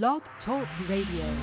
Blog 0.00 0.22
Talk 0.46 0.66
Radio. 0.88 1.36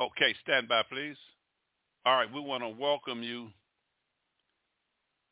Okay, 0.00 0.34
stand 0.42 0.68
by, 0.68 0.82
please. 0.90 1.16
All 2.04 2.16
right, 2.16 2.26
we 2.34 2.40
want 2.40 2.64
to 2.64 2.70
welcome 2.70 3.22
you, 3.22 3.50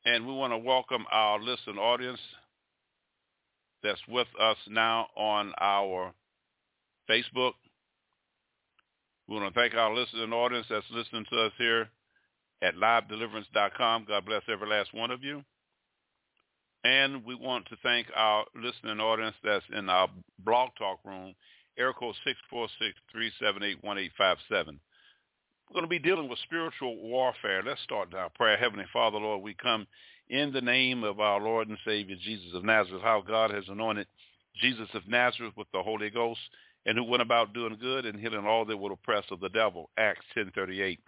and 0.04 0.24
we 0.29 0.32
want 0.32 0.52
to 0.52 0.59
welcome 0.59 1.04
our 1.11 1.40
listening 1.40 1.79
audience 1.79 2.20
that's 3.82 3.98
with 4.06 4.29
us 4.40 4.59
now 4.68 5.09
on 5.16 5.52
our 5.61 6.14
Facebook. 7.12 7.52
We 9.29 9.36
want 9.36 9.52
to 9.52 9.61
thank 9.61 9.75
our 9.75 9.94
listening 9.94 10.32
audience 10.32 10.66
that's 10.71 10.86
listening 10.90 11.26
to 11.30 11.40
us 11.43 11.52
here 11.58 11.88
at 12.62 12.75
livedeliverance.com. 12.76 14.07
God 14.08 14.25
bless 14.25 14.43
every 14.50 14.68
last 14.68 14.94
one 14.94 15.11
of 15.11 15.22
you. 15.22 15.43
And 16.85 17.25
we 17.25 17.35
want 17.35 17.66
to 17.66 17.76
thank 17.82 18.07
our 18.16 18.44
listening 18.54 18.98
audience 18.98 19.36
that's 19.44 19.64
in 19.76 19.88
our 19.88 20.08
blog 20.38 20.71
talk 20.79 21.00
room, 21.04 21.35
air 21.79 21.93
code 21.93 22.14
646-378-1857. 22.52 23.80
We're 24.50 24.74
going 25.72 25.85
to 25.85 25.86
be 25.86 25.99
dealing 25.99 26.29
with 26.29 26.38
spiritual 26.40 26.96
warfare. 26.96 27.63
Let's 27.64 27.82
start 27.82 28.14
our 28.14 28.30
prayer. 28.30 28.57
Heavenly 28.57 28.86
Father, 28.93 29.18
Lord, 29.18 29.43
we 29.43 29.54
come 29.54 29.86
in 30.29 30.52
the 30.52 30.60
name 30.60 31.04
of 31.04 31.21
our 31.21 31.40
Lord 31.40 31.68
and 31.68 31.79
Savior, 31.85 32.16
Jesus 32.20 32.55
of 32.55 32.64
Nazareth, 32.64 33.02
how 33.02 33.22
God 33.27 33.50
has 33.52 33.64
anointed 33.69 34.06
Jesus 34.60 34.88
of 34.94 35.06
Nazareth 35.06 35.55
with 35.56 35.69
the 35.72 35.83
Holy 35.83 36.10
Ghost 36.10 36.41
and 36.86 36.98
who 36.98 37.05
went 37.05 37.22
about 37.22 37.55
doing 37.55 37.77
good 37.81 38.06
and 38.06 38.19
healing 38.19 38.47
all 38.47 38.64
that 38.64 38.77
were 38.77 38.92
oppressed 38.92 39.31
of 39.31 39.41
the 39.41 39.48
devil. 39.50 39.91
Acts 39.97 40.25
10.38. 40.36 40.98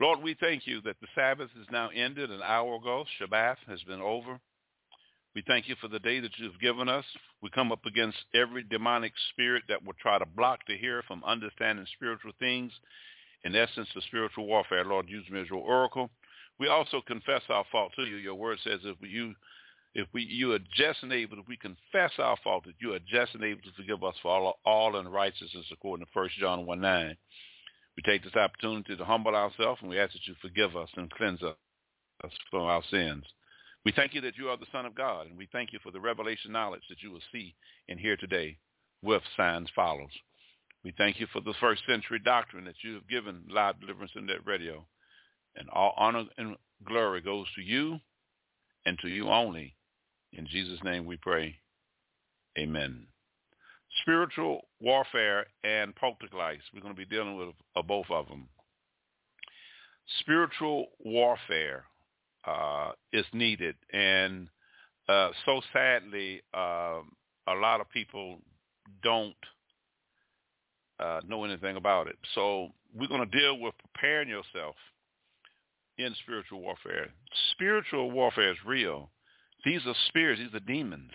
Lord, 0.00 0.22
we 0.22 0.36
thank 0.40 0.66
you 0.66 0.80
that 0.82 0.96
the 1.00 1.06
Sabbath 1.14 1.50
is 1.60 1.66
now 1.70 1.90
ended 1.94 2.30
an 2.30 2.42
hour 2.42 2.76
ago. 2.76 3.04
Shabbat 3.20 3.56
has 3.68 3.82
been 3.82 4.00
over. 4.00 4.38
We 5.34 5.42
thank 5.46 5.68
you 5.68 5.76
for 5.80 5.88
the 5.88 5.98
day 5.98 6.20
that 6.20 6.32
you've 6.36 6.60
given 6.60 6.88
us. 6.88 7.04
We 7.40 7.50
come 7.50 7.72
up 7.72 7.86
against 7.86 8.18
every 8.34 8.64
demonic 8.64 9.12
spirit 9.30 9.62
that 9.68 9.84
will 9.84 9.94
try 10.00 10.18
to 10.18 10.26
block 10.26 10.60
the 10.66 10.76
hear 10.76 11.02
from 11.06 11.24
understanding 11.24 11.86
spiritual 11.94 12.32
things. 12.38 12.72
In 13.44 13.56
essence, 13.56 13.88
the 13.94 14.02
spiritual 14.02 14.46
warfare, 14.46 14.84
Lord, 14.84 15.08
use 15.08 15.28
me 15.30 15.40
as 15.40 15.48
your 15.48 15.60
oracle. 15.60 16.10
We 16.58 16.68
also 16.68 17.00
confess 17.06 17.42
our 17.48 17.64
fault 17.72 17.92
to 17.96 18.04
you. 18.04 18.16
Your 18.16 18.34
word 18.34 18.58
says 18.62 18.80
if 18.84 18.96
you 19.00 19.34
if 19.94 20.08
we 20.12 20.22
you 20.22 20.52
are 20.52 20.58
just 20.74 21.02
and 21.02 21.12
able, 21.12 21.38
if 21.38 21.48
we 21.48 21.56
confess 21.56 22.12
our 22.18 22.36
fault, 22.42 22.64
that 22.64 22.74
you 22.80 22.94
are 22.94 22.98
just 23.00 23.34
and 23.34 23.44
able 23.44 23.62
to 23.62 23.72
forgive 23.76 24.02
us 24.02 24.14
for 24.22 24.30
all, 24.30 24.58
all 24.64 24.96
unrighteousness 24.96 25.66
according 25.70 26.06
to 26.06 26.10
1 26.12 26.28
John 26.40 26.66
1 26.66 26.80
9. 26.80 27.16
We 27.96 28.02
take 28.02 28.24
this 28.24 28.34
opportunity 28.34 28.96
to 28.96 29.04
humble 29.04 29.36
ourselves 29.36 29.80
and 29.82 29.90
we 29.90 30.00
ask 30.00 30.12
that 30.12 30.26
you 30.26 30.34
forgive 30.40 30.76
us 30.76 30.88
and 30.96 31.10
cleanse 31.10 31.42
us 31.42 32.32
from 32.50 32.62
our 32.62 32.82
sins. 32.90 33.24
We 33.84 33.92
thank 33.92 34.14
you 34.14 34.20
that 34.22 34.38
you 34.38 34.48
are 34.48 34.56
the 34.56 34.66
Son 34.70 34.86
of 34.86 34.94
God, 34.94 35.26
and 35.26 35.36
we 35.36 35.48
thank 35.50 35.72
you 35.72 35.80
for 35.82 35.90
the 35.90 36.00
revelation 36.00 36.52
knowledge 36.52 36.82
that 36.88 37.02
you 37.02 37.10
will 37.10 37.20
see 37.32 37.54
and 37.88 37.98
hear 37.98 38.16
today 38.16 38.56
with 39.02 39.22
signs 39.36 39.68
follows. 39.74 40.10
We 40.84 40.94
thank 40.96 41.20
you 41.20 41.26
for 41.32 41.40
the 41.40 41.54
first 41.60 41.82
century 41.86 42.18
doctrine 42.18 42.64
that 42.64 42.82
you 42.82 42.94
have 42.94 43.08
given 43.08 43.42
live 43.48 43.80
deliverance 43.80 44.12
in 44.16 44.26
that 44.26 44.46
radio. 44.46 44.84
And 45.56 45.68
all 45.68 45.94
honor 45.96 46.24
and 46.38 46.56
glory 46.84 47.20
goes 47.20 47.46
to 47.56 47.60
you 47.60 47.98
and 48.86 48.98
to 49.00 49.08
you 49.08 49.28
only. 49.28 49.74
In 50.32 50.46
Jesus' 50.46 50.82
name 50.84 51.06
we 51.06 51.16
pray. 51.16 51.56
Amen. 52.58 53.06
Spiritual 54.00 54.62
warfare 54.80 55.46
and 55.64 55.94
poltergeist. 55.96 56.64
We're 56.72 56.80
going 56.80 56.94
to 56.94 56.98
be 56.98 57.04
dealing 57.04 57.36
with 57.36 57.54
uh, 57.76 57.82
both 57.82 58.06
of 58.10 58.28
them. 58.28 58.48
Spiritual 60.20 60.86
warfare 60.98 61.84
uh, 62.46 62.92
is 63.12 63.24
needed, 63.32 63.76
and 63.92 64.48
uh, 65.08 65.30
so 65.44 65.60
sadly, 65.72 66.42
um, 66.54 67.12
a 67.46 67.54
lot 67.54 67.80
of 67.80 67.90
people 67.90 68.38
don't 69.02 69.34
uh, 70.98 71.20
know 71.26 71.44
anything 71.44 71.76
about 71.76 72.06
it. 72.08 72.16
So 72.34 72.68
we're 72.94 73.08
going 73.08 73.28
to 73.28 73.38
deal 73.38 73.58
with 73.58 73.74
preparing 73.78 74.28
yourself 74.28 74.74
in 75.98 76.14
spiritual 76.22 76.60
warfare. 76.60 77.08
Spiritual 77.52 78.10
warfare 78.10 78.52
is 78.52 78.58
real. 78.66 79.10
These 79.64 79.86
are 79.86 79.94
spirits. 80.08 80.40
These 80.40 80.54
are 80.54 80.64
demons. 80.64 81.12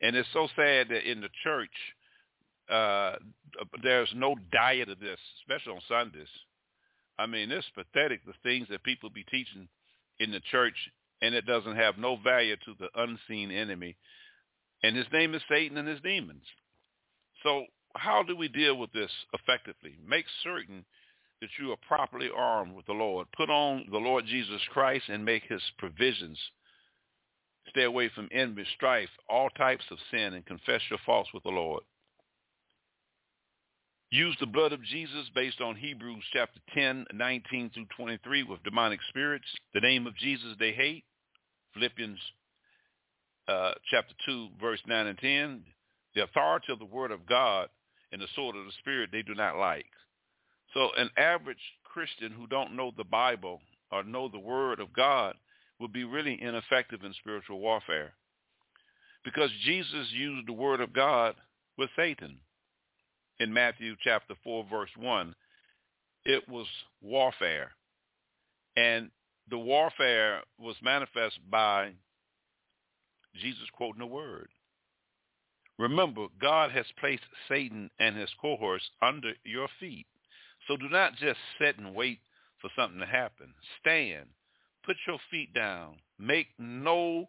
And 0.00 0.16
it's 0.16 0.28
so 0.32 0.48
sad 0.56 0.88
that 0.88 1.10
in 1.10 1.20
the 1.20 1.28
church, 1.44 1.70
uh, 2.70 3.16
there's 3.82 4.10
no 4.14 4.34
diet 4.52 4.88
of 4.88 4.98
this, 4.98 5.18
especially 5.42 5.74
on 5.74 5.80
Sundays. 5.88 6.28
I 7.18 7.26
mean, 7.26 7.50
it's 7.50 7.66
pathetic 7.74 8.24
the 8.24 8.32
things 8.42 8.66
that 8.70 8.82
people 8.82 9.10
be 9.10 9.24
teaching 9.24 9.68
in 10.18 10.32
the 10.32 10.40
church, 10.50 10.74
and 11.20 11.34
it 11.34 11.46
doesn't 11.46 11.76
have 11.76 11.98
no 11.98 12.16
value 12.16 12.56
to 12.64 12.74
the 12.78 12.88
unseen 13.00 13.50
enemy. 13.50 13.96
And 14.82 14.96
his 14.96 15.06
name 15.12 15.34
is 15.34 15.42
Satan 15.48 15.76
and 15.76 15.86
his 15.86 16.00
demons. 16.00 16.42
So 17.42 17.66
how 17.94 18.22
do 18.22 18.36
we 18.36 18.48
deal 18.48 18.76
with 18.76 18.92
this 18.92 19.10
effectively? 19.34 19.96
Make 20.06 20.24
certain 20.42 20.84
that 21.40 21.50
you 21.60 21.72
are 21.72 21.76
properly 21.86 22.30
armed 22.34 22.74
with 22.74 22.86
the 22.86 22.92
Lord. 22.92 23.26
Put 23.36 23.50
on 23.50 23.86
the 23.90 23.98
Lord 23.98 24.24
Jesus 24.26 24.60
Christ 24.72 25.04
and 25.08 25.24
make 25.24 25.42
his 25.44 25.62
provisions. 25.78 26.38
Stay 27.70 27.84
away 27.84 28.10
from 28.14 28.28
envy, 28.32 28.64
strife, 28.74 29.08
all 29.28 29.48
types 29.50 29.84
of 29.90 29.98
sin, 30.10 30.34
and 30.34 30.44
confess 30.46 30.80
your 30.90 30.98
faults 31.06 31.30
with 31.32 31.42
the 31.42 31.50
Lord. 31.50 31.82
Use 34.10 34.36
the 34.40 34.46
blood 34.46 34.72
of 34.72 34.84
Jesus 34.84 35.30
based 35.34 35.60
on 35.62 35.74
Hebrews 35.74 36.22
chapter 36.32 36.60
10, 36.74 37.06
19 37.14 37.70
through 37.72 37.86
23 37.96 38.42
with 38.42 38.62
demonic 38.62 39.00
spirits. 39.08 39.46
The 39.72 39.80
name 39.80 40.06
of 40.06 40.16
Jesus 40.16 40.54
they 40.58 40.72
hate. 40.72 41.04
Philippians 41.72 42.18
uh, 43.48 43.72
chapter 43.90 44.14
2, 44.26 44.48
verse 44.60 44.80
9 44.86 45.06
and 45.06 45.18
10. 45.18 45.62
The 46.14 46.24
authority 46.24 46.72
of 46.72 46.78
the 46.78 46.84
word 46.84 47.10
of 47.10 47.26
God 47.26 47.68
and 48.12 48.20
the 48.20 48.26
sword 48.34 48.54
of 48.54 48.66
the 48.66 48.72
Spirit 48.80 49.08
they 49.10 49.22
do 49.22 49.34
not 49.34 49.56
like. 49.56 49.86
So 50.74 50.90
an 50.96 51.10
average 51.16 51.56
Christian 51.84 52.32
who 52.32 52.46
don't 52.46 52.76
know 52.76 52.92
the 52.96 53.04
Bible 53.04 53.60
or 53.90 54.02
know 54.04 54.28
the 54.28 54.38
Word 54.38 54.80
of 54.80 54.92
God 54.92 55.34
would 55.82 55.92
be 55.92 56.04
really 56.04 56.40
ineffective 56.40 57.02
in 57.04 57.12
spiritual 57.14 57.58
warfare 57.58 58.14
because 59.24 59.50
Jesus 59.64 60.06
used 60.12 60.46
the 60.46 60.52
Word 60.52 60.80
of 60.80 60.92
God 60.92 61.34
with 61.76 61.90
Satan 61.96 62.38
in 63.40 63.52
Matthew 63.52 63.96
chapter 64.02 64.34
4 64.44 64.66
verse 64.70 64.90
1. 64.96 65.34
It 66.24 66.48
was 66.48 66.66
warfare. 67.00 67.72
And 68.76 69.10
the 69.50 69.58
warfare 69.58 70.42
was 70.56 70.76
manifest 70.82 71.38
by 71.50 71.92
Jesus 73.40 73.64
quoting 73.72 74.00
the 74.00 74.06
Word. 74.06 74.48
Remember, 75.80 76.26
God 76.40 76.70
has 76.70 76.86
placed 77.00 77.24
Satan 77.48 77.90
and 77.98 78.16
his 78.16 78.30
cohorts 78.40 78.88
under 79.02 79.32
your 79.44 79.66
feet. 79.80 80.06
So 80.68 80.76
do 80.76 80.88
not 80.88 81.16
just 81.16 81.38
sit 81.60 81.76
and 81.76 81.92
wait 81.92 82.20
for 82.60 82.70
something 82.76 83.00
to 83.00 83.06
happen. 83.06 83.52
Stand. 83.80 84.26
Put 84.84 84.96
your 85.06 85.18
feet 85.30 85.54
down. 85.54 85.96
Make 86.18 86.48
no 86.58 87.28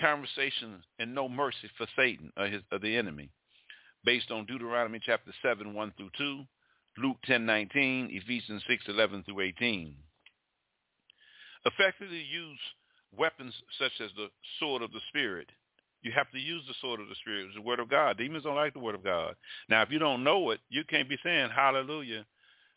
conversation 0.00 0.82
and 0.98 1.14
no 1.14 1.28
mercy 1.28 1.70
for 1.76 1.86
Satan 1.96 2.32
or, 2.36 2.46
his, 2.46 2.62
or 2.72 2.78
the 2.78 2.96
enemy. 2.96 3.30
Based 4.04 4.30
on 4.30 4.46
Deuteronomy 4.46 5.00
chapter 5.04 5.32
7, 5.42 5.74
1 5.74 5.92
through 5.96 6.10
2, 6.16 6.42
Luke 6.98 7.16
10, 7.26 7.44
19, 7.44 8.08
Ephesians 8.12 8.62
6, 8.66 8.84
11 8.88 9.24
through 9.24 9.40
18. 9.40 9.94
Effectively 11.66 12.22
use 12.22 12.58
weapons 13.16 13.52
such 13.78 13.92
as 14.02 14.10
the 14.16 14.28
sword 14.58 14.80
of 14.82 14.92
the 14.92 15.00
Spirit. 15.08 15.48
You 16.02 16.12
have 16.12 16.30
to 16.30 16.38
use 16.38 16.62
the 16.66 16.74
sword 16.80 17.00
of 17.00 17.08
the 17.08 17.14
Spirit, 17.16 17.48
the 17.54 17.60
word 17.60 17.78
of 17.78 17.90
God. 17.90 18.16
Demons 18.16 18.44
don't 18.44 18.56
like 18.56 18.72
the 18.72 18.78
word 18.78 18.94
of 18.94 19.04
God. 19.04 19.34
Now, 19.68 19.82
if 19.82 19.90
you 19.90 19.98
don't 19.98 20.24
know 20.24 20.50
it, 20.50 20.60
you 20.70 20.82
can't 20.88 21.10
be 21.10 21.18
saying 21.22 21.50
hallelujah 21.54 22.24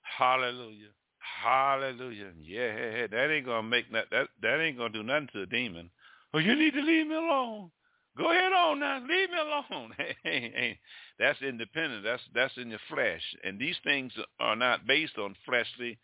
Hallelujah. 0.03 0.91
Hallelujah. 1.23 2.31
Yeah, 2.41 3.07
that 3.07 3.31
ain't 3.31 3.45
gonna 3.45 3.67
make 3.67 3.91
that 3.91 4.05
that 4.11 4.27
that 4.41 4.61
ain't 4.61 4.77
gonna 4.77 4.93
do 4.93 5.03
nothing 5.03 5.29
to 5.33 5.39
the 5.41 5.45
demon. 5.45 5.89
Oh, 6.33 6.39
you 6.39 6.55
need 6.55 6.73
to 6.73 6.81
leave 6.81 7.07
me 7.07 7.15
alone. 7.15 7.71
Go 8.17 8.31
ahead 8.31 8.53
on 8.53 8.79
now, 8.79 8.99
leave 8.99 9.29
me 9.29 9.37
alone. 9.37 9.93
That's 11.19 11.41
independent. 11.41 12.03
That's 12.03 12.21
that's 12.33 12.57
in 12.57 12.69
your 12.69 12.79
flesh, 12.89 13.21
and 13.43 13.59
these 13.59 13.77
things 13.83 14.11
are 14.39 14.55
not 14.55 14.85
based 14.85 15.17
on 15.17 15.35
fleshly 15.45 15.97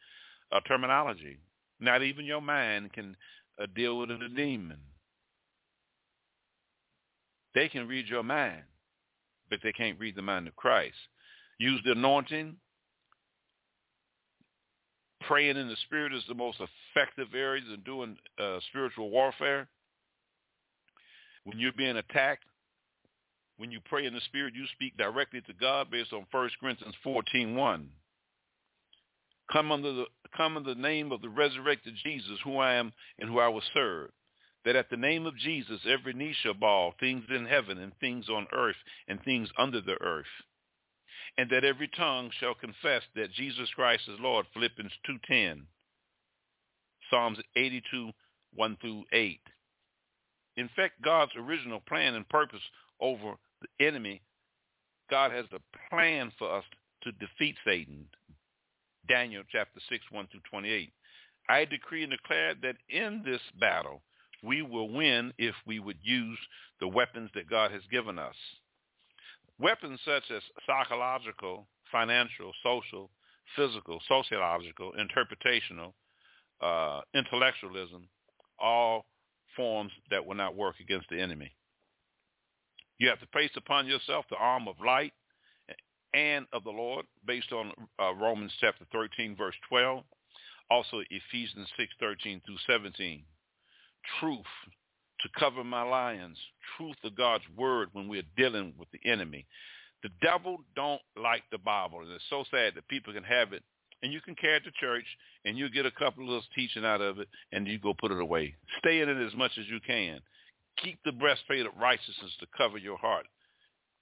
uh, 0.52 0.62
terminology. 0.68 1.38
Not 1.80 2.04
even 2.04 2.26
your 2.26 2.42
mind 2.42 2.94
can 2.94 3.16
uh, 3.62 3.68
deal 3.76 3.98
with 4.00 4.10
the 4.10 4.30
demon. 4.36 4.80
They 7.56 7.68
can 7.68 7.88
read 7.88 8.08
your 8.08 8.24
mind, 8.24 8.64
but 9.50 9.60
they 9.64 9.72
can't 9.72 10.00
read 10.00 10.16
the 10.16 10.22
mind 10.22 10.48
of 10.48 10.56
Christ. 10.56 10.96
Use 11.58 11.82
the 11.84 11.92
anointing 11.92 12.56
praying 15.30 15.58
in 15.58 15.70
the 15.70 15.78
spirit 15.86 16.14
is 16.14 16.24
the 16.28 16.36
most 16.36 16.60
effective 16.60 17.30
areas 17.36 17.68
in 17.74 17.82
doing 17.84 18.18
uh, 18.44 18.60
spiritual 18.70 19.12
warfare. 19.12 19.70
When 21.46 21.60
you're 21.60 21.74
being 21.78 21.98
attacked, 21.98 22.44
When 23.58 23.72
you 23.72 23.80
pray 23.86 24.06
in 24.08 24.14
the 24.16 24.22
Spirit, 24.22 24.56
you 24.56 24.66
speak 24.74 24.98
directly 24.98 25.42
to 25.42 25.54
God 25.54 25.92
based 25.92 26.14
on 26.14 26.26
1 26.32 26.50
Corinthians 26.60 26.96
14.1. 27.06 27.86
Come 29.52 29.72
under 29.72 29.94
the 29.94 30.06
come 30.38 30.64
the 30.66 30.76
name 30.76 31.12
of 31.12 31.22
the 31.22 31.30
resurrected 31.30 31.96
Jesus, 32.04 32.40
who 32.44 32.58
I 32.58 32.76
am 32.76 32.94
and 33.20 33.30
who 33.30 33.40
I 33.40 33.50
will 33.50 33.64
serve. 33.74 34.12
That 34.66 34.76
at 34.76 34.90
the 34.90 34.98
name 34.98 35.26
of 35.26 35.38
Jesus, 35.38 35.82
every 35.88 36.14
knee 36.14 36.36
shall 36.42 36.56
bow, 36.56 36.94
things 37.00 37.26
in 37.30 37.46
heaven 37.46 37.80
and 37.80 37.94
things 38.00 38.30
on 38.30 38.48
earth 38.54 38.78
and 39.08 39.24
things 39.24 39.50
under 39.58 39.82
the 39.82 39.98
earth. 40.02 40.26
And 41.40 41.50
that 41.52 41.64
every 41.64 41.88
tongue 41.88 42.32
shall 42.38 42.54
confess 42.54 43.02
that 43.16 43.32
Jesus 43.32 43.70
Christ 43.74 44.04
is 44.10 44.20
Lord. 44.20 44.46
Philippians 44.54 44.92
2.10. 45.10 45.62
Psalms 47.10 47.38
82, 47.56 48.12
1 48.56 48.78
through 48.82 49.06
8. 49.14 49.40
In 50.58 50.70
fact, 50.76 51.02
God's 51.02 51.32
original 51.38 51.80
plan 51.88 52.16
and 52.16 52.28
purpose 52.28 52.60
over 53.00 53.36
the 53.62 53.86
enemy, 53.88 54.22
God 55.10 55.32
has 55.32 55.46
a 55.54 55.90
plan 55.90 56.30
for 56.38 56.54
us 56.54 56.66
to 57.04 57.14
defeat 57.14 57.56
Satan. 57.66 58.06
Daniel 59.08 59.44
chapter 59.50 59.80
6, 59.90 60.04
1 60.12 60.28
through 60.30 60.42
28. 60.52 60.92
I 61.48 61.64
decree 61.64 62.04
and 62.04 62.12
declare 62.12 62.54
that 62.64 62.76
in 62.90 63.24
this 63.24 63.40
battle, 63.62 64.02
we 64.44 64.62
will 64.62 64.90
win 64.90 65.32
if 65.38 65.56
we 65.66 65.80
would 65.80 66.00
use 66.04 66.40
the 66.82 66.88
weapons 66.90 67.30
that 67.34 67.50
God 67.50 67.72
has 67.72 67.84
given 67.90 68.20
us. 68.20 68.36
Weapons 69.60 70.00
such 70.06 70.24
as 70.32 70.42
psychological, 70.66 71.68
financial, 71.92 72.52
social, 72.64 73.10
physical, 73.56 74.00
sociological, 74.08 74.94
interpretational, 74.94 75.94
uh, 76.62 77.02
intellectualism, 77.14 78.08
all 78.60 79.06
forms 79.56 79.92
that 80.12 80.26
will 80.26 80.36
not 80.36 80.56
work 80.56 80.76
against 80.80 81.10
the 81.10 81.20
enemy. 81.20 81.52
You 83.00 83.10
have 83.10 83.20
to 83.20 83.28
place 83.28 83.52
upon 83.56 83.88
yourself 83.88 84.26
the 84.30 84.38
arm 84.38 84.68
of 84.68 84.76
light 84.86 85.14
and 86.14 86.46
of 86.54 86.64
the 86.64 86.70
Lord 86.70 87.06
based 87.26 87.52
on 87.52 87.72
uh, 88.02 88.14
Romans 88.14 88.52
chapter 88.60 88.86
13, 88.92 89.36
verse 89.36 89.56
12. 89.70 90.04
Also 90.72 91.02
Ephesians 91.10 91.68
6, 91.78 91.92
13 92.00 92.42
through 92.46 92.58
17. 92.68 93.24
Truth 94.20 94.46
to 95.22 95.30
cover 95.38 95.64
my 95.64 95.84
lions. 95.84 96.38
Truth 96.78 96.98
of 97.04 97.16
God's 97.16 97.44
word 97.58 97.90
when 97.94 98.08
we're 98.08 98.24
dealing 98.38 98.74
with 98.78 98.90
the 98.92 99.10
enemy. 99.10 99.46
The 100.04 100.10
devil 100.22 100.58
don't 100.76 101.02
like 101.22 101.44
the 101.52 101.58
Bible. 101.58 102.00
And 102.02 102.12
it's 102.12 102.24
so 102.30 102.44
sad 102.52 102.76
that 102.76 102.88
people 102.88 103.14
can 103.14 103.24
have 103.24 103.54
it 103.54 103.64
and 104.02 104.14
you 104.14 104.22
can 104.22 104.36
carry 104.36 104.58
it 104.58 104.64
to 104.64 104.72
church 104.80 105.06
and 105.46 105.58
you 105.58 105.70
get 105.70 105.86
a 105.86 105.92
couple 105.92 106.24
of 106.24 106.30
little 106.30 106.44
teaching 106.56 106.86
out 106.86 107.02
of 107.02 107.20
it 107.20 107.28
and 107.52 107.68
you 107.68 107.80
go 107.80 107.94
put 107.94 108.12
it 108.12 108.22
away. 108.22 108.56
Stay 108.80 109.02
in 109.02 109.10
it 109.10 109.26
as 109.26 109.36
much 109.36 109.52
as 109.60 109.66
you 109.68 109.80
can. 109.86 110.20
Keep 110.82 111.00
the 111.04 111.12
breastplate 111.12 111.66
of 111.66 111.74
righteousness 111.80 112.32
to 112.40 112.48
cover 112.58 112.78
your 112.78 112.98
heart. 112.98 113.26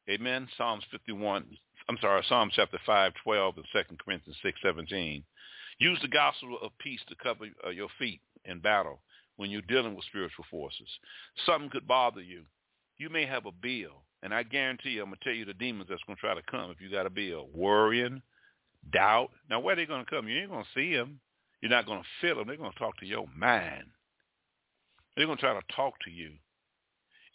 Amen. 0.09 0.47
Psalms 0.57 0.83
51, 0.91 1.45
I'm 1.89 1.97
sorry, 1.99 2.23
Psalm 2.29 2.49
chapter 2.53 2.79
5, 2.85 3.13
12 3.23 3.55
and 3.57 3.65
2 3.73 3.95
Corinthians 4.05 4.37
6, 4.43 4.59
17. 4.63 5.23
Use 5.79 5.99
the 6.01 6.07
gospel 6.07 6.57
of 6.61 6.71
peace 6.79 7.01
to 7.09 7.15
cover 7.21 7.45
uh, 7.65 7.69
your 7.69 7.89
feet 7.99 8.21
in 8.45 8.59
battle 8.59 8.99
when 9.37 9.49
you're 9.49 9.61
dealing 9.61 9.95
with 9.95 10.05
spiritual 10.05 10.45
forces. 10.51 10.87
Something 11.45 11.69
could 11.69 11.87
bother 11.87 12.21
you. 12.21 12.43
You 12.97 13.09
may 13.09 13.25
have 13.25 13.45
a 13.45 13.51
bill, 13.51 14.03
and 14.23 14.33
I 14.33 14.43
guarantee 14.43 14.91
you, 14.91 15.03
I'm 15.03 15.09
going 15.09 15.19
to 15.19 15.23
tell 15.23 15.33
you 15.33 15.45
the 15.45 15.53
demons 15.53 15.89
that's 15.89 16.03
going 16.05 16.17
to 16.17 16.21
try 16.21 16.33
to 16.33 16.41
come 16.49 16.71
if 16.71 16.81
you 16.81 16.91
got 16.91 17.05
a 17.05 17.11
bill. 17.11 17.47
Worrying, 17.53 18.21
doubt. 18.91 19.29
Now, 19.49 19.59
where 19.59 19.73
are 19.73 19.75
they 19.75 19.85
going 19.85 20.03
to 20.03 20.09
come? 20.09 20.27
You 20.27 20.39
ain't 20.39 20.49
going 20.49 20.63
to 20.63 20.79
see 20.79 20.95
them. 20.95 21.19
You're 21.61 21.71
not 21.71 21.85
going 21.85 22.01
to 22.01 22.07
feel 22.21 22.35
them. 22.35 22.47
They're 22.47 22.57
going 22.57 22.71
to 22.71 22.79
talk 22.79 22.97
to 22.99 23.05
your 23.05 23.27
mind. 23.35 23.85
They're 25.15 25.25
going 25.25 25.37
to 25.37 25.41
try 25.41 25.53
to 25.53 25.75
talk 25.75 25.93
to 26.05 26.11
you. 26.11 26.31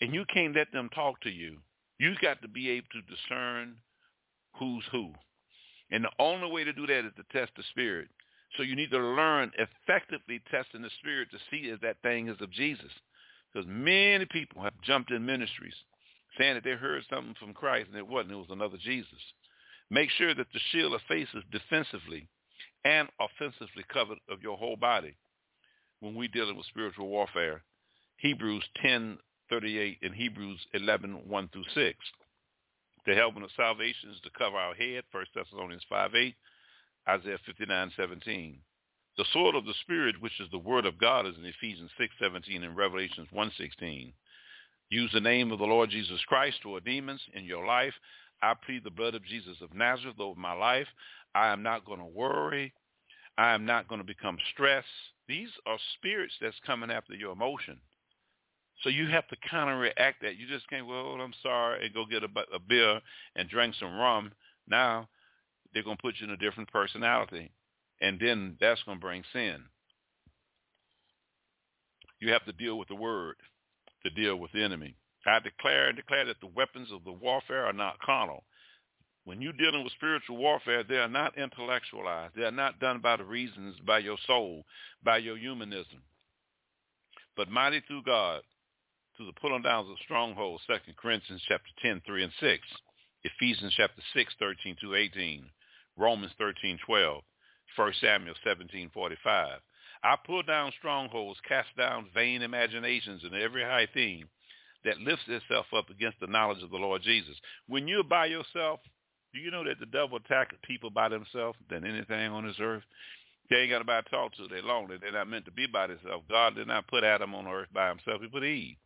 And 0.01 0.15
you 0.15 0.25
can't 0.33 0.55
let 0.55 0.73
them 0.73 0.89
talk 0.95 1.21
to 1.23 1.31
you. 1.31 1.59
You 1.99 2.15
got 2.21 2.43
to 2.43 2.49
be 2.49 2.71
able 2.71 2.89
to 2.93 3.03
discern 3.03 3.77
who's 4.59 4.85
who. 4.91 5.13
And 5.91 6.05
the 6.05 6.11
only 6.19 6.51
way 6.51 6.65
to 6.65 6.73
do 6.73 6.87
that 6.87 7.05
is 7.05 7.13
to 7.17 7.39
test 7.39 7.53
the 7.57 7.63
spirit. 7.71 8.09
So 8.57 8.63
you 8.63 8.77
need 8.77 8.91
to 8.91 8.99
learn 8.99 9.51
effectively 9.59 10.41
testing 10.51 10.83
the 10.83 10.91
spirit 10.99 11.29
to 11.31 11.39
see 11.51 11.69
if 11.69 11.81
that 11.81 12.03
thing 12.03 12.29
is 12.29 12.41
of 12.41 12.51
Jesus. 12.51 12.91
Because 13.53 13.69
many 13.69 14.27
people 14.27 14.63
have 14.63 14.75
jumped 14.83 15.11
in 15.11 15.25
ministries 15.25 15.75
saying 16.39 16.55
that 16.55 16.65
they 16.65 16.73
heard 16.73 17.03
something 17.11 17.35
from 17.39 17.55
Christ 17.55 17.89
and 17.89 17.99
it 17.99 18.07
wasn't. 18.07 18.33
It 18.33 18.37
was 18.37 18.47
another 18.51 18.79
Jesus. 18.83 19.21
Make 19.91 20.11
sure 20.11 20.35
that 20.35 20.47
the 20.53 20.61
shield 20.71 20.95
of 20.95 21.01
faith 21.09 21.29
is 21.35 21.45
defensively 21.51 22.27
and 22.85 23.09
offensively 23.21 23.85
covered 23.93 24.19
of 24.29 24.43
your 24.43 24.57
whole 24.57 24.77
body 24.77 25.15
when 26.01 26.15
we're 26.15 26.29
dealing 26.29 26.57
with 26.57 26.67
spiritual 26.67 27.09
warfare. 27.09 27.63
Hebrews 28.17 28.65
10:38 28.83 29.99
and 30.03 30.15
Hebrews 30.15 30.67
11:1 30.75 31.49
through 31.49 31.65
6. 31.75 31.99
The 33.05 33.15
helmet 33.15 33.45
of 33.45 33.51
salvation 33.53 34.11
is 34.11 34.21
to 34.21 34.31
cover 34.31 34.57
our 34.57 34.75
head, 34.75 35.05
1 35.11 35.27
Thessalonians 35.35 35.85
5:8, 35.91 36.35
Isaiah 37.09 37.39
59:17. 37.47 38.59
The 39.19 39.25
sword 39.33 39.55
of 39.55 39.67
the 39.67 39.75
Spirit, 39.83 40.21
which 40.21 40.41
is 40.41 40.49
the 40.51 40.59
word 40.59 40.87
of 40.87 40.99
God, 40.99 41.27
is 41.27 41.37
in 41.37 41.45
Ephesians 41.45 41.91
6:17 41.99 42.65
and 42.65 42.77
Revelations 42.77 43.29
1:16. 43.31 44.13
Use 44.89 45.11
the 45.13 45.21
name 45.21 45.53
of 45.53 45.59
the 45.59 45.67
Lord 45.67 45.91
Jesus 45.91 46.23
Christ 46.25 46.61
toward 46.63 46.85
demons 46.85 47.23
in 47.35 47.45
your 47.45 47.67
life 47.67 47.95
I 48.43 48.55
plead 48.55 48.83
the 48.83 48.91
blood 48.91 49.15
of 49.15 49.25
Jesus 49.25 49.57
of 49.63 49.73
Nazareth 49.73 50.19
over 50.19 50.39
my 50.39 50.53
life. 50.53 50.89
I 51.35 51.53
am 51.53 51.63
not 51.63 51.85
going 51.85 52.01
to 52.01 52.05
worry. 52.05 52.75
I 53.39 53.55
am 53.55 53.65
not 53.65 53.89
going 53.89 54.01
to 54.01 54.07
become 54.07 54.37
stressed. 54.53 54.89
These 55.29 55.49
are 55.65 55.79
spirits 55.95 56.35
that's 56.41 56.59
coming 56.67 56.91
after 56.91 57.15
your 57.15 57.33
emotion. 57.33 57.79
So 58.83 58.89
you 58.89 59.07
have 59.07 59.29
to 59.29 59.37
counteract 59.49 60.23
that. 60.23 60.37
You 60.37 60.49
just 60.49 60.69
can't, 60.69 60.87
well, 60.87 61.21
I'm 61.21 61.33
sorry, 61.41 61.87
and 61.87 61.95
go 61.95 62.05
get 62.05 62.25
a, 62.25 62.29
a 62.53 62.59
beer 62.59 63.01
and 63.37 63.49
drink 63.49 63.77
some 63.79 63.95
rum. 63.95 64.33
Now 64.67 65.09
they're 65.73 65.83
going 65.83 65.97
to 65.97 66.03
put 66.03 66.15
you 66.19 66.27
in 66.27 66.33
a 66.33 66.37
different 66.37 66.71
personality. 66.73 67.51
And 68.01 68.19
then 68.21 68.57
that's 68.61 68.83
going 68.83 68.99
to 68.99 69.03
bring 69.03 69.23
sin. 69.33 69.63
You 72.21 72.33
have 72.33 72.45
to 72.45 72.53
deal 72.53 72.79
with 72.79 72.89
the 72.89 72.95
word 72.95 73.37
to 74.05 74.11
deal 74.11 74.37
with 74.37 74.53
the 74.53 74.63
enemy. 74.63 74.97
I 75.27 75.39
declare 75.39 75.89
and 75.89 75.97
declare 75.97 76.25
that 76.27 76.41
the 76.41 76.49
weapons 76.55 76.89
of 76.93 77.05
the 77.05 77.13
warfare 77.13 77.67
are 77.67 77.73
not 77.73 78.01
carnal. 78.01 78.45
When 79.25 79.41
you're 79.41 79.53
dealing 79.53 79.85
with 79.85 79.93
spiritual 79.93 80.37
warfare, 80.37 80.83
they 80.83 80.97
are 80.97 81.09
not 81.09 81.39
intellectualized. 81.39 82.35
They 82.35 82.43
are 82.43 82.51
not 82.51 82.81
done 82.81 83.01
by 83.01 83.17
the 83.17 83.25
reasons, 83.25 83.77
by 83.87 83.99
your 84.01 84.19
soul, 84.27 84.65
by 85.05 85.19
your 85.19 85.37
humanism. 85.37 86.03
But 87.37 87.49
mighty 87.49 87.81
through 87.87 88.03
God, 88.03 88.43
through 89.17 89.27
the 89.27 89.41
pulling 89.41 89.63
down 89.63 89.87
of 89.89 89.97
strongholds, 90.05 90.65
2 90.67 90.75
Corinthians 91.01 91.43
chapter 91.47 91.71
10, 91.83 92.03
3 92.05 92.25
and 92.25 92.33
6, 92.41 92.63
Ephesians 93.25 93.73
chapter 93.77 94.03
6, 94.15 94.35
13 94.39 94.77
to 94.81 94.95
18, 94.97 95.45
Romans 95.97 96.33
13, 96.39 96.79
12, 96.87 97.23
1 97.77 97.93
Samuel 98.01 98.35
17, 98.45 98.91
45. 98.93 99.61
I 100.05 100.17
pull 100.27 100.43
down 100.43 100.73
strongholds, 100.79 101.39
cast 101.47 101.69
down 101.77 102.09
vain 102.15 102.43
imaginations 102.43 103.23
and 103.25 103.35
every 103.35 103.63
high 103.63 103.87
thing 103.93 104.25
that 104.85 104.99
lifts 104.99 105.25
itself 105.29 105.67
up 105.77 105.91
against 105.91 106.19
the 106.21 106.27
knowledge 106.27 106.63
of 106.63 106.71
the 106.71 106.77
Lord 106.77 107.03
Jesus. 107.03 107.37
When 107.69 107.87
you're 107.87 108.03
by 108.03 108.27
yourself, 108.27 108.81
do 109.33 109.41
you 109.41 109.51
know 109.51 109.65
that 109.65 109.79
the 109.79 109.87
devil 109.87 110.19
attacks 110.19 110.57
people 110.63 110.91
by 110.91 111.09
themselves 111.09 111.59
than 111.71 111.87
anything 111.87 112.33
on 112.33 112.47
this 112.47 112.57
earth? 112.61 112.83
They 113.49 113.59
ain't 113.59 113.71
got 113.71 113.79
nobody 113.79 114.05
to 114.05 114.11
talk 114.11 114.35
to. 114.37 114.49
They're 114.49 114.63
lonely. 114.63 114.97
They're 115.01 115.13
not 115.13 115.29
meant 115.29 115.45
to 115.45 115.53
be 115.53 115.67
by 115.67 115.87
themselves. 115.87 116.25
God 116.29 116.55
did 116.55 116.69
not 116.69 116.89
put 116.89 117.05
Adam 117.05 117.35
on 117.35 117.47
earth 117.47 117.69
by 117.73 117.89
himself. 117.89 118.21
He 118.21 118.29
put 118.29 118.45
Eve. 118.45 118.77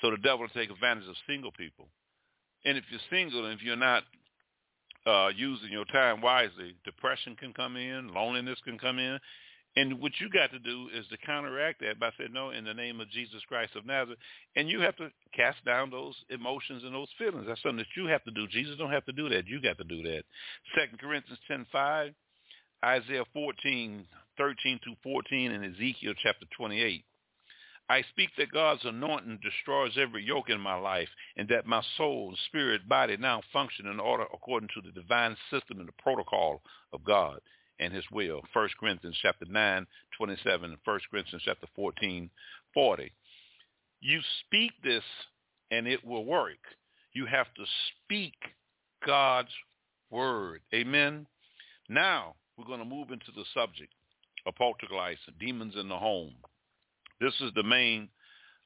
So 0.00 0.10
the 0.10 0.18
devil 0.18 0.40
will 0.40 0.48
take 0.48 0.70
advantage 0.70 1.08
of 1.08 1.16
single 1.26 1.52
people. 1.52 1.88
And 2.64 2.76
if 2.76 2.84
you're 2.90 3.00
single 3.10 3.44
and 3.44 3.58
if 3.58 3.64
you're 3.64 3.76
not 3.76 4.04
uh, 5.06 5.28
using 5.34 5.70
your 5.70 5.84
time 5.86 6.20
wisely, 6.20 6.74
depression 6.84 7.36
can 7.36 7.52
come 7.52 7.76
in, 7.76 8.12
loneliness 8.12 8.58
can 8.64 8.78
come 8.78 8.98
in, 8.98 9.18
and 9.76 10.00
what 10.00 10.12
you 10.20 10.30
got 10.30 10.50
to 10.52 10.58
do 10.58 10.88
is 10.94 11.06
to 11.08 11.18
counteract 11.18 11.80
that 11.80 12.00
by 12.00 12.10
saying, 12.16 12.32
no, 12.32 12.50
in 12.50 12.64
the 12.64 12.72
name 12.72 12.98
of 13.00 13.10
Jesus 13.10 13.42
Christ 13.46 13.76
of 13.76 13.84
Nazareth. 13.84 14.18
And 14.56 14.70
you 14.70 14.80
have 14.80 14.96
to 14.96 15.10
cast 15.34 15.62
down 15.66 15.90
those 15.90 16.14
emotions 16.30 16.82
and 16.82 16.94
those 16.94 17.10
feelings. 17.18 17.44
That's 17.46 17.62
something 17.62 17.78
that 17.78 17.94
you 17.94 18.06
have 18.06 18.24
to 18.24 18.30
do. 18.30 18.48
Jesus 18.48 18.78
don't 18.78 18.90
have 18.90 19.04
to 19.04 19.12
do 19.12 19.28
that. 19.28 19.46
You 19.46 19.60
got 19.60 19.76
to 19.76 19.84
do 19.84 20.02
that. 20.04 20.22
Second 20.74 20.98
Corinthians 20.98 21.38
10, 21.46 21.66
5, 21.70 22.12
Isaiah 22.86 23.24
14, 23.34 24.06
13 24.38 24.80
to 24.84 24.94
14, 25.02 25.52
and 25.52 25.64
Ezekiel 25.74 26.14
chapter 26.22 26.46
28. 26.56 27.04
I 27.88 28.02
speak 28.10 28.30
that 28.36 28.50
God's 28.50 28.84
anointing 28.84 29.38
destroys 29.42 29.92
every 29.96 30.24
yoke 30.24 30.50
in 30.50 30.60
my 30.60 30.74
life 30.74 31.08
and 31.36 31.48
that 31.48 31.66
my 31.66 31.82
soul, 31.96 32.34
spirit, 32.46 32.88
body 32.88 33.16
now 33.16 33.42
function 33.52 33.86
in 33.86 34.00
order 34.00 34.24
according 34.34 34.70
to 34.74 34.80
the 34.84 34.92
divine 34.92 35.36
system 35.50 35.78
and 35.78 35.88
the 35.88 36.02
protocol 36.02 36.62
of 36.92 37.04
God 37.04 37.40
and 37.78 37.92
his 37.92 38.04
will. 38.10 38.42
1 38.52 38.68
Corinthians 38.80 39.16
chapter 39.22 39.44
9, 39.48 39.86
27, 40.16 40.70
and 40.70 40.78
1 40.84 41.00
Corinthians 41.10 41.42
chapter 41.44 41.66
14, 41.76 42.28
40. 42.74 43.12
You 44.00 44.20
speak 44.46 44.72
this 44.82 45.04
and 45.70 45.86
it 45.86 46.04
will 46.04 46.24
work. 46.24 46.58
You 47.12 47.26
have 47.26 47.52
to 47.54 47.64
speak 48.04 48.34
God's 49.06 49.50
word. 50.10 50.60
Amen. 50.74 51.26
Now 51.88 52.34
we're 52.56 52.66
going 52.66 52.80
to 52.80 52.84
move 52.84 53.10
into 53.10 53.30
the 53.36 53.44
subject 53.54 53.92
of 54.44 54.56
poltergeist, 54.56 55.22
demons 55.38 55.74
in 55.78 55.88
the 55.88 55.96
home. 55.96 56.34
This 57.20 57.34
is 57.40 57.50
the 57.54 57.62
main 57.62 58.08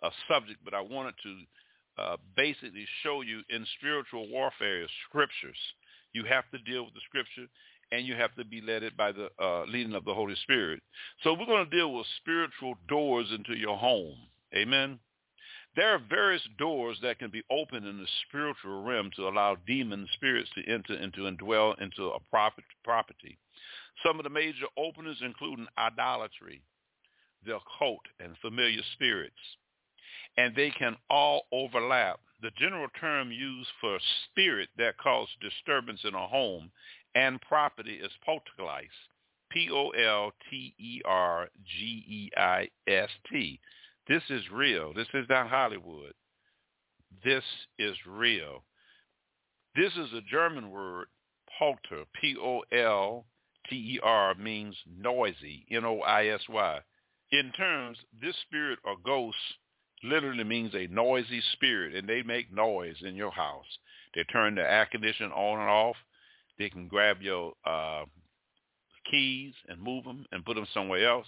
uh, 0.03 0.11
subject, 0.29 0.61
but 0.65 0.75
I 0.75 0.81
wanted 0.81 1.15
to 1.23 2.03
uh, 2.03 2.17
basically 2.37 2.87
show 3.03 3.23
you 3.23 3.43
in 3.51 3.67
spiritual 3.79 4.29
warfare 4.31 4.87
scriptures. 5.09 5.59
You 6.13 6.25
have 6.25 6.45
to 6.51 6.59
deal 6.59 6.85
with 6.85 6.95
the 6.95 7.01
scripture, 7.09 7.49
and 7.93 8.07
you 8.07 8.15
have 8.15 8.35
to 8.37 8.45
be 8.45 8.61
led 8.61 8.83
by 8.97 9.13
the 9.13 9.29
uh, 9.41 9.65
leading 9.65 9.95
of 9.95 10.05
the 10.05 10.15
Holy 10.15 10.35
Spirit. 10.43 10.81
So 11.23 11.35
we're 11.35 11.47
going 11.47 11.69
to 11.69 11.77
deal 11.77 11.93
with 11.93 12.07
spiritual 12.21 12.75
doors 12.89 13.27
into 13.35 13.57
your 13.57 13.77
home. 13.77 14.17
Amen. 14.55 14.99
There 15.77 15.95
are 15.95 16.03
various 16.11 16.43
doors 16.59 16.99
that 17.03 17.21
can 17.21 17.31
be 17.31 17.45
opened 17.49 17.87
in 17.87 17.99
the 17.99 18.07
spiritual 18.27 18.83
realm 18.83 19.11
to 19.15 19.29
allow 19.29 19.57
demon 19.67 20.09
spirits 20.15 20.51
to 20.57 20.73
enter 20.73 20.95
into 20.95 21.27
and 21.27 21.39
dwell 21.39 21.77
into 21.81 22.09
a 22.09 22.19
property. 22.83 23.39
Some 24.05 24.19
of 24.19 24.25
the 24.25 24.31
major 24.31 24.67
openers 24.77 25.19
include 25.23 25.61
idolatry, 25.79 26.63
the 27.45 27.57
occult, 27.57 28.03
and 28.19 28.37
familiar 28.41 28.83
spirits. 28.95 29.35
And 30.37 30.55
they 30.55 30.71
can 30.71 30.97
all 31.09 31.47
overlap. 31.53 32.21
The 32.43 32.51
general 32.57 32.89
term 33.01 33.31
used 33.33 33.69
for 33.81 33.99
spirit 34.31 34.69
that 34.79 34.99
causes 34.99 35.35
disturbance 35.41 36.01
in 36.05 36.15
a 36.15 36.27
home 36.27 36.71
and 37.15 37.41
property 37.43 37.95
is 37.95 38.13
poltergeist. 38.25 38.91
P-O-L-T-E-R-G-E-I-S-T. 39.51 40.01
This 44.09 44.23
is 44.31 44.51
real. 44.53 44.93
This 44.95 45.09
is 45.13 45.27
not 45.29 45.49
Hollywood. 45.49 46.15
This 47.25 47.45
is 47.79 47.97
real. 48.07 48.65
This 49.75 49.93
is 49.95 50.13
a 50.13 50.23
German 50.31 50.71
word, 50.71 51.09
polter, 51.59 52.05
P-O-L-T-E-R, 52.21 53.25
means 54.37 54.77
noisy, 54.99 55.67
N-O-I-S-Y. 55.71 56.81
In 57.33 57.53
terms, 57.53 57.99
this 58.21 58.35
spirit 58.47 58.79
or 58.85 58.97
ghost 59.05 59.37
literally 60.03 60.45
means 60.45 60.75
a 60.75 60.89
noisy 60.89 61.41
spirit, 61.53 61.95
and 61.95 62.09
they 62.09 62.23
make 62.23 62.53
noise 62.53 62.97
in 63.03 63.15
your 63.15 63.31
house. 63.31 63.67
They 64.15 64.25
turn 64.25 64.57
the 64.57 64.63
air 64.63 64.89
conditioner 64.91 65.33
on 65.33 65.61
and 65.61 65.71
off. 65.71 65.97
They 66.59 66.69
can 66.69 66.89
grab 66.89 67.23
your 67.23 67.53
uh, 67.65 68.05
keys 69.11 69.55
and 69.69 69.81
move 69.81 70.05
them 70.05 70.27
and 70.33 70.45
put 70.45 70.57
them 70.57 70.67
somewhere 70.75 71.09
else. 71.09 71.27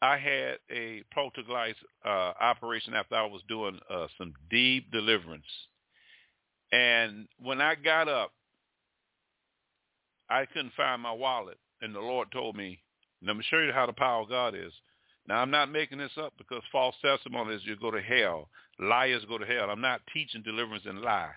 I 0.00 0.18
had 0.18 0.58
a 0.70 1.02
poltergeist 1.12 1.78
uh, 2.04 2.32
operation 2.40 2.94
after 2.94 3.16
I 3.16 3.26
was 3.26 3.42
doing 3.48 3.78
uh, 3.90 4.06
some 4.18 4.34
deep 4.50 4.90
deliverance. 4.92 5.44
And 6.72 7.26
when 7.38 7.60
I 7.60 7.74
got 7.74 8.08
up, 8.08 8.32
I 10.28 10.46
couldn't 10.46 10.74
find 10.76 11.00
my 11.02 11.12
wallet. 11.12 11.58
And 11.80 11.94
the 11.94 12.00
Lord 12.00 12.28
told 12.32 12.56
me, 12.56 12.80
let 13.22 13.36
me 13.36 13.44
show 13.48 13.58
you 13.58 13.72
how 13.72 13.86
the 13.86 13.92
power 13.92 14.22
of 14.22 14.28
God 14.28 14.54
is. 14.54 14.72
Now, 15.26 15.36
I'm 15.36 15.50
not 15.50 15.70
making 15.70 15.98
this 15.98 16.12
up 16.18 16.34
because 16.36 16.62
false 16.70 16.94
testimony 17.02 17.54
is 17.54 17.62
you 17.64 17.76
go 17.76 17.90
to 17.90 18.02
hell. 18.02 18.48
Liars 18.78 19.24
go 19.28 19.38
to 19.38 19.46
hell. 19.46 19.70
I'm 19.70 19.80
not 19.80 20.02
teaching 20.12 20.42
deliverance 20.42 20.84
and 20.86 21.00
lie. 21.00 21.30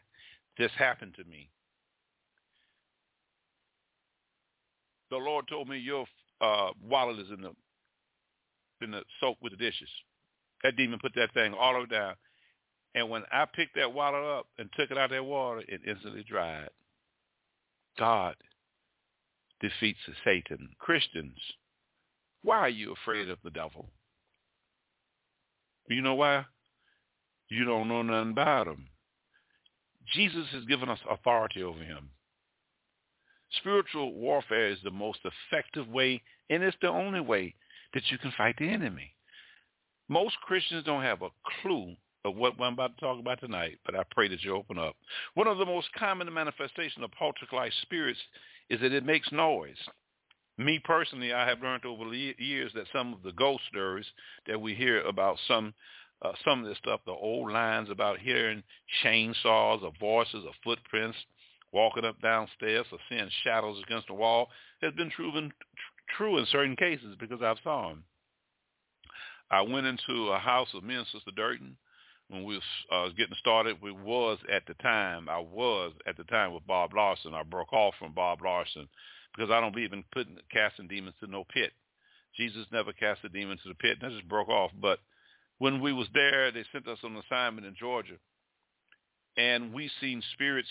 This 0.58 0.72
happened 0.78 1.14
to 1.16 1.24
me. 1.24 1.50
The 5.10 5.18
Lord 5.18 5.48
told 5.48 5.70
me 5.70 5.78
your 5.78 6.06
uh, 6.42 6.72
wallet 6.84 7.20
is 7.20 7.30
in 7.30 7.42
the 7.42 7.52
in 8.82 8.92
the 8.92 9.04
soap 9.20 9.38
with 9.42 9.54
the 9.54 9.58
dishes. 9.58 9.90
That 10.64 10.76
demon 10.76 11.00
put 11.02 11.14
that 11.16 11.34
thing 11.34 11.54
all 11.54 11.74
way 11.80 11.86
down. 11.86 12.16
And 12.94 13.10
when 13.10 13.24
I 13.32 13.46
picked 13.46 13.76
that 13.76 13.94
water 13.94 14.24
up 14.38 14.48
and 14.58 14.70
took 14.78 14.92
it 14.92 14.98
out 14.98 15.06
of 15.06 15.12
that 15.12 15.24
water, 15.24 15.64
it 15.68 15.82
instantly 15.88 16.24
dried. 16.28 16.70
God 17.98 18.36
defeats 19.62 20.00
Satan. 20.24 20.70
Christians, 20.80 21.38
why 22.44 22.58
are 22.58 22.70
you 22.70 22.94
afraid 22.94 23.30
of 23.30 23.40
the 23.44 23.50
devil? 23.50 23.90
You 25.90 26.02
know 26.02 26.16
why? 26.16 26.46
You 27.50 27.64
don't 27.64 27.88
know 27.88 28.02
nothing 28.02 28.32
about 28.32 28.68
him. 28.68 28.88
Jesus 30.14 30.48
has 30.52 30.66
given 30.66 30.90
us 30.90 31.00
authority 31.10 31.64
over 31.64 31.84
him. 31.84 32.10
Spiritual 33.60 34.14
warfare 34.14 34.70
is 34.70 34.80
the 34.84 34.92
most 34.92 35.20
effective 35.24 35.88
way, 35.88 36.22
and 36.50 36.64
it's 36.64 36.78
the 36.82 36.90
only 36.90 37.22
way 37.22 37.56
that 37.94 38.04
you 38.12 38.18
can 38.18 38.34
fight 38.38 38.56
the 38.58 38.68
enemy. 38.68 39.14
Most 40.10 40.36
Christians 40.42 40.84
don't 40.86 41.04
have 41.04 41.22
a 41.22 41.30
clue 41.62 41.96
of 42.26 42.36
what 42.36 42.54
I'm 42.60 42.74
about 42.74 42.98
to 42.98 43.02
talk 43.02 43.20
about 43.20 43.40
tonight, 43.40 43.80
but 43.86 43.96
I 43.96 44.04
pray 44.12 44.28
that 44.28 44.44
you 44.44 44.56
open 44.56 44.78
up. 44.78 44.96
One 45.36 45.48
of 45.48 45.58
the 45.58 45.66
most 45.66 45.88
common 45.94 46.32
manifestations 46.34 47.04
of 47.04 47.12
poltergeist 47.12 47.82
spirits 47.82 48.20
is 48.70 48.82
that 48.82 48.92
it 48.92 49.06
makes 49.06 49.32
noise. 49.32 49.78
Me 50.58 50.80
personally, 50.84 51.34
I 51.34 51.48
have 51.48 51.62
learned 51.62 51.86
over 51.86 52.10
the 52.10 52.36
years 52.40 52.72
that 52.74 52.88
some 52.92 53.14
of 53.14 53.22
the 53.22 53.32
ghost 53.34 53.64
stories 53.70 54.06
that 54.48 54.60
we 54.60 54.74
hear 54.74 55.02
about 55.02 55.38
some 55.48 55.74
uh, 56.24 56.32
some 56.44 56.64
of 56.64 56.66
this 56.68 56.80
stuff, 56.80 57.00
the 57.06 57.12
old 57.12 57.52
lines 57.52 57.92
about 57.92 58.18
hearing 58.18 58.64
chainsaws 59.04 59.84
or 59.84 59.92
voices 60.00 60.44
or 60.46 60.52
footprints 60.64 61.18
walking 61.72 62.06
up 62.06 62.20
downstairs 62.24 62.88
or 62.92 62.98
seeing 63.08 63.30
shadows 63.44 63.78
against 63.86 64.08
the 64.08 64.16
wall, 64.16 64.48
has 64.82 64.94
been 64.94 65.12
proven 65.12 65.54
true 66.18 66.40
in 66.40 66.46
certain 66.52 66.76
cases 66.76 67.16
because 67.20 67.44
I've 67.44 67.60
saw 67.64 67.90
them. 67.90 68.04
I 69.52 69.62
went 69.62 69.86
into 69.86 70.30
a 70.30 70.40
house 70.40 70.70
of 70.74 70.84
me 70.84 70.96
and 70.96 71.06
Sister 71.06 71.32
Durden 71.36 71.78
when 72.30 72.44
we 72.44 72.56
was 72.56 72.64
uh, 72.92 73.10
getting 73.10 73.36
started. 73.40 73.78
We 73.80 73.92
was 73.92 74.40
at 74.52 74.66
the 74.66 74.74
time, 74.76 75.30
I 75.30 75.38
was 75.38 75.94
at 76.08 76.18
the 76.18 76.24
time 76.24 76.52
with 76.52 76.66
Bob 76.66 76.96
Larson. 76.96 77.36
I 77.36 77.44
broke 77.44 77.74
off 77.74 77.94
from 78.00 78.14
Bob 78.14 78.40
Larson 78.44 78.88
because 79.38 79.52
I 79.52 79.62
don't 79.62 79.74
believe 79.74 79.94
in 79.94 80.04
putting 80.12 80.38
casting 80.52 80.88
demons 80.88 81.16
to 81.20 81.28
no 81.28 81.44
pit. 81.44 81.72
Jesus 82.36 82.66
never 82.72 82.92
cast 82.92 83.24
a 83.24 83.30
demon 83.30 83.58
to 83.64 83.70
the 83.70 83.76
pit, 83.76 84.00
and 84.02 84.12
I 84.12 84.16
just 84.16 84.28
broke 84.28 84.50
off. 84.50 84.72
But 84.82 85.00
when 85.60 85.82
we 85.82 85.94
was 85.94 86.08
there, 86.14 86.52
they 86.52 86.66
sent 86.72 86.88
us 86.88 87.00
on 87.04 87.16
assignment 87.16 87.68
in 87.68 87.76
Georgia, 87.80 88.18
and 89.38 89.74
we 89.74 89.90
seen 90.02 90.22
spirits 90.34 90.70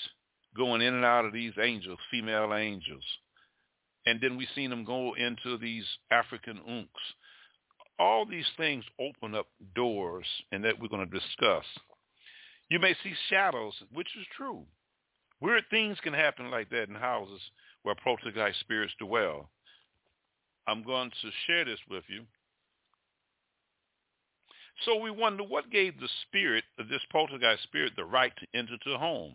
going 0.56 0.82
in 0.82 0.94
and 0.94 1.04
out 1.04 1.24
of 1.24 1.32
these 1.32 1.52
angels, 1.60 1.98
female 2.10 2.54
angels 2.54 3.04
and 4.06 4.20
then 4.20 4.36
we've 4.36 4.48
seen 4.54 4.70
them 4.70 4.84
go 4.84 5.14
into 5.14 5.58
these 5.58 5.84
African 6.10 6.58
ankhs. 6.68 7.14
All 7.98 8.24
these 8.24 8.46
things 8.56 8.84
open 9.00 9.34
up 9.34 9.46
doors, 9.74 10.26
and 10.52 10.64
that 10.64 10.78
we're 10.80 10.88
going 10.88 11.08
to 11.08 11.18
discuss. 11.18 11.64
You 12.68 12.78
may 12.78 12.94
see 13.02 13.14
shadows, 13.28 13.74
which 13.92 14.08
is 14.18 14.26
true. 14.36 14.64
Weird 15.40 15.64
things 15.70 15.98
can 16.02 16.12
happen 16.12 16.50
like 16.50 16.70
that 16.70 16.88
in 16.88 16.94
houses 16.94 17.40
where 17.86 17.94
poltergeist 18.02 18.58
spirits 18.58 18.92
dwell. 18.98 19.48
I'm 20.66 20.82
going 20.82 21.12
to 21.22 21.30
share 21.46 21.64
this 21.64 21.78
with 21.88 22.02
you. 22.08 22.22
So 24.84 24.96
we 24.96 25.12
wonder 25.12 25.44
what 25.44 25.70
gave 25.70 26.00
the 26.00 26.08
spirit 26.22 26.64
this 26.78 27.00
poltergeist 27.12 27.62
spirit 27.62 27.92
the 27.94 28.04
right 28.04 28.32
to 28.38 28.58
enter 28.58 28.76
the 28.84 28.98
home. 28.98 29.34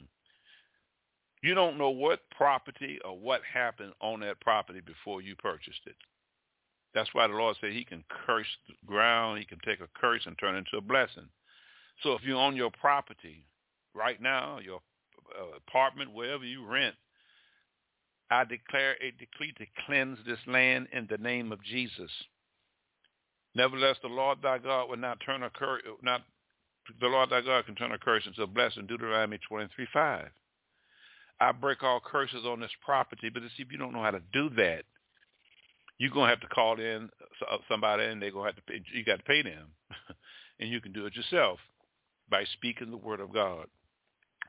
You 1.42 1.56
don't 1.56 1.78
know 1.78 1.92
what 1.92 2.30
property 2.36 3.00
or 3.06 3.18
what 3.18 3.40
happened 3.52 3.94
on 4.02 4.20
that 4.20 4.42
property 4.42 4.82
before 4.86 5.22
you 5.22 5.38
purchased 5.38 5.82
it. 5.86 5.96
That's 6.94 7.14
why 7.14 7.28
the 7.28 7.34
Lord 7.34 7.56
said 7.62 7.72
he 7.72 7.86
can 7.86 8.04
curse 8.26 8.54
the 8.68 8.74
ground. 8.86 9.40
He 9.40 9.46
can 9.46 9.60
take 9.66 9.80
a 9.80 9.88
curse 9.98 10.24
and 10.26 10.38
turn 10.38 10.56
it 10.56 10.58
into 10.58 10.78
a 10.78 10.82
blessing. 10.82 11.30
So 12.04 12.16
if 12.16 12.22
you 12.26 12.36
own 12.36 12.58
your 12.58 12.70
property 12.70 13.46
right 13.96 14.22
now, 14.22 14.60
your 14.60 14.82
uh, 15.40 15.56
apartment, 15.56 16.14
wherever 16.14 16.44
you 16.44 16.66
rent, 16.66 16.96
I 18.32 18.46
declare 18.46 18.96
a 19.02 19.12
decree 19.12 19.54
to 19.58 19.66
cleanse 19.86 20.18
this 20.26 20.40
land 20.48 20.88
in 20.94 21.06
the 21.10 21.18
name 21.18 21.52
of 21.52 21.62
Jesus. 21.64 22.10
Nevertheless, 23.54 23.98
the 24.02 24.08
Lord 24.08 24.38
thy 24.42 24.58
God 24.58 24.90
will 24.90 24.98
not 24.98 25.20
turn 25.26 25.44
a 25.44 25.50
curse, 25.50 25.82
not 26.02 26.22
the 27.02 27.08
Lord 27.08 27.30
thy 27.30 27.42
God 27.42 27.66
can 27.66 27.76
turn 27.76 27.92
a 27.92 27.98
curse 27.98 28.26
into 28.26 28.44
a 28.44 28.48
blessing. 28.48 28.88
Deuteronomy 28.88 29.38
23, 29.48 29.86
5. 29.92 30.28
I 31.42 31.52
break 31.52 31.84
all 31.84 32.00
curses 32.00 32.46
on 32.46 32.62
this 32.62 32.72
property. 32.86 33.30
But 33.30 33.44
see, 33.44 33.64
if 33.64 33.72
you 33.72 33.78
don't 33.78 33.94
know 33.94 34.02
how 34.02 34.12
to 34.12 34.22
do 34.32 34.50
that, 34.52 34.86
you're 35.98 36.12
gonna 36.12 36.30
have 36.30 36.40
to 36.42 36.48
call 36.48 36.80
in 36.80 37.10
somebody, 37.68 38.06
and 38.06 38.22
they're 38.22 38.32
gonna 38.32 38.46
have 38.46 38.56
to 38.56 38.62
pay. 38.62 38.82
You 38.94 39.04
got 39.04 39.18
to 39.18 39.24
pay 39.24 39.42
them, 39.42 39.68
and 40.60 40.70
you 40.70 40.80
can 40.80 40.94
do 40.94 41.06
it 41.06 41.16
yourself 41.16 41.60
by 42.30 42.46
speaking 42.54 42.92
the 42.92 42.98
word 42.98 43.20
of 43.20 43.34
God. 43.34 43.66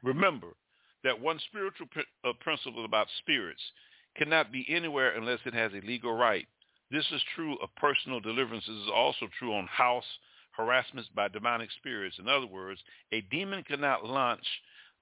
Remember 0.02 0.54
that 1.04 1.20
one 1.20 1.38
spiritual 1.48 1.86
uh, 2.24 2.32
principle 2.40 2.84
about 2.84 3.06
spirits 3.18 3.62
cannot 4.16 4.52
be 4.52 4.66
anywhere 4.68 5.16
unless 5.16 5.40
it 5.44 5.54
has 5.54 5.72
a 5.72 5.86
legal 5.86 6.14
right. 6.14 6.46
This 6.90 7.06
is 7.12 7.22
true 7.34 7.56
of 7.62 7.74
personal 7.76 8.20
deliverances. 8.20 8.68
This 8.68 8.84
is 8.84 8.92
also 8.94 9.26
true 9.38 9.54
on 9.54 9.66
house 9.66 10.04
harassments 10.52 11.08
by 11.14 11.28
demonic 11.28 11.70
spirits. 11.78 12.16
In 12.18 12.28
other 12.28 12.46
words, 12.46 12.80
a 13.12 13.22
demon 13.30 13.64
cannot 13.64 14.04
launch 14.04 14.44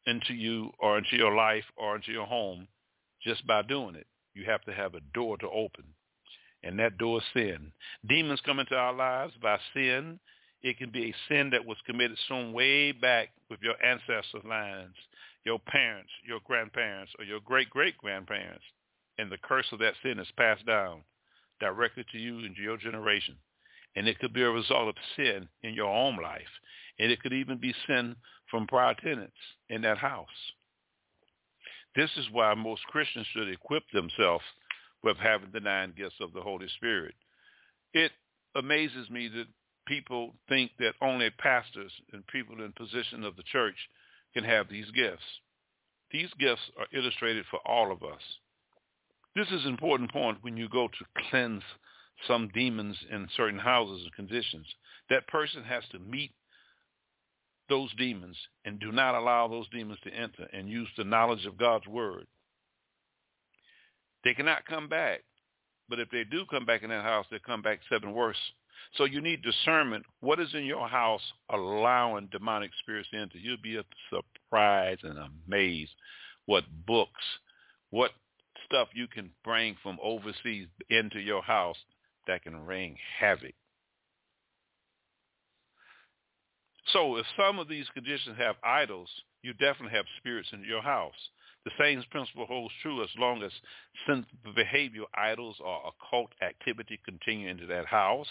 into 0.07 0.35
you 0.35 0.71
or 0.79 0.99
into 0.99 1.17
your 1.17 1.35
life 1.35 1.65
or 1.77 1.97
into 1.97 2.13
your 2.13 2.27
home 2.27 2.69
just 3.23 3.47
by 3.47 3.63
doing 3.63 3.97
it. 3.97 4.07
You 4.35 4.45
have 4.45 4.63
to 4.63 4.73
have 4.73 4.95
a 4.95 5.01
door 5.13 5.37
to 5.39 5.49
open. 5.49 5.85
And 6.63 6.79
that 6.79 6.99
door 6.99 7.19
is 7.19 7.25
sin. 7.35 7.73
Demons 8.09 8.41
come 8.45 8.61
into 8.61 8.77
our 8.77 8.93
lives 8.93 9.33
by 9.43 9.59
sin. 9.75 10.21
It 10.63 10.79
can 10.79 10.91
be 10.91 11.11
a 11.11 11.15
sin 11.29 11.51
that 11.51 11.65
was 11.65 11.79
committed 11.87 12.19
some 12.29 12.53
way 12.53 12.93
back 12.93 13.31
with 13.49 13.61
your 13.63 13.83
ancestors' 13.83 14.45
lines, 14.45 14.95
your 15.51 15.59
parents, 15.59 16.11
your 16.25 16.39
grandparents, 16.45 17.11
or 17.19 17.25
your 17.25 17.41
great-great-grandparents. 17.41 18.63
And 19.19 19.33
the 19.33 19.39
curse 19.39 19.67
of 19.73 19.81
that 19.81 19.95
sin 20.01 20.21
is 20.21 20.29
passed 20.37 20.65
down 20.65 21.03
directly 21.59 22.05
to 22.13 22.19
you 22.19 22.39
and 22.39 22.57
your 22.57 22.77
generation. 22.77 23.35
And 23.97 24.07
it 24.07 24.21
could 24.21 24.33
be 24.33 24.45
a 24.45 24.51
result 24.51 24.89
of 24.89 24.95
sin 25.17 25.49
in 25.65 25.75
your 25.75 25.93
own 25.93 26.23
life. 26.23 26.53
And 27.01 27.11
it 27.11 27.21
could 27.21 27.33
even 27.33 27.59
be 27.59 27.75
sin 27.89 28.15
from 28.49 28.69
prior 28.69 28.95
tenants 28.95 29.43
in 29.69 29.83
that 29.83 29.99
house. 29.99 30.29
This 31.97 32.11
is 32.17 32.27
why 32.31 32.55
most 32.55 32.85
Christians 32.85 33.27
should 33.33 33.49
equip 33.49 33.83
themselves 33.93 34.45
with 35.03 35.17
having 35.17 35.51
the 35.53 35.59
nine 35.59 35.93
gifts 35.97 36.21
of 36.21 36.33
the 36.33 36.43
Holy 36.43 36.69
Spirit. 36.77 37.15
It 37.93 38.13
amazes 38.55 39.11
me 39.11 39.27
that 39.35 39.49
people 39.89 40.37
think 40.49 40.71
that 40.79 40.95
only 41.03 41.31
pastors 41.31 41.91
and 42.13 42.25
people 42.29 42.63
in 42.65 42.71
position 42.71 43.25
of 43.25 43.35
the 43.35 43.43
church 43.51 43.75
can 44.35 44.45
have 44.45 44.69
these 44.69 44.91
gifts. 44.93 45.23
These 46.11 46.31
gifts 46.39 46.63
are 46.79 46.87
illustrated 46.93 47.45
for 47.51 47.61
all 47.65 47.93
of 47.93 48.03
us. 48.03 48.21
This 49.37 49.49
is 49.49 49.65
an 49.65 49.71
important 49.71 50.13
point 50.13 50.39
when 50.43 50.57
you 50.57 50.69
go 50.69 50.89
to 50.89 51.23
cleanse 51.31 51.63
some 52.27 52.51
demons 52.53 52.97
in 53.11 53.29
certain 53.37 53.59
houses 53.59 54.03
and 54.03 54.13
conditions. 54.15 54.67
That 55.09 55.27
person 55.29 55.63
has 55.65 55.85
to 55.93 55.99
meet 55.99 56.33
those 57.69 57.91
demons 57.97 58.37
and 58.65 58.81
do 58.81 58.91
not 58.91 59.15
allow 59.15 59.47
those 59.47 59.69
demons 59.71 59.99
to 60.05 60.13
enter 60.13 60.49
and 60.53 60.69
use 60.69 60.89
the 60.97 61.05
knowledge 61.05 61.47
of 61.47 61.57
God's 61.57 61.87
word. 61.87 62.27
They 64.25 64.35
cannot 64.35 64.67
come 64.67 64.89
back. 64.89 65.21
But 65.89 66.01
if 66.01 66.11
they 66.11 66.25
do 66.25 66.45
come 66.51 66.67
back 66.67 66.83
in 66.83 66.91
that 66.91 67.05
house, 67.05 67.27
they 67.31 67.39
come 67.39 67.63
back 67.63 67.81
seven 67.89 68.13
worse. 68.13 68.37
So 68.97 69.05
you 69.05 69.21
need 69.21 69.43
discernment. 69.43 70.05
What 70.21 70.41
is 70.41 70.55
in 70.55 70.65
your 70.65 70.89
house 70.89 71.23
allowing 71.51 72.29
demonic 72.33 72.71
spirits 72.81 73.09
into? 73.13 73.39
You'll 73.39 73.57
be 73.63 73.81
surprised 74.11 75.05
and 75.05 75.19
amazed 75.19 75.93
what 76.47 76.65
books, 76.87 77.23
what 77.91 78.11
stuff 78.67 78.89
you 78.95 79.07
can 79.07 79.31
bring 79.45 79.77
from 79.83 79.99
overseas 80.03 80.69
into 80.89 81.21
your 81.21 81.43
house 81.43 81.77
that 82.27 82.43
can 82.43 82.65
wreak 82.67 82.97
havoc. 83.19 83.55
So 86.93 87.17
if 87.17 87.27
some 87.37 87.59
of 87.59 87.69
these 87.69 87.89
conditions 87.95 88.37
have 88.39 88.57
idols, 88.65 89.09
you 89.43 89.53
definitely 89.53 89.97
have 89.97 90.07
spirits 90.19 90.49
in 90.53 90.65
your 90.65 90.83
house. 90.83 91.15
The 91.65 91.71
same 91.79 92.03
principle 92.11 92.47
holds 92.47 92.75
true 92.83 93.03
as 93.03 93.11
long 93.19 93.43
as 93.43 93.53
sinful 94.07 94.55
behavior, 94.55 95.05
idols, 95.15 95.57
or 95.61 95.93
occult 95.93 96.31
activity 96.43 96.99
continue 97.05 97.49
into 97.49 97.67
that 97.67 97.87
house. 97.87 98.29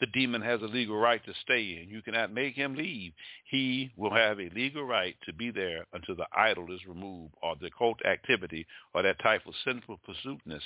The 0.00 0.06
demon 0.06 0.42
has 0.42 0.62
a 0.62 0.66
legal 0.66 0.96
right 0.96 1.24
to 1.24 1.34
stay 1.42 1.80
in. 1.82 1.88
You 1.88 2.02
cannot 2.02 2.32
make 2.32 2.54
him 2.54 2.76
leave. 2.76 3.12
He 3.50 3.90
will 3.96 4.14
have 4.14 4.38
a 4.38 4.48
legal 4.50 4.84
right 4.84 5.16
to 5.26 5.32
be 5.32 5.50
there 5.50 5.86
until 5.92 6.14
the 6.14 6.28
idol 6.36 6.72
is 6.72 6.86
removed 6.86 7.34
or 7.42 7.56
the 7.56 7.70
cult 7.76 8.04
activity 8.06 8.64
or 8.94 9.02
that 9.02 9.18
type 9.20 9.44
of 9.46 9.54
sinful 9.64 9.98
pursuitness 10.06 10.62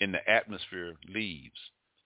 in 0.00 0.12
the 0.12 0.28
atmosphere 0.28 0.94
leaves. 1.08 1.58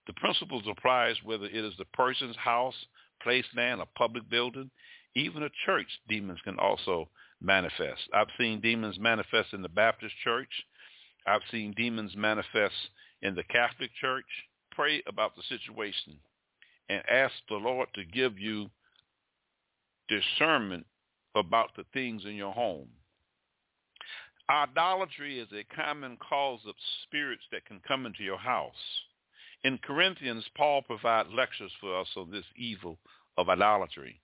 The 0.06 0.12
principle 0.12 0.62
applies 0.70 1.16
whether 1.25 1.46
it 1.46 1.56
is 1.56 1.75
the 1.76 1.87
person's 1.87 2.37
house, 2.37 2.87
place, 3.20 3.46
land, 3.56 3.80
or 3.80 3.87
public 3.96 4.30
building. 4.30 4.70
Even 5.16 5.42
a 5.42 5.50
church, 5.66 5.88
demons 6.08 6.40
can 6.44 6.58
also 6.61 7.08
manifest. 7.40 8.02
I've 8.12 8.30
seen 8.38 8.61
demons 8.61 8.99
manifest 9.00 9.54
in 9.54 9.62
the 9.62 9.68
Baptist 9.68 10.14
church. 10.23 10.50
I've 11.26 11.42
seen 11.50 11.73
demons 11.76 12.14
manifest 12.14 12.75
in 13.23 13.34
the 13.34 13.44
Catholic 13.44 13.90
church. 14.00 14.26
Pray 14.70 15.02
about 15.08 15.34
the 15.34 15.42
situation 15.49 16.20
and 16.88 17.02
ask 17.08 17.34
the 17.48 17.56
Lord 17.56 17.88
to 17.94 18.04
give 18.04 18.38
you 18.38 18.70
discernment 20.08 20.86
about 21.34 21.70
the 21.76 21.84
things 21.92 22.24
in 22.24 22.34
your 22.34 22.52
home. 22.52 22.88
Idolatry 24.50 25.38
is 25.38 25.48
a 25.52 25.74
common 25.74 26.18
cause 26.18 26.60
of 26.66 26.74
spirits 27.04 27.44
that 27.50 27.64
can 27.64 27.80
come 27.86 28.04
into 28.04 28.22
your 28.22 28.38
house. 28.38 28.72
In 29.64 29.78
Corinthians, 29.78 30.44
Paul 30.54 30.82
provides 30.82 31.30
lectures 31.32 31.72
for 31.80 31.98
us 31.98 32.08
on 32.16 32.30
this 32.30 32.44
evil 32.56 32.98
of 33.38 33.48
idolatry. 33.48 34.20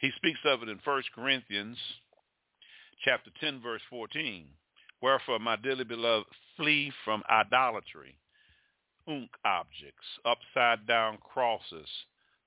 He 0.00 0.10
speaks 0.16 0.40
of 0.44 0.62
it 0.62 0.68
in 0.68 0.80
1 0.84 1.02
Corinthians 1.14 1.78
chapter 3.04 3.30
10, 3.40 3.60
verse 3.62 3.82
14. 3.88 4.46
Wherefore, 5.00 5.38
my 5.38 5.56
dearly 5.56 5.84
beloved, 5.84 6.26
flee 6.56 6.92
from 7.04 7.22
idolatry, 7.30 8.18
ankh 9.08 9.30
objects, 9.44 10.06
upside 10.24 10.86
down 10.86 11.18
crosses. 11.18 11.88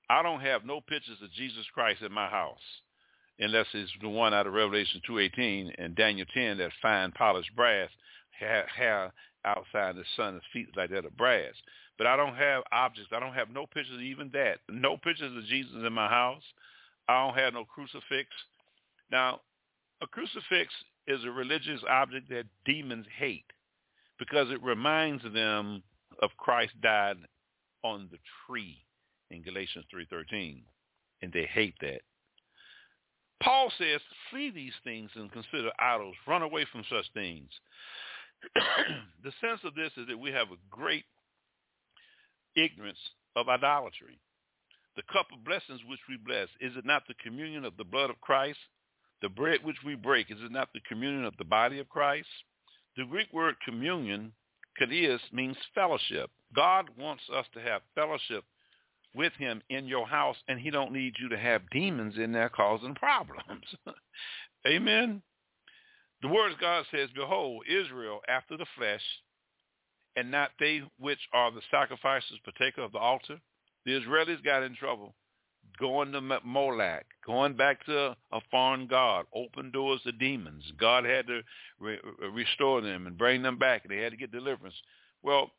I 0.08 0.22
don't 0.22 0.40
have 0.40 0.64
no 0.64 0.80
pictures 0.80 1.18
of 1.22 1.32
Jesus 1.32 1.64
Christ 1.72 2.02
in 2.02 2.12
my 2.12 2.28
house 2.28 2.58
unless 3.40 3.66
it's 3.72 3.90
the 4.00 4.08
one 4.08 4.34
out 4.34 4.46
of 4.46 4.52
Revelation 4.52 5.00
2.18 5.08 5.74
and 5.78 5.96
Daniel 5.96 6.26
10, 6.32 6.58
that 6.58 6.70
fine 6.82 7.10
polished 7.12 7.54
brass, 7.56 7.88
hair 8.38 9.12
outside 9.44 9.96
the 9.96 10.04
sun, 10.16 10.34
his 10.34 10.42
feet 10.52 10.68
like 10.76 10.90
that 10.90 11.06
of 11.06 11.16
brass. 11.16 11.54
But 11.96 12.06
I 12.06 12.16
don't 12.16 12.34
have 12.34 12.62
objects. 12.70 13.10
I 13.14 13.20
don't 13.20 13.34
have 13.34 13.50
no 13.50 13.66
pictures 13.66 13.94
of 13.94 14.02
even 14.02 14.30
that. 14.32 14.58
No 14.68 14.96
pictures 14.96 15.36
of 15.36 15.44
Jesus 15.44 15.72
in 15.74 15.92
my 15.92 16.08
house. 16.08 16.42
I 17.08 17.26
don't 17.26 17.38
have 17.38 17.54
no 17.54 17.64
crucifix. 17.64 18.28
Now, 19.10 19.40
a 20.02 20.06
crucifix 20.06 20.72
is 21.06 21.24
a 21.24 21.30
religious 21.30 21.80
object 21.88 22.28
that 22.30 22.44
demons 22.64 23.06
hate 23.18 23.50
because 24.18 24.50
it 24.50 24.62
reminds 24.62 25.22
them 25.32 25.82
of 26.20 26.30
Christ 26.36 26.72
died 26.82 27.16
on 27.82 28.08
the 28.10 28.18
tree 28.46 28.78
in 29.30 29.42
Galatians 29.42 29.86
3.13, 29.94 30.62
and 31.22 31.32
they 31.32 31.44
hate 31.44 31.74
that. 31.80 32.00
Paul 33.42 33.72
says, 33.78 34.00
flee 34.30 34.50
these 34.50 34.74
things 34.84 35.10
and 35.14 35.32
consider 35.32 35.70
idols. 35.78 36.14
Run 36.26 36.42
away 36.42 36.66
from 36.70 36.84
such 36.90 37.06
things. 37.14 37.48
the 39.24 39.32
sense 39.40 39.60
of 39.64 39.74
this 39.74 39.92
is 39.96 40.06
that 40.08 40.18
we 40.18 40.30
have 40.30 40.48
a 40.48 40.60
great 40.70 41.04
ignorance 42.56 42.98
of 43.36 43.48
idolatry. 43.48 44.18
The 44.96 45.02
cup 45.12 45.26
of 45.32 45.44
blessings 45.44 45.80
which 45.88 46.00
we 46.08 46.16
bless, 46.16 46.48
is 46.60 46.76
it 46.76 46.84
not 46.84 47.04
the 47.06 47.14
communion 47.22 47.64
of 47.64 47.76
the 47.76 47.84
blood 47.84 48.10
of 48.10 48.20
Christ? 48.20 48.58
The 49.22 49.28
bread 49.28 49.60
which 49.62 49.76
we 49.84 49.94
break, 49.94 50.30
is 50.30 50.38
it 50.40 50.52
not 50.52 50.68
the 50.74 50.80
communion 50.88 51.24
of 51.24 51.36
the 51.38 51.44
body 51.44 51.78
of 51.78 51.88
Christ? 51.88 52.28
The 52.96 53.04
Greek 53.04 53.32
word 53.32 53.54
communion, 53.64 54.32
kadias, 54.80 55.20
means 55.32 55.56
fellowship. 55.74 56.30
God 56.54 56.88
wants 56.98 57.22
us 57.34 57.46
to 57.54 57.60
have 57.60 57.82
fellowship 57.94 58.44
with 59.14 59.32
him 59.34 59.62
in 59.70 59.86
your 59.86 60.06
house, 60.06 60.36
and 60.48 60.60
he 60.60 60.70
don't 60.70 60.92
need 60.92 61.14
you 61.20 61.28
to 61.30 61.38
have 61.38 61.68
demons 61.70 62.14
in 62.16 62.32
there 62.32 62.48
causing 62.48 62.94
problems. 62.94 63.64
Amen. 64.66 65.22
The 66.22 66.28
word 66.28 66.52
of 66.52 66.60
God 66.60 66.84
says, 66.90 67.08
Behold, 67.14 67.64
Israel 67.68 68.20
after 68.28 68.56
the 68.56 68.66
flesh, 68.76 69.02
and 70.16 70.30
not 70.30 70.50
they 70.58 70.82
which 70.98 71.20
are 71.32 71.50
the 71.50 71.62
sacrifices 71.70 72.38
partaker 72.44 72.82
of 72.82 72.92
the 72.92 72.98
altar. 72.98 73.40
The 73.86 73.92
Israelis 73.92 74.44
got 74.44 74.62
in 74.62 74.74
trouble 74.76 75.14
going 75.78 76.12
to 76.12 76.20
Moloch, 76.20 77.04
going 77.26 77.54
back 77.54 77.84
to 77.86 78.16
a 78.32 78.40
foreign 78.50 78.86
god, 78.86 79.26
open 79.34 79.70
doors 79.70 80.00
to 80.04 80.12
demons. 80.12 80.64
God 80.78 81.04
had 81.04 81.26
to 81.26 81.42
re- 81.78 81.98
restore 82.32 82.80
them 82.80 83.06
and 83.06 83.18
bring 83.18 83.42
them 83.42 83.58
back. 83.58 83.88
They 83.88 83.98
had 83.98 84.12
to 84.12 84.18
get 84.18 84.32
deliverance. 84.32 84.74
Well, 85.22 85.50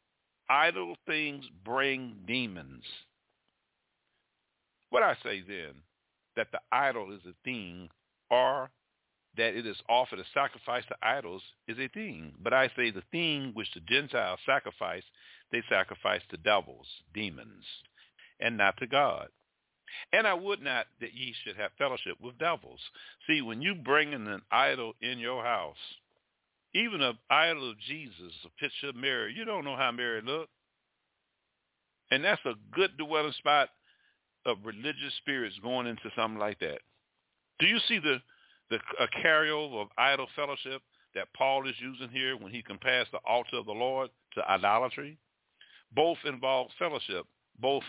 idle 0.50 0.96
things 1.06 1.46
bring 1.64 2.16
demons. 2.28 2.84
What 4.90 5.04
I 5.04 5.16
say 5.24 5.42
then, 5.48 5.74
that 6.36 6.48
the 6.52 6.60
idol 6.72 7.14
is 7.14 7.22
a 7.26 7.34
thing, 7.44 7.90
or 8.30 8.70
that 9.38 9.56
it 9.56 9.66
is 9.66 9.78
offered 9.88 10.20
as 10.20 10.26
sacrifice 10.34 10.84
to 10.90 10.96
idols 11.02 11.42
is 11.68 11.78
a 11.80 11.88
thing. 11.88 12.34
But 12.44 12.54
I 12.54 12.68
say 12.76 12.92
the 12.92 13.04
thing 13.12 13.52
which 13.54 13.74
the 13.74 13.80
Gentiles 13.82 14.40
sacrifice, 14.46 15.04
they 15.52 15.62
sacrifice 15.70 16.22
to 16.30 16.38
devils, 16.38 16.88
demons, 17.14 17.64
and 18.40 18.58
not 18.58 18.76
to 18.78 18.88
God. 18.88 19.28
And 20.14 20.28
I 20.28 20.34
would 20.34 20.62
not 20.62 20.88
that 21.00 21.14
ye 21.14 21.34
should 21.44 21.56
have 21.58 21.72
fellowship 21.78 22.18
with 22.22 22.38
devils. 22.38 22.80
See, 23.28 23.42
when 23.42 23.62
you 23.62 23.76
bring 23.76 24.14
in 24.14 24.28
an 24.28 24.42
idol 24.52 24.94
in 25.02 25.20
your 25.20 25.44
house, 25.44 25.76
even 26.74 27.02
an 27.02 27.18
idol 27.30 27.72
of 27.72 27.80
Jesus, 27.80 28.34
a 28.46 28.62
picture 28.62 28.90
of 28.90 28.96
Mary, 28.96 29.34
you 29.36 29.46
don't 29.46 29.66
know 29.66 29.76
how 29.76 29.92
Mary 29.92 30.22
looked. 30.22 30.52
And 32.12 32.24
that's 32.24 32.42
a 32.46 32.54
good 32.74 32.98
dwelling 32.98 33.34
spot 33.34 33.70
of 34.46 34.58
religious 34.64 35.14
spirits 35.18 35.56
going 35.62 35.88
into 35.88 36.10
something 36.16 36.40
like 36.40 36.60
that. 36.60 36.80
Do 37.60 37.68
you 37.68 37.80
see 37.88 38.00
the, 38.00 38.18
the 38.70 38.80
a 39.00 39.08
carryover 39.26 39.82
of 39.84 39.88
idol 39.98 40.28
fellowship 40.36 40.82
that 41.16 41.28
Paul 41.38 41.68
is 41.68 41.76
using 41.80 42.10
here 42.10 42.36
when 42.38 42.52
he 42.52 42.64
compares 42.64 43.08
the 43.12 43.20
altar 43.20 43.58
of 43.58 43.66
the 43.66 43.72
Lord 43.72 44.10
to 44.36 44.50
idolatry? 44.50 45.18
Both 45.94 46.18
involve 46.26 46.70
fellowship, 46.80 47.26
both 47.60 47.84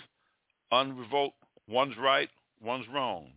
unrevoked 0.73 1.37
One's 1.69 1.97
right, 1.99 2.29
one's 2.63 2.87
wrong. 2.93 3.33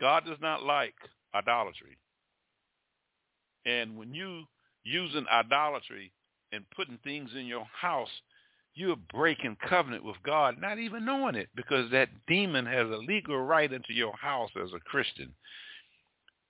God 0.00 0.24
does 0.26 0.38
not 0.40 0.62
like 0.62 0.94
idolatry. 1.34 1.96
And 3.66 3.96
when 3.96 4.14
you 4.14 4.44
using 4.84 5.26
idolatry 5.30 6.12
and 6.52 6.64
putting 6.74 6.98
things 7.04 7.30
in 7.36 7.46
your 7.46 7.66
house, 7.80 8.08
you're 8.74 8.96
breaking 9.12 9.56
covenant 9.68 10.04
with 10.04 10.16
God, 10.24 10.56
not 10.60 10.78
even 10.78 11.04
knowing 11.04 11.34
it, 11.34 11.48
because 11.54 11.90
that 11.90 12.08
demon 12.26 12.66
has 12.66 12.88
a 12.88 12.96
legal 12.96 13.38
right 13.40 13.70
into 13.70 13.92
your 13.92 14.14
house 14.16 14.50
as 14.62 14.72
a 14.72 14.80
Christian. 14.80 15.34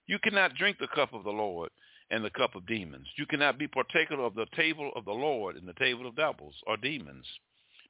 You 0.06 0.18
cannot 0.18 0.54
drink 0.54 0.78
the 0.78 0.88
cup 0.88 1.12
of 1.12 1.24
the 1.24 1.30
Lord 1.30 1.70
and 2.10 2.24
the 2.24 2.30
cup 2.30 2.54
of 2.54 2.66
demons. 2.66 3.06
You 3.16 3.26
cannot 3.26 3.58
be 3.58 3.68
partaker 3.68 4.20
of 4.20 4.34
the 4.34 4.46
table 4.56 4.90
of 4.96 5.04
the 5.04 5.12
Lord 5.12 5.56
and 5.56 5.66
the 5.66 5.74
table 5.74 6.06
of 6.06 6.16
devils 6.16 6.54
or 6.66 6.76
demons. 6.76 7.24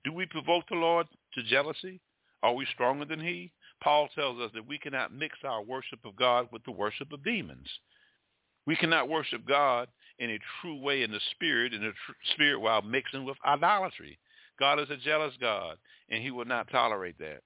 Do 0.05 0.13
we 0.13 0.27
provoke 0.27 0.65
the 0.69 0.77
Lord 0.77 1.07
to 1.35 1.43
jealousy? 1.43 2.01
Are 2.43 2.55
we 2.55 2.67
stronger 2.73 3.05
than 3.05 3.21
he? 3.21 3.53
Paul 3.83 4.09
tells 4.15 4.41
us 4.41 4.51
that 4.55 4.67
we 4.67 4.79
cannot 4.79 5.13
mix 5.13 5.39
our 5.45 5.63
worship 5.63 6.05
of 6.05 6.17
God 6.17 6.49
with 6.53 6.65
the 6.65 6.71
worship 6.71 7.13
of 7.13 7.25
demons. 7.25 7.69
We 8.67 8.77
cannot 8.77 9.09
worship 9.09 9.47
God 9.47 9.89
in 10.19 10.31
a 10.31 10.39
true 10.61 10.79
way 10.79 11.03
in 11.03 11.11
the 11.11 11.21
spirit, 11.33 11.73
in 11.73 11.81
the 11.81 11.93
tr- 11.93 12.33
spirit 12.33 12.61
while 12.61 12.83
mixing 12.83 13.25
with 13.25 13.37
idolatry. 13.45 14.19
God 14.59 14.79
is 14.79 14.91
a 14.91 14.97
jealous 14.97 15.35
God, 15.41 15.79
and 16.11 16.23
he 16.23 16.31
will 16.31 16.45
not 16.45 16.71
tolerate 16.71 17.19
that. 17.19 17.41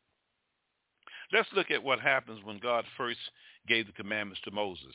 Let's 1.33 1.49
look 1.55 1.71
at 1.71 1.83
what 1.83 2.01
happens 2.01 2.41
when 2.45 2.59
God 2.59 2.85
first 2.97 3.19
gave 3.67 3.87
the 3.87 3.93
commandments 3.93 4.41
to 4.45 4.51
Moses. 4.51 4.95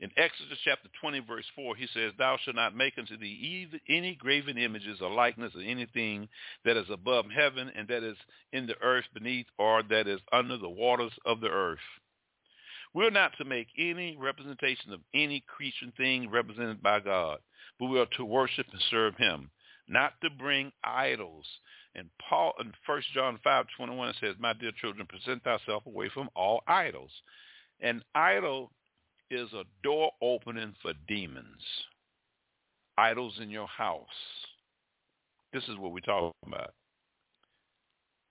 In 0.00 0.12
Exodus 0.16 0.58
chapter 0.64 0.88
20, 1.00 1.20
verse 1.20 1.44
4, 1.56 1.74
he 1.74 1.88
says, 1.92 2.12
Thou 2.16 2.36
shalt 2.44 2.54
not 2.54 2.76
make 2.76 2.96
unto 2.98 3.16
thee 3.16 3.68
any 3.88 4.14
graven 4.14 4.56
images 4.56 5.00
or 5.00 5.10
likeness 5.10 5.54
of 5.56 5.62
anything 5.66 6.28
that 6.64 6.76
is 6.76 6.88
above 6.88 7.24
heaven 7.34 7.70
and 7.74 7.88
that 7.88 8.04
is 8.04 8.16
in 8.52 8.66
the 8.66 8.80
earth 8.80 9.06
beneath 9.12 9.46
or 9.58 9.82
that 9.82 10.06
is 10.06 10.20
under 10.32 10.56
the 10.56 10.68
waters 10.68 11.12
of 11.26 11.40
the 11.40 11.48
earth. 11.48 11.78
We're 12.94 13.10
not 13.10 13.32
to 13.38 13.44
make 13.44 13.68
any 13.76 14.16
representation 14.16 14.92
of 14.92 15.00
any 15.14 15.40
creature 15.46 15.92
thing 15.96 16.30
represented 16.30 16.80
by 16.80 17.00
God, 17.00 17.40
but 17.80 17.86
we 17.86 17.98
are 17.98 18.06
to 18.16 18.24
worship 18.24 18.66
and 18.72 18.82
serve 18.90 19.16
him, 19.16 19.50
not 19.88 20.12
to 20.22 20.30
bring 20.30 20.70
idols. 20.84 21.44
And 21.96 22.08
Paul 22.28 22.52
in 22.60 22.72
1 22.86 23.02
John 23.14 23.40
5, 23.42 23.66
21 23.76 24.14
says, 24.20 24.36
My 24.38 24.52
dear 24.52 24.72
children, 24.80 25.08
present 25.08 25.42
thyself 25.42 25.84
away 25.86 26.08
from 26.08 26.30
all 26.36 26.62
idols. 26.68 27.10
An 27.80 28.02
idol 28.14 28.70
is 29.30 29.52
a 29.52 29.64
door 29.82 30.10
opening 30.22 30.74
for 30.82 30.92
demons. 31.06 31.62
Idols 32.96 33.38
in 33.40 33.50
your 33.50 33.66
house. 33.66 34.06
This 35.52 35.64
is 35.64 35.76
what 35.78 35.92
we're 35.92 36.00
talking 36.00 36.32
about. 36.46 36.74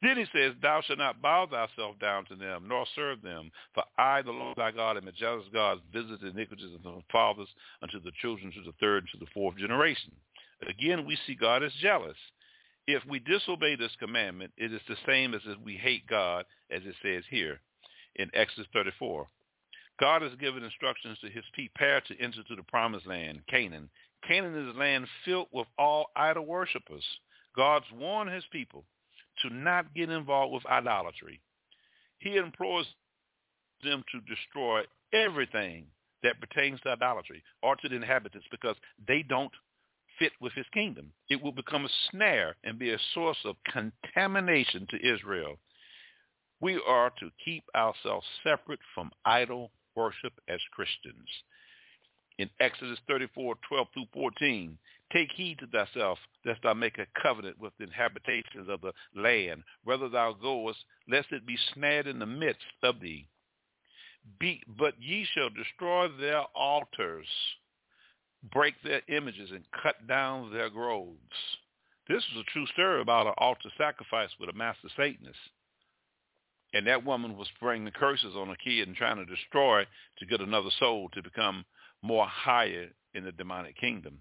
Then 0.02 0.18
he 0.18 0.26
says, 0.32 0.54
Thou 0.62 0.82
shalt 0.86 1.00
not 1.00 1.22
bow 1.22 1.48
thyself 1.48 1.98
down 2.00 2.26
to 2.26 2.36
them, 2.36 2.66
nor 2.68 2.86
serve 2.96 3.22
them. 3.22 3.52
For 3.74 3.84
I, 3.98 4.22
the 4.22 4.32
Lord 4.32 4.58
thy 4.58 4.72
God, 4.72 4.98
am 4.98 5.08
a 5.08 5.12
jealous 5.12 5.46
God, 5.52 5.80
visit 5.92 6.22
the 6.22 6.28
iniquities 6.28 6.74
of 6.76 6.84
the 6.84 7.02
fathers 7.12 7.48
unto 7.82 8.00
the 8.00 8.12
children 8.22 8.52
to 8.52 8.62
the 8.64 8.76
third 8.80 9.04
and 9.04 9.10
to 9.14 9.18
the 9.18 9.32
fourth 9.34 9.58
generation. 9.58 10.12
Again, 10.70 11.06
we 11.06 11.18
see 11.26 11.36
God 11.36 11.64
as 11.64 11.72
jealous. 11.82 12.18
If 12.86 13.04
we 13.06 13.20
disobey 13.20 13.76
this 13.76 13.96
commandment, 14.00 14.52
it 14.58 14.72
is 14.72 14.82
the 14.88 14.96
same 15.06 15.34
as 15.34 15.42
if 15.46 15.60
we 15.64 15.76
hate 15.76 16.08
God, 16.08 16.46
as 16.70 16.82
it 16.86 16.96
says 17.02 17.24
here 17.30 17.60
in 18.16 18.30
Exodus 18.34 18.68
34. 18.74 19.28
God 20.00 20.22
has 20.22 20.34
given 20.40 20.64
instructions 20.64 21.18
to 21.20 21.30
his 21.30 21.44
people 21.56 21.74
to 22.08 22.22
enter 22.22 22.44
to 22.44 22.56
the 22.56 22.64
promised 22.64 23.08
land, 23.08 23.42
Canaan. 23.50 23.90
Canaan 24.28 24.68
is 24.68 24.76
a 24.76 24.80
land 24.80 25.08
filled 25.26 25.48
with 25.52 25.68
all 25.78 26.08
idol 26.16 26.46
worshippers. 26.46 27.04
God's 27.56 27.86
warned 27.94 28.32
his 28.32 28.44
people 28.52 28.84
to 29.42 29.54
not 29.54 29.94
get 29.96 30.10
involved 30.10 30.54
with 30.54 30.66
idolatry. 30.68 31.40
He 32.20 32.38
implores 32.38 32.88
them 33.84 34.04
to 34.12 34.36
destroy 34.36 34.84
everything 35.14 35.86
that 36.24 36.40
pertains 36.42 36.80
to 36.82 36.90
idolatry 36.90 37.44
or 37.62 37.76
to 37.76 37.90
the 37.90 37.96
inhabitants 37.96 38.48
because 38.52 38.76
they 39.08 39.24
don't 39.24 39.52
fit 40.20 40.32
with 40.42 40.54
his 40.54 40.66
kingdom. 40.74 41.12
It 41.30 41.42
will 41.42 41.52
become 41.52 41.86
a 41.86 41.90
snare 42.12 42.56
and 42.64 42.80
be 42.80 42.92
a 42.92 43.00
source 43.14 43.38
of 43.46 43.56
contamination 43.72 44.88
to 44.90 45.14
Israel. 45.14 45.58
We 46.60 46.82
are 46.88 47.12
to 47.20 47.30
keep 47.44 47.64
ourselves 47.76 48.26
separate 48.44 48.80
from 48.96 49.12
idol 49.26 49.72
worship 49.98 50.34
as 50.48 50.60
Christians. 50.72 51.28
In 52.38 52.50
Exodus 52.60 53.00
34, 53.08 53.56
12 53.68 53.88
through 53.94 54.06
14, 54.14 54.78
take 55.12 55.32
heed 55.32 55.58
to 55.58 55.68
thyself, 55.68 56.20
lest 56.46 56.62
thou 56.62 56.76
make 56.76 57.00
a 57.00 57.08
covenant 57.22 57.60
with 57.60 57.74
the 57.78 57.86
inhabitations 57.86 58.70
of 58.70 58.82
the 58.82 58.94
land, 59.20 59.64
whether 59.84 60.08
thou 60.08 60.34
goest, 60.34 60.78
lest 61.10 61.32
it 61.32 61.48
be 61.48 61.58
snared 61.74 62.06
in 62.06 62.20
the 62.20 62.28
midst 62.28 62.64
of 62.84 63.00
thee. 63.02 63.28
Be, 64.40 64.62
but 64.78 64.94
ye 65.02 65.26
shall 65.34 65.50
destroy 65.50 66.10
their 66.20 66.44
altars, 66.54 67.28
break 68.52 68.76
their 68.84 69.02
images, 69.08 69.50
and 69.52 69.64
cut 69.82 70.06
down 70.08 70.54
their 70.54 70.70
groves. 70.70 71.18
This 72.08 72.24
is 72.24 72.40
a 72.40 72.52
true 72.52 72.68
story 72.68 73.02
about 73.02 73.26
an 73.26 73.34
altar 73.38 73.70
sacrifice 73.78 74.30
with 74.40 74.50
a 74.50 74.54
master 74.54 74.90
Satanist 74.96 75.40
and 76.74 76.86
that 76.88 77.06
woman 77.06 77.38
was 77.38 77.48
bringing 77.60 77.92
curses 77.92 78.36
on 78.36 78.50
a 78.50 78.58
kid 78.58 78.88
and 78.88 78.98
trying 78.98 79.18
to 79.18 79.26
destroy 79.26 79.82
it 79.82 79.88
to 80.20 80.26
get 80.26 80.42
another 80.42 80.70
soul 80.80 81.10
to 81.14 81.24
become 81.24 81.66
more 82.02 82.28
higher 82.28 82.90
in 83.14 83.24
the 83.24 83.32
demonic 83.32 83.78
kingdom. 83.78 84.20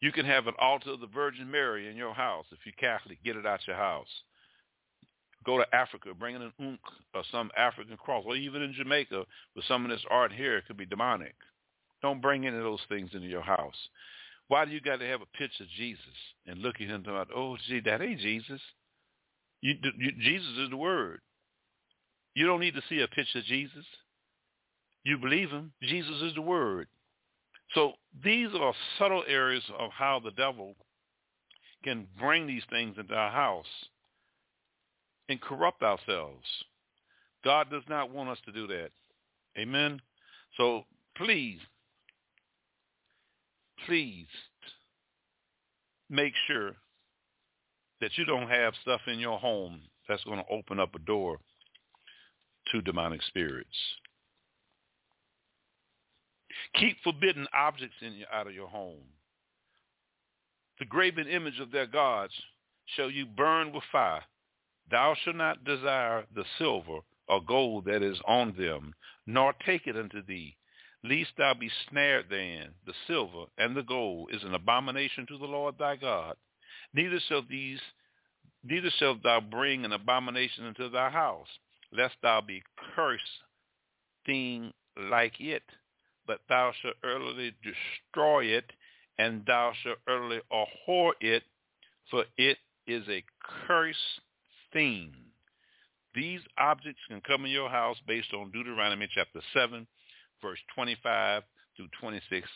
You 0.00 0.12
can 0.12 0.24
have 0.24 0.46
an 0.46 0.54
altar 0.58 0.92
of 0.92 1.00
the 1.00 1.06
Virgin 1.06 1.50
Mary 1.50 1.88
in 1.88 1.96
your 1.96 2.14
house. 2.14 2.46
If 2.52 2.58
you're 2.64 2.74
Catholic, 2.78 3.22
get 3.22 3.36
it 3.36 3.44
out 3.44 3.66
your 3.66 3.76
house. 3.76 4.08
Go 5.44 5.58
to 5.58 5.74
Africa, 5.74 6.14
bring 6.18 6.36
in 6.36 6.42
an 6.42 6.52
Ankh 6.60 6.80
or 7.14 7.22
some 7.30 7.50
African 7.56 7.96
cross, 7.96 8.24
or 8.26 8.36
even 8.36 8.62
in 8.62 8.72
Jamaica 8.72 9.24
with 9.56 9.64
some 9.66 9.84
of 9.84 9.90
this 9.90 10.04
art 10.10 10.32
here, 10.32 10.56
it 10.56 10.66
could 10.66 10.76
be 10.76 10.86
demonic. 10.86 11.34
Don't 12.02 12.22
bring 12.22 12.46
any 12.46 12.56
of 12.56 12.62
those 12.62 12.80
things 12.88 13.10
into 13.12 13.26
your 13.26 13.42
house. 13.42 13.76
Why 14.48 14.64
do 14.64 14.70
you 14.70 14.80
got 14.80 14.96
to 14.96 15.06
have 15.06 15.22
a 15.22 15.38
picture 15.38 15.64
of 15.64 15.70
Jesus 15.76 16.04
and 16.46 16.60
look 16.60 16.76
at 16.76 16.88
him 16.88 16.96
and 16.96 17.06
about, 17.06 17.28
oh, 17.34 17.56
gee, 17.68 17.80
that 17.80 18.02
ain't 18.02 18.20
Jesus. 18.20 18.60
You, 19.60 19.74
you, 19.98 20.12
Jesus 20.20 20.56
is 20.58 20.70
the 20.70 20.76
Word. 20.76 21.20
You 22.34 22.46
don't 22.46 22.60
need 22.60 22.74
to 22.74 22.82
see 22.88 23.00
a 23.00 23.08
picture 23.08 23.40
of 23.40 23.44
Jesus. 23.44 23.84
You 25.04 25.18
believe 25.18 25.50
him. 25.50 25.72
Jesus 25.82 26.22
is 26.22 26.34
the 26.34 26.42
Word. 26.42 26.88
So 27.74 27.92
these 28.24 28.48
are 28.58 28.74
subtle 28.98 29.24
areas 29.26 29.62
of 29.78 29.90
how 29.92 30.20
the 30.22 30.32
devil 30.32 30.74
can 31.84 32.06
bring 32.18 32.46
these 32.46 32.64
things 32.70 32.96
into 32.98 33.14
our 33.14 33.30
house 33.30 33.66
and 35.28 35.40
corrupt 35.40 35.82
ourselves. 35.82 36.44
God 37.44 37.70
does 37.70 37.84
not 37.88 38.10
want 38.10 38.28
us 38.28 38.38
to 38.46 38.52
do 38.52 38.66
that. 38.66 38.90
Amen. 39.58 40.00
So 40.56 40.84
please, 41.16 41.58
please 43.86 44.26
make 46.08 46.34
sure 46.46 46.72
that 48.00 48.16
you 48.16 48.24
don't 48.24 48.48
have 48.48 48.74
stuff 48.82 49.00
in 49.06 49.18
your 49.18 49.38
home 49.38 49.80
that's 50.08 50.24
going 50.24 50.38
to 50.38 50.52
open 50.52 50.80
up 50.80 50.94
a 50.94 50.98
door 50.98 51.38
to 52.72 52.82
demonic 52.82 53.22
spirits. 53.22 53.68
Keep 56.74 56.96
forbidden 57.02 57.46
objects 57.54 57.96
in 58.00 58.14
your, 58.14 58.28
out 58.32 58.46
of 58.46 58.54
your 58.54 58.68
home. 58.68 59.04
The 60.78 60.84
graven 60.86 61.28
image 61.28 61.60
of 61.60 61.70
their 61.70 61.86
gods 61.86 62.32
shall 62.96 63.10
you 63.10 63.26
burn 63.26 63.72
with 63.72 63.84
fire. 63.92 64.22
Thou 64.90 65.14
shalt 65.22 65.36
not 65.36 65.64
desire 65.64 66.24
the 66.34 66.44
silver 66.58 67.00
or 67.28 67.42
gold 67.42 67.84
that 67.84 68.02
is 68.02 68.18
on 68.26 68.54
them, 68.58 68.94
nor 69.26 69.54
take 69.64 69.86
it 69.86 69.96
unto 69.96 70.22
thee, 70.24 70.56
lest 71.04 71.30
thou 71.38 71.54
be 71.54 71.70
snared 71.88 72.26
therein. 72.28 72.70
The 72.86 72.94
silver 73.06 73.44
and 73.58 73.76
the 73.76 73.82
gold 73.82 74.30
is 74.32 74.42
an 74.42 74.54
abomination 74.54 75.26
to 75.28 75.38
the 75.38 75.44
Lord 75.44 75.76
thy 75.78 75.96
God. 75.96 76.36
Neither 76.92 77.20
shall 77.28 77.42
these, 77.48 77.80
neither 78.64 78.90
shalt 78.98 79.22
thou 79.22 79.40
bring 79.40 79.84
an 79.84 79.92
abomination 79.92 80.64
into 80.66 80.88
thy 80.88 81.10
house, 81.10 81.48
lest 81.92 82.14
thou 82.22 82.40
be 82.40 82.62
cursed 82.94 83.22
thing 84.26 84.72
like 84.96 85.40
it. 85.40 85.62
But 86.26 86.40
thou 86.48 86.72
shalt 86.80 86.96
early 87.04 87.54
destroy 87.62 88.44
it, 88.46 88.70
and 89.18 89.44
thou 89.46 89.72
shalt 89.82 89.98
early 90.08 90.40
abhor 90.52 91.14
it, 91.20 91.44
for 92.10 92.24
it 92.36 92.58
is 92.86 93.08
a 93.08 93.24
cursed 93.66 94.20
thing. 94.72 95.14
These 96.14 96.40
objects 96.58 97.00
can 97.08 97.20
come 97.20 97.44
in 97.44 97.52
your 97.52 97.70
house 97.70 97.96
based 98.06 98.34
on 98.34 98.50
Deuteronomy 98.50 99.08
chapter 99.14 99.40
7, 99.54 99.86
verse 100.42 100.58
25 100.74 101.44
through 101.76 101.88
26 102.00 102.48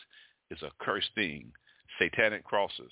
is 0.51 0.61
a 0.61 0.71
cursed 0.79 1.09
thing. 1.15 1.51
Satanic 1.97 2.43
crosses 2.43 2.91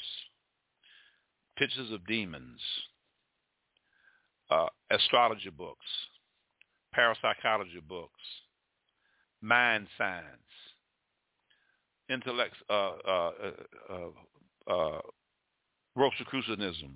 pictures 1.58 1.92
of 1.92 2.06
demons, 2.08 2.60
uh, 4.50 4.68
astrology 4.92 5.50
books, 5.50 5.86
parapsychology 6.94 7.80
books, 7.88 8.22
mind 9.42 9.88
science, 9.98 10.26
intellect, 12.10 12.56
uh, 12.70 12.92
uh, 13.08 13.32
uh, 13.90 14.72
uh, 14.72 15.00
Rosicrucianism, 15.98 16.94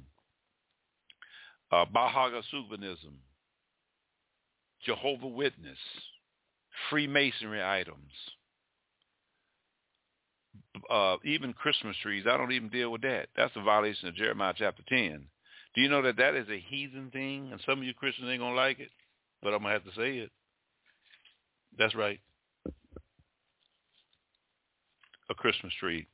uh, 1.71 1.85
Bahagasubanism, 1.85 3.15
Jehovah 4.85 5.27
Witness, 5.27 5.77
Freemasonry 6.89 7.63
items, 7.63 8.11
uh, 10.89 11.17
even 11.23 11.53
Christmas 11.53 11.95
trees. 12.01 12.25
I 12.29 12.37
don't 12.37 12.51
even 12.51 12.69
deal 12.69 12.91
with 12.91 13.01
that. 13.01 13.27
That's 13.35 13.55
a 13.55 13.61
violation 13.61 14.07
of 14.07 14.15
Jeremiah 14.15 14.53
chapter 14.55 14.83
10. 14.87 15.25
Do 15.75 15.81
you 15.81 15.89
know 15.89 16.01
that 16.01 16.17
that 16.17 16.35
is 16.35 16.47
a 16.49 16.59
heathen 16.59 17.09
thing? 17.11 17.49
And 17.51 17.61
some 17.65 17.79
of 17.79 17.83
you 17.83 17.93
Christians 17.93 18.27
ain't 18.29 18.39
going 18.39 18.53
to 18.53 18.59
like 18.59 18.79
it, 18.79 18.89
but 19.41 19.53
I'm 19.53 19.61
going 19.61 19.73
to 19.73 19.79
have 19.79 19.93
to 19.93 19.99
say 19.99 20.17
it. 20.17 20.31
That's 21.77 21.95
right. 21.95 22.19
A 25.29 25.35
Christmas 25.35 25.73
tree. 25.79 26.07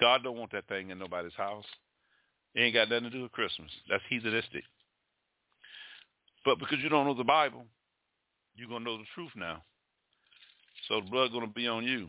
God 0.00 0.22
don't 0.22 0.36
want 0.36 0.52
that 0.52 0.66
thing 0.66 0.90
in 0.90 0.98
nobody's 0.98 1.34
house. 1.34 1.64
It 2.54 2.60
ain't 2.60 2.74
got 2.74 2.88
nothing 2.88 3.04
to 3.04 3.10
do 3.10 3.22
with 3.22 3.32
Christmas. 3.32 3.70
That's 3.88 4.02
heathenistic. 4.10 4.62
But 6.44 6.58
because 6.58 6.78
you 6.82 6.88
don't 6.88 7.06
know 7.06 7.14
the 7.14 7.24
Bible, 7.24 7.64
you're 8.56 8.68
going 8.68 8.84
to 8.84 8.90
know 8.90 8.98
the 8.98 9.04
truth 9.14 9.30
now. 9.36 9.62
So 10.88 11.00
the 11.00 11.10
blood's 11.10 11.32
going 11.32 11.46
to 11.46 11.52
be 11.52 11.68
on 11.68 11.84
you, 11.84 12.08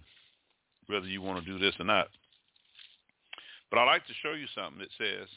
whether 0.92 1.08
you 1.08 1.22
want 1.22 1.44
to 1.44 1.52
do 1.52 1.60
this 1.60 1.76
or 1.80 1.86
not. 1.86 2.08
But 3.70 3.80
I'd 3.80 3.86
like 3.86 4.06
to 4.08 4.14
show 4.22 4.34
you 4.34 4.46
something 4.54 4.80
that 4.80 4.90
says, 4.98 5.28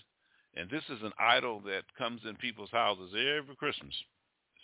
and 0.57 0.69
this 0.71 0.83
is 0.91 1.03
an 1.03 1.13
idol 1.19 1.61
that 1.67 1.83
comes 1.97 2.21
in 2.29 2.37
people's 2.37 2.71
houses 2.71 3.13
every 3.15 3.57
Christmas. 3.57 3.95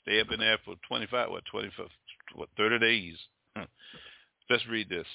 Stay 0.03 0.21
up 0.21 0.33
in 0.33 0.41
there 0.41 0.59
for 0.65 0.75
25, 0.89 1.31
what, 1.31 1.45
25, 1.51 1.87
what, 2.35 2.49
30 2.57 2.79
days. 2.79 3.17
Hmm. 3.57 3.65
Let's 4.49 4.67
read 4.69 4.89
this. 4.89 5.07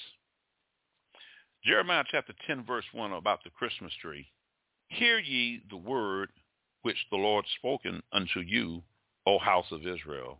Jeremiah 1.64 2.04
chapter 2.10 2.32
10, 2.46 2.64
verse 2.64 2.84
1 2.92 3.12
about 3.12 3.42
the 3.42 3.50
Christmas 3.50 3.92
tree. 4.00 4.26
Hear 4.88 5.18
ye 5.18 5.62
the 5.68 5.76
word 5.76 6.30
which 6.82 6.96
the 7.10 7.16
Lord 7.16 7.44
spoken 7.58 8.02
unto 8.12 8.40
you, 8.40 8.82
O 9.26 9.38
house 9.38 9.66
of 9.72 9.86
Israel. 9.86 10.38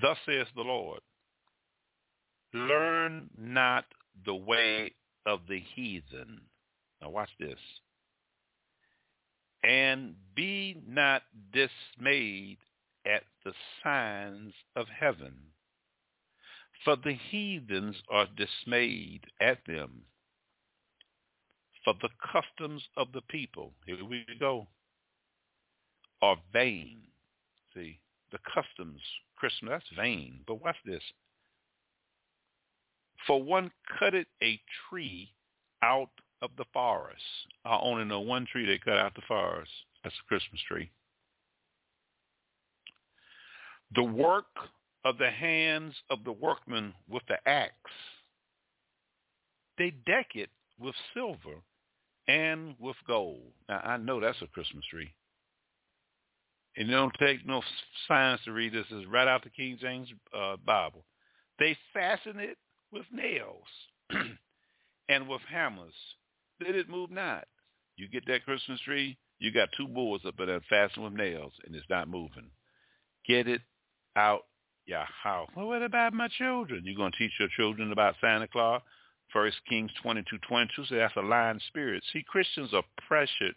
Thus 0.00 0.18
saith 0.26 0.48
the 0.54 0.62
Lord, 0.62 1.00
learn 2.52 3.30
not 3.38 3.86
the 4.24 4.34
way 4.34 4.92
of 5.26 5.40
the 5.48 5.60
heathen. 5.74 6.40
Now 7.00 7.10
watch 7.10 7.30
this. 7.38 7.58
And 9.64 10.14
be 10.34 10.80
not 10.86 11.22
dismayed 11.52 12.58
at 13.06 13.22
the 13.44 13.52
signs 13.82 14.54
of 14.76 14.86
heaven. 14.88 15.34
For 16.84 16.96
the 16.96 17.14
heathens 17.30 17.96
are 18.10 18.26
dismayed 18.36 19.22
at 19.40 19.58
them. 19.66 20.02
For 21.84 21.94
the 22.00 22.08
customs 22.32 22.82
of 22.96 23.12
the 23.12 23.22
people, 23.22 23.72
here 23.86 24.04
we 24.04 24.24
go, 24.38 24.68
are 26.20 26.36
vain. 26.52 27.02
See, 27.74 27.98
the 28.30 28.38
customs, 28.52 29.00
Christmas, 29.36 29.70
that's 29.70 29.96
vain. 29.96 30.40
But 30.46 30.62
watch 30.62 30.76
this. 30.84 31.02
For 33.26 33.42
one 33.42 33.70
cutteth 33.98 34.26
a 34.42 34.60
tree 34.88 35.32
out 35.82 36.10
of 36.40 36.50
the 36.56 36.64
forest. 36.72 37.22
I 37.64 37.78
only 37.80 38.04
know 38.04 38.20
one 38.20 38.46
tree 38.50 38.66
they 38.66 38.78
cut 38.78 38.98
out 38.98 39.14
the 39.14 39.22
forest. 39.28 39.70
That's 40.02 40.16
the 40.16 40.28
Christmas 40.28 40.60
tree. 40.66 40.90
The 43.94 44.02
work 44.02 44.46
of 45.04 45.18
the 45.18 45.30
hands 45.30 45.94
of 46.10 46.24
the 46.24 46.32
workman 46.32 46.94
with 47.08 47.22
the 47.28 47.36
axe. 47.48 47.72
They 49.78 49.90
deck 50.06 50.28
it 50.34 50.50
with 50.78 50.94
silver 51.14 51.62
and 52.28 52.74
with 52.78 52.96
gold. 53.06 53.52
Now, 53.68 53.80
I 53.84 53.96
know 53.96 54.20
that's 54.20 54.40
a 54.42 54.46
Christmas 54.46 54.84
tree. 54.90 55.10
And 56.76 56.88
it 56.88 56.92
don't 56.92 57.14
take 57.18 57.46
no 57.46 57.62
science 58.08 58.40
to 58.44 58.52
read 58.52 58.72
this. 58.72 58.86
It's 58.90 59.06
right 59.06 59.28
out 59.28 59.44
the 59.44 59.50
King 59.50 59.76
James 59.80 60.08
uh, 60.36 60.56
Bible. 60.64 61.04
They 61.58 61.76
fasten 61.92 62.38
it 62.38 62.56
with 62.92 63.06
nails 63.12 63.66
and 65.08 65.28
with 65.28 65.40
hammers. 65.50 65.94
Let 66.60 66.74
it 66.74 66.88
move 66.88 67.10
not. 67.10 67.46
You 67.96 68.08
get 68.08 68.26
that 68.26 68.44
Christmas 68.44 68.80
tree, 68.80 69.18
you 69.38 69.52
got 69.52 69.68
two 69.76 69.88
boards 69.88 70.24
up 70.26 70.34
there 70.38 70.60
fastened 70.68 71.04
with 71.04 71.14
nails, 71.14 71.52
and 71.64 71.74
it's 71.74 71.88
not 71.90 72.08
moving. 72.08 72.50
Get 73.26 73.48
it 73.48 73.60
out 74.16 74.42
your 74.86 75.04
house. 75.22 75.48
Well, 75.56 75.68
what 75.68 75.82
about 75.82 76.12
my 76.12 76.28
children? 76.28 76.82
You're 76.84 76.96
going 76.96 77.12
to 77.12 77.18
teach 77.18 77.32
your 77.38 77.48
children 77.56 77.92
about 77.92 78.14
Santa 78.20 78.48
Claus? 78.48 78.82
First 79.32 79.56
Kings 79.68 79.90
22, 80.02 80.38
22 80.46 80.84
says 80.84 80.98
that's 80.98 81.16
a 81.16 81.20
lying 81.20 81.60
spirit. 81.68 82.02
See, 82.12 82.22
Christians 82.28 82.74
are 82.74 82.82
pressured 83.08 83.54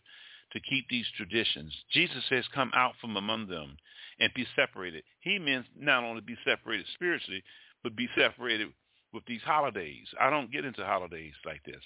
to 0.53 0.59
keep 0.61 0.87
these 0.89 1.07
traditions. 1.17 1.75
Jesus 1.91 2.23
says, 2.29 2.45
come 2.53 2.71
out 2.73 2.93
from 3.01 3.17
among 3.17 3.47
them 3.47 3.77
and 4.19 4.31
be 4.33 4.47
separated. 4.55 5.03
He 5.19 5.37
means 5.37 5.65
not 5.77 6.03
only 6.03 6.21
be 6.21 6.37
separated 6.45 6.85
spiritually, 6.93 7.43
but 7.83 7.95
be 7.95 8.07
separated 8.17 8.69
with 9.15 9.25
these 9.25 9.41
holidays. 9.41 10.05
I 10.19 10.29
don't 10.29 10.51
get 10.51 10.65
into 10.65 10.85
holidays 10.85 11.33
like 11.45 11.63
this. 11.63 11.81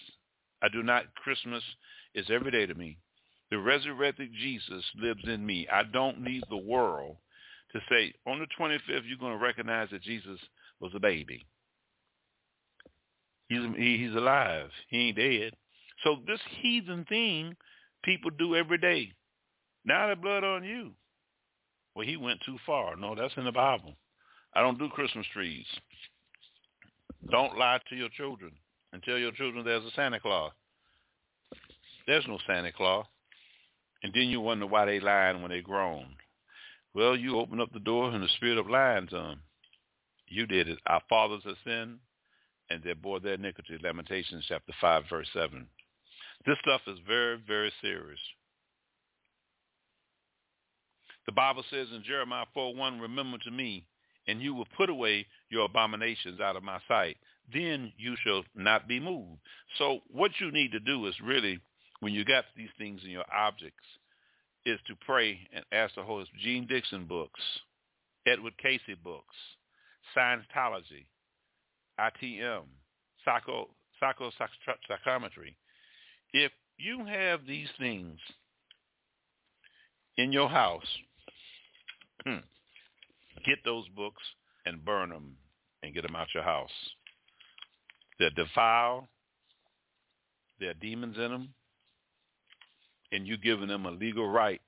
I 0.61 0.67
do 0.67 0.83
not. 0.83 1.13
Christmas 1.15 1.63
is 2.15 2.25
every 2.29 2.51
day 2.51 2.65
to 2.65 2.73
me. 2.73 2.97
The 3.51 3.59
resurrected 3.59 4.29
Jesus 4.37 4.83
lives 4.97 5.23
in 5.25 5.45
me. 5.45 5.67
I 5.71 5.83
don't 5.83 6.21
need 6.21 6.43
the 6.49 6.57
world 6.57 7.15
to 7.71 7.79
say, 7.89 8.13
on 8.27 8.39
the 8.39 8.47
25th, 8.59 9.03
you're 9.07 9.17
going 9.19 9.37
to 9.37 9.43
recognize 9.43 9.89
that 9.91 10.01
Jesus 10.01 10.39
was 10.79 10.91
a 10.95 10.99
baby. 10.99 11.45
He's, 13.47 13.61
he's 13.77 14.15
alive. 14.15 14.69
He 14.89 15.09
ain't 15.09 15.17
dead. 15.17 15.53
So 16.03 16.17
this 16.27 16.39
heathen 16.61 17.05
thing 17.05 17.55
people 18.03 18.31
do 18.31 18.55
every 18.55 18.77
day. 18.77 19.13
Now 19.85 20.09
the 20.09 20.15
blood 20.15 20.43
on 20.43 20.63
you. 20.63 20.91
Well, 21.95 22.05
he 22.05 22.17
went 22.17 22.39
too 22.45 22.57
far. 22.65 22.95
No, 22.95 23.15
that's 23.15 23.33
in 23.37 23.45
the 23.45 23.51
Bible. 23.51 23.95
I 24.53 24.61
don't 24.61 24.79
do 24.79 24.89
Christmas 24.89 25.25
trees. 25.33 25.65
Don't 27.31 27.57
lie 27.57 27.79
to 27.89 27.95
your 27.95 28.09
children 28.09 28.51
and 28.93 29.03
tell 29.03 29.17
your 29.17 29.31
children 29.31 29.63
there's 29.65 29.85
a 29.85 29.91
Santa 29.95 30.19
Claus. 30.19 30.51
There's 32.07 32.25
no 32.27 32.39
Santa 32.47 32.71
Claus. 32.71 33.05
And 34.01 34.13
then 34.13 34.29
you 34.29 34.41
wonder 34.41 34.65
why 34.65 34.85
they 34.85 34.99
lying 34.99 35.41
when 35.41 35.51
they 35.51 35.61
grown. 35.61 36.07
Well, 36.93 37.15
you 37.15 37.37
open 37.39 37.59
up 37.59 37.71
the 37.73 37.79
door 37.79 38.09
and 38.09 38.23
the 38.23 38.29
spirit 38.37 38.57
of 38.57 38.69
lying 38.69 39.07
to 39.07 39.15
them. 39.15 39.41
You 40.27 40.47
did 40.47 40.69
it. 40.69 40.79
Our 40.87 41.01
fathers 41.09 41.43
have 41.45 41.55
sinned 41.65 41.99
and 42.69 42.83
they 42.83 42.93
bore 42.93 43.19
their 43.19 43.33
iniquity. 43.33 43.77
Lamentations 43.81 44.45
chapter 44.47 44.73
5, 44.79 45.03
verse 45.09 45.27
7. 45.33 45.67
This 46.45 46.57
stuff 46.61 46.81
is 46.87 46.97
very, 47.07 47.37
very 47.47 47.71
serious. 47.81 48.19
The 51.25 51.33
Bible 51.33 51.63
says 51.69 51.87
in 51.93 52.03
Jeremiah 52.03 52.45
4:1, 52.55 53.01
remember 53.01 53.37
to 53.39 53.51
me, 53.51 53.85
and 54.29 54.41
you 54.41 54.53
will 54.53 54.67
put 54.77 54.89
away 54.89 55.25
your 55.49 55.65
abominations 55.65 56.39
out 56.39 56.55
of 56.55 56.63
my 56.63 56.79
sight. 56.87 57.17
Then 57.51 57.91
you 57.97 58.15
shall 58.23 58.43
not 58.55 58.87
be 58.87 58.99
moved. 58.99 59.39
So 59.79 59.99
what 60.11 60.31
you 60.39 60.51
need 60.51 60.71
to 60.73 60.79
do 60.79 61.07
is 61.07 61.15
really, 61.23 61.59
when 61.99 62.13
you 62.13 62.23
got 62.23 62.45
these 62.55 62.69
things 62.77 63.01
in 63.03 63.09
your 63.09 63.25
objects, 63.33 63.85
is 64.65 64.79
to 64.87 64.93
pray 65.05 65.39
and 65.51 65.65
ask 65.71 65.95
the 65.95 66.03
Holy 66.03 66.25
Spirit. 66.25 66.43
Jeane 66.43 66.67
Dixon 66.67 67.05
books, 67.05 67.39
Edward 68.27 68.53
Cayce 68.61 68.81
books, 69.03 69.35
Scientology, 70.15 71.05
ITM, 71.99 72.63
psycho, 73.25 73.69
psychopsychometry, 74.01 75.55
if 76.33 76.51
you 76.77 77.05
have 77.05 77.45
these 77.47 77.67
things 77.79 78.19
in 80.17 80.31
your 80.31 80.49
house, 80.49 80.85
get 83.45 83.59
those 83.65 83.87
books 83.89 84.21
and 84.65 84.83
burn 84.83 85.09
them 85.09 85.35
and 85.83 85.93
get 85.93 86.03
them 86.03 86.15
out 86.15 86.27
your 86.33 86.43
house. 86.43 86.69
They're 88.19 88.29
defiled. 88.31 89.05
There 90.59 90.71
are 90.71 90.75
demons 90.75 91.17
in 91.17 91.31
them. 91.31 91.53
And 93.11 93.25
you 93.25 93.37
giving 93.37 93.69
them 93.69 93.85
a 93.85 93.91
legal 93.91 94.27
right 94.27 94.61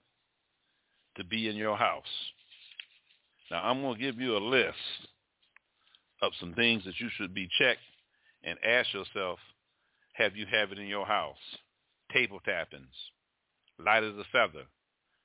to 1.18 1.24
be 1.24 1.50
in 1.50 1.56
your 1.56 1.78
house. 1.78 2.04
Now, 3.52 3.62
I'm 3.64 3.82
going 3.82 3.96
to 3.96 4.02
give 4.02 4.20
you 4.20 4.38
a 4.38 4.40
list 4.40 4.78
of 6.22 6.32
some 6.40 6.54
things 6.54 6.84
that 6.86 7.00
you 7.00 7.10
should 7.18 7.34
be 7.34 7.50
checked 7.60 7.82
and 8.44 8.58
ask 8.66 8.94
yourself, 8.94 9.40
have 10.14 10.36
you 10.36 10.46
have 10.52 10.72
it 10.72 10.80
in 10.80 10.88
your 10.88 11.06
house? 11.06 11.36
Table 12.14 12.40
tappings, 12.46 12.94
light 13.78 14.04
as 14.04 14.16
a 14.16 14.24
feather. 14.32 14.66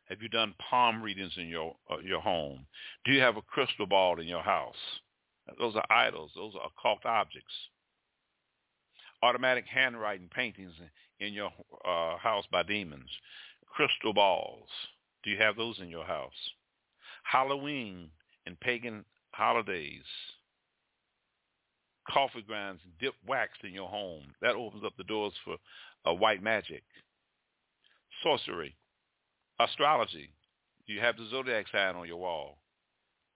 Have 0.09 0.23
you 0.23 0.29
done 0.29 0.55
palm 0.71 1.03
readings 1.03 1.33
in 1.37 1.49
your 1.49 1.75
uh, 1.91 1.99
your 1.99 2.21
home? 2.21 2.67
Do 3.05 3.13
you 3.13 3.21
have 3.21 3.37
a 3.37 3.43
crystal 3.43 3.87
ball 3.87 4.21
in 4.21 4.27
your 4.27 4.43
house? 4.43 4.77
Those 5.59 5.77
are 5.77 5.87
idols. 5.91 6.33
Those 6.35 6.55
are 6.55 6.69
occult 6.69 7.05
objects. 7.05 7.53
Automatic 9.23 9.65
handwriting 9.67 10.29
paintings 10.35 10.73
in 11.21 11.33
your 11.33 11.51
uh, 11.85 12.19
house 12.19 12.45
by 12.51 12.63
demons. 12.63 13.11
Crystal 13.67 14.13
balls. 14.13 14.69
Do 15.23 15.31
you 15.31 15.39
have 15.39 15.57
those 15.57 15.79
in 15.81 15.89
your 15.89 16.05
house? 16.05 16.33
Halloween 17.25 18.11
and 18.47 18.59
pagan 18.61 19.05
holidays 19.31 20.05
coffee 22.09 22.43
grinds 22.43 22.81
and 22.85 22.93
dip 22.99 23.15
wax 23.27 23.53
in 23.65 23.73
your 23.73 23.89
home. 23.89 24.25
That 24.43 24.55
opens 24.55 24.85
up 24.85 24.97
the 24.97 25.05
doors 25.05 25.33
for 25.45 25.57
uh, 26.09 26.15
white 26.15 26.43
magic. 26.43 26.83
Sorcery. 28.23 28.75
Astrology. 29.59 30.31
You 30.87 31.01
have 31.01 31.17
the 31.17 31.29
zodiac 31.31 31.67
sign 31.73 31.97
on 31.97 32.07
your 32.07 32.19
wall? 32.19 32.59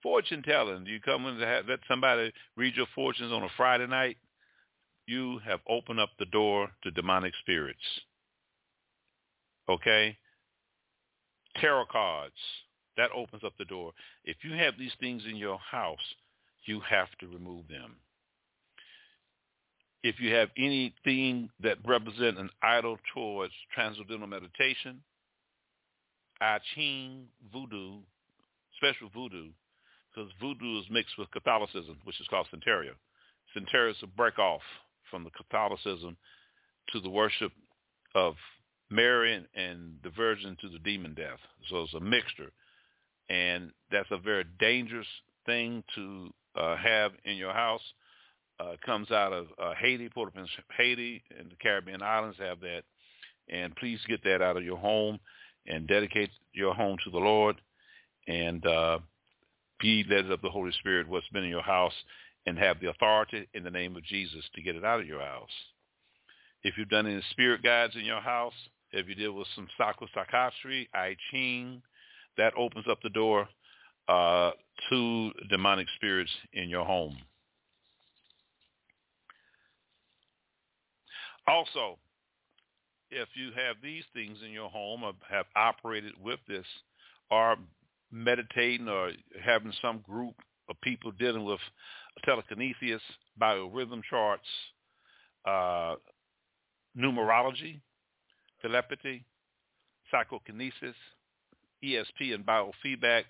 Fortune 0.03 0.43
telling. 0.43 0.87
You 0.87 1.01
come 1.01 1.27
in 1.27 1.39
to 1.39 1.47
have, 1.47 1.67
let 1.69 1.81
somebody 1.89 2.33
read 2.57 2.77
your 2.77 2.87
fortunes 2.95 3.33
on 3.33 3.43
a 3.43 3.49
Friday 3.57 3.87
night? 3.87 4.17
You 5.07 5.41
have 5.45 5.61
opened 5.69 6.01
up 6.01 6.11
the 6.19 6.27
door 6.27 6.71
to 6.85 6.91
demonic 6.91 7.33
spirits. 7.41 7.79
Okay? 9.69 10.17
Tarot 11.61 11.87
cards. 11.91 12.35
That 12.97 13.11
opens 13.15 13.45
up 13.45 13.55
the 13.59 13.65
door. 13.65 13.93
If 14.25 14.37
you 14.43 14.53
have 14.57 14.75
these 14.79 14.93
things 15.01 15.23
in 15.29 15.37
your 15.37 15.59
house, 15.59 15.99
you 16.67 16.81
have 16.81 17.09
to 17.21 17.27
remove 17.27 17.67
them 17.69 17.97
if 20.03 20.19
you 20.19 20.35
have 20.35 20.49
anything 20.57 21.51
that 21.63 21.77
represent 21.87 22.39
an 22.39 22.51
idol 22.63 22.99
towards 23.15 23.53
transcendental 23.75 24.27
meditation, 24.27 25.03
I 26.41 26.59
Ching, 26.75 27.27
voodoo, 27.53 27.99
special 28.77 29.11
voodoo, 29.15 29.49
because 30.09 30.31
voodoo 30.41 30.81
is 30.81 30.87
mixed 30.91 31.19
with 31.19 31.31
Catholicism, 31.31 31.99
which 32.05 32.21
is 32.21 32.27
called 32.29 32.47
Santeria. 32.53 32.93
Santeria 33.57 33.91
is 33.91 33.97
a 34.03 34.07
break 34.07 34.39
off 34.39 34.63
from 35.11 35.25
the 35.25 35.31
Catholicism 35.31 36.17
to 36.93 37.01
the 37.01 37.11
worship 37.11 37.53
of 38.15 38.35
Mary 38.91 39.35
and, 39.35 39.47
and 39.55 39.99
the 40.03 40.11
Virgin 40.11 40.57
to 40.61 40.69
the 40.69 40.79
demon 40.79 41.15
death. 41.15 41.39
So 41.69 41.83
it's 41.83 41.95
a 41.95 42.01
mixture, 42.01 42.51
and 43.29 43.71
that's 43.93 44.11
a 44.11 44.19
very 44.19 44.45
dangerous 44.59 45.07
thing 45.47 45.85
to 45.95 46.33
uh, 46.57 46.77
have 46.77 47.13
in 47.25 47.37
your 47.37 47.53
house. 47.53 47.83
Uh, 48.59 48.77
comes 48.85 49.11
out 49.11 49.33
of 49.33 49.47
uh, 49.59 49.73
Haiti, 49.81 50.11
Port-au-Prince, 50.11 50.51
Haiti, 50.77 51.23
and 51.39 51.51
the 51.51 51.57
Caribbean 51.63 52.03
islands 52.03 52.37
have 52.39 52.61
that. 52.61 52.83
And 53.49 53.75
please 53.77 53.99
get 54.07 54.23
that 54.25 54.43
out 54.43 54.59
of 54.59 54.65
your 54.65 54.77
home 54.77 55.19
and 55.67 55.87
dedicate 55.87 56.31
your 56.53 56.75
home 56.75 56.97
to 57.05 57.11
the 57.11 57.19
Lord 57.19 57.57
and 58.29 58.65
uh, 58.67 58.99
be 59.81 60.05
led 60.09 60.31
of 60.31 60.43
the 60.43 60.51
Holy 60.51 60.73
Spirit 60.73 61.09
what's 61.09 61.29
been 61.29 61.45
in 61.45 61.51
your 61.51 61.63
house 61.63 61.95
and 62.47 62.59
have 62.59 62.81
the 62.81 62.91
authority 62.91 63.49
in 63.55 63.63
the 63.65 63.71
name 63.71 63.97
of 63.97 64.05
Jesus 64.05 64.45
to 64.55 64.63
get 64.63 64.77
it 64.77 64.85
out 64.85 65.01
of 65.01 65.07
your 65.07 65.21
house. 65.21 65.51
If 66.63 66.77
you've 66.77 66.89
done 66.89 67.07
any 67.07 67.23
spirit 67.31 67.63
guides 67.63 67.95
in 67.97 68.05
your 68.05 68.21
house, 68.21 68.55
if 68.93 69.09
you 69.09 69.15
deal 69.15 69.33
with 69.33 69.47
some 69.55 69.69
psychosarcastry, 69.79 70.89
I 70.95 71.17
Ching, 71.31 71.83
that 72.37 72.53
opens 72.57 72.87
up 72.91 72.99
the 73.03 73.11
door 73.11 73.49
uh, 74.09 74.51
to 74.91 75.31
demonic 75.49 75.87
spirits 75.97 76.31
in 76.53 76.69
your 76.69 76.85
home. 76.85 77.17
Also, 81.47 81.99
if 83.11 83.29
you 83.35 83.51
have 83.53 83.77
these 83.83 84.05
things 84.15 84.39
in 84.45 84.53
your 84.53 84.71
home 84.71 85.03
or 85.03 85.13
have 85.29 85.47
operated 85.57 86.13
with 86.23 86.41
this 86.49 86.67
or 87.31 87.57
meditating 88.13 88.89
or 88.89 89.13
having 89.43 89.73
some 89.83 89.99
group 89.99 90.35
of 90.69 90.81
people 90.81 91.11
dealing 91.13 91.45
with 91.45 91.61
telekinesis, 92.25 93.03
biorhythm 93.41 94.03
charts, 94.09 94.47
uh, 95.45 95.95
numerology, 96.97 97.81
telepathy, 98.63 99.25
psychokinesis, 100.11 100.97
ESP 101.85 102.35
and 102.35 102.45
biofeedback, 102.45 103.25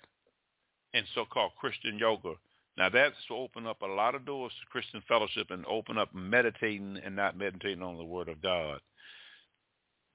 and 0.93 1.05
so-called 1.15 1.51
Christian 1.59 1.97
yoga. 1.97 2.33
Now 2.77 2.89
that's 2.89 3.15
to 3.27 3.35
open 3.35 3.65
up 3.65 3.81
a 3.81 3.85
lot 3.85 4.15
of 4.15 4.25
doors 4.25 4.51
to 4.59 4.71
Christian 4.71 5.01
fellowship 5.07 5.51
and 5.51 5.65
open 5.65 5.97
up 5.97 6.13
meditating 6.13 6.99
and 7.03 7.15
not 7.15 7.37
meditating 7.37 7.83
on 7.83 7.97
the 7.97 8.03
Word 8.03 8.29
of 8.29 8.41
God. 8.41 8.79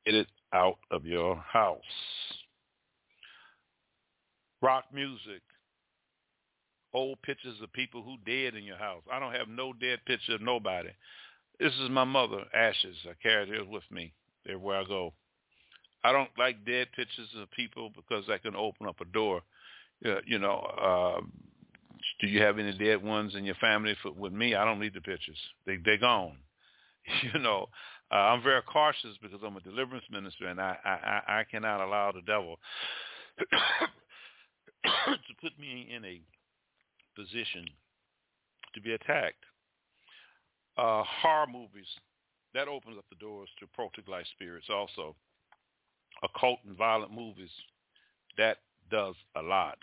Get 0.07 0.14
it 0.14 0.29
out 0.55 0.79
of 0.92 1.05
your 1.05 1.37
house. 1.37 1.81
Rock 4.62 4.85
music. 4.95 5.42
Old 6.95 7.21
pictures 7.23 7.57
of 7.62 7.73
people 7.73 8.03
who 8.03 8.16
dead 8.25 8.55
in 8.55 8.64
your 8.64 8.79
house. 8.79 9.03
I 9.12 9.19
don't 9.19 9.35
have 9.35 9.49
no 9.49 9.73
dead 9.73 9.99
picture 10.07 10.37
of 10.37 10.40
nobody. 10.40 10.90
This 11.59 11.73
is 11.75 11.90
my 11.90 12.05
mother, 12.05 12.45
ashes. 12.55 12.97
I 13.05 13.12
carry 13.23 13.49
her 13.51 13.64
with 13.64 13.83
me 13.90 14.12
everywhere 14.47 14.81
I 14.81 14.85
go. 14.85 15.12
I 16.05 16.12
don't 16.12 16.31
like 16.38 16.64
dead 16.64 16.88
pictures 16.95 17.29
of 17.37 17.51
people 17.51 17.90
because 17.95 18.25
that 18.29 18.42
can 18.42 18.55
open 18.55 18.87
up 18.87 19.01
a 19.01 19.05
door. 19.07 19.42
Uh, 20.05 20.21
you 20.25 20.38
know, 20.38 20.59
uh, 20.81 21.21
do 22.21 22.29
you 22.29 22.40
have 22.42 22.59
any 22.59 22.77
dead 22.79 23.03
ones 23.03 23.35
in 23.35 23.45
your 23.45 23.55
family? 23.57 23.97
For, 24.03 24.12
with 24.12 24.33
me, 24.33 24.55
I 24.55 24.64
don't 24.64 24.79
need 24.79 24.95
the 24.95 25.01
pictures. 25.01 25.38
They 25.66 25.79
they're 25.85 25.99
gone. 25.99 26.37
You 27.23 27.38
know, 27.38 27.69
uh, 28.12 28.14
I'm 28.14 28.42
very 28.42 28.62
cautious 28.62 29.16
because 29.23 29.40
I'm 29.45 29.57
a 29.57 29.61
deliverance 29.61 30.05
minister, 30.11 30.47
and 30.47 30.61
I 30.61 30.77
I, 30.85 31.40
I 31.40 31.45
cannot 31.45 31.85
allow 31.85 32.12
the 32.12 32.23
devil 32.23 32.59
to 33.38 35.35
put 35.40 35.59
me 35.59 35.88
in 35.95 36.05
a 36.05 36.21
position 37.14 37.64
to 38.75 38.81
be 38.81 38.92
attacked. 38.92 39.42
Uh, 40.77 41.03
horror 41.23 41.47
movies 41.47 41.87
that 42.57 42.69
opens 42.69 42.97
up 42.97 43.05
the 43.11 43.16
doors 43.16 43.49
to 43.61 43.66
poltergeist 43.77 44.31
spirits 44.31 44.69
also. 44.71 45.14
Occult 46.23 46.59
and 46.66 46.77
violent 46.77 47.12
movies, 47.12 47.51
that 48.38 48.59
does 48.90 49.14
a 49.37 49.42
lot. 49.42 49.77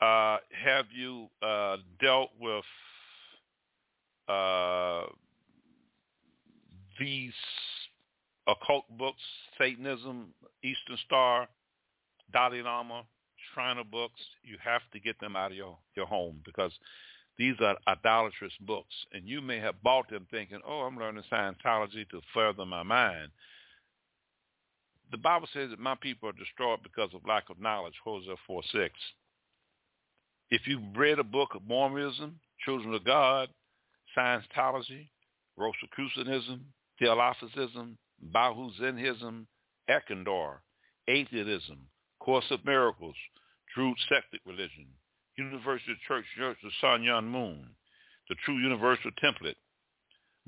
Uh, 0.00 0.38
have 0.64 0.86
you 0.94 1.26
uh, 1.42 1.76
dealt 2.00 2.30
with 2.40 2.64
uh, 4.28 5.02
these 6.98 7.32
occult 8.46 8.84
books, 8.98 9.20
Satanism, 9.58 10.34
Eastern 10.62 10.98
Star, 11.04 11.48
Dalai 12.32 12.62
Lama, 12.62 13.04
Shriner 13.52 13.84
books? 13.84 14.20
You 14.42 14.56
have 14.62 14.82
to 14.92 15.00
get 15.00 15.18
them 15.20 15.36
out 15.36 15.50
of 15.50 15.56
your, 15.56 15.78
your 15.94 16.06
home 16.06 16.40
because 16.44 16.72
these 17.38 17.54
are 17.60 17.76
idolatrous 17.86 18.52
books, 18.60 18.94
and 19.12 19.26
you 19.26 19.40
may 19.40 19.60
have 19.60 19.82
bought 19.82 20.10
them 20.10 20.26
thinking, 20.30 20.60
oh, 20.66 20.80
I'm 20.80 20.98
learning 20.98 21.22
Scientology 21.30 22.08
to 22.10 22.20
further 22.34 22.66
my 22.66 22.82
mind. 22.82 23.30
The 25.12 25.18
Bible 25.18 25.48
says 25.52 25.70
that 25.70 25.78
my 25.78 25.94
people 25.94 26.28
are 26.28 26.32
destroyed 26.32 26.80
because 26.82 27.10
of 27.14 27.26
lack 27.26 27.48
of 27.48 27.60
knowledge, 27.60 27.94
Hosea 28.04 28.34
4, 28.46 28.62
6. 28.72 28.94
If 30.50 30.66
you've 30.66 30.96
read 30.96 31.18
a 31.18 31.24
book 31.24 31.54
of 31.54 31.62
Mormonism, 31.66 32.40
Children 32.64 32.94
of 32.94 33.04
God, 33.04 33.48
Scientology, 34.16 35.08
Rosicrucianism, 35.56 36.64
Theosophism, 36.98 37.96
Baha'i 38.20 38.70
Zenhism, 38.80 39.46
Atheism, 41.08 41.78
Course 42.20 42.44
of 42.50 42.64
Miracles, 42.64 43.14
True 43.74 43.94
Sectic 44.10 44.40
Religion, 44.44 44.86
Universal 45.36 45.94
Church 46.06 46.24
Church 46.36 46.58
of 46.64 46.72
Sun 46.80 47.02
Myung 47.02 47.24
Moon, 47.24 47.70
the 48.28 48.34
True 48.44 48.58
Universal 48.58 49.12
Template, 49.22 49.54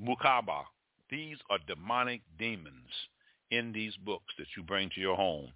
Mukaba. 0.01 0.63
These 1.09 1.37
are 1.49 1.59
demonic 1.67 2.21
demons 2.37 2.89
in 3.51 3.71
these 3.71 3.95
books 4.05 4.33
that 4.37 4.47
you 4.55 4.63
bring 4.63 4.89
to 4.95 5.01
your 5.01 5.15
home. 5.15 5.51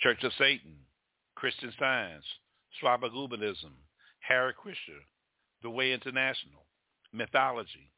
Church 0.00 0.22
of 0.24 0.32
Satan, 0.38 0.74
Christian 1.36 1.72
Science, 1.78 2.24
Swabbagubanism, 2.82 3.72
Hare 4.20 4.52
Krishna, 4.52 4.94
The 5.62 5.70
Way 5.70 5.92
International, 5.92 6.66
Mythology, 7.12 7.91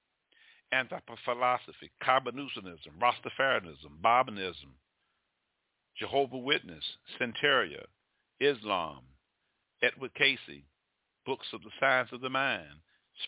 Anthropophilosophy, 0.73 1.91
Carbonucianism, 2.03 2.99
Rastafarianism, 3.01 4.01
Bobinism, 4.03 4.73
Jehovah 5.99 6.39
Witness, 6.39 6.85
Santeria, 7.21 7.85
Islam, 8.41 9.01
Edward 9.83 10.15
Cayce, 10.15 10.65
books 11.27 11.47
of 11.53 11.63
the 11.63 11.71
science 11.79 12.11
of 12.13 12.21
the 12.21 12.31
mind, 12.31 12.81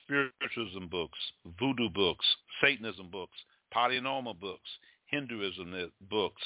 spiritualism 0.03 0.87
books, 0.90 1.18
voodoo 1.59 1.88
books, 1.88 2.27
Satanism 2.61 3.09
books, 3.11 3.37
paranormal 3.75 4.38
books, 4.40 4.68
Hinduism 5.07 5.92
books, 6.11 6.42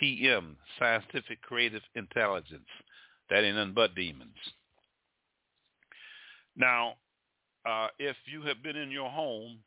TM, 0.00 0.56
scientific 0.78 1.42
creative 1.42 1.82
intelligence. 1.94 2.68
That 3.28 3.44
ain't 3.44 3.56
nothing 3.56 3.74
but 3.74 3.94
demons. 3.94 4.36
Now, 6.56 6.94
uh, 7.66 7.88
if 7.98 8.16
you 8.26 8.42
have 8.42 8.62
been 8.62 8.76
in 8.76 8.90
your 8.90 9.10
home 9.10 9.58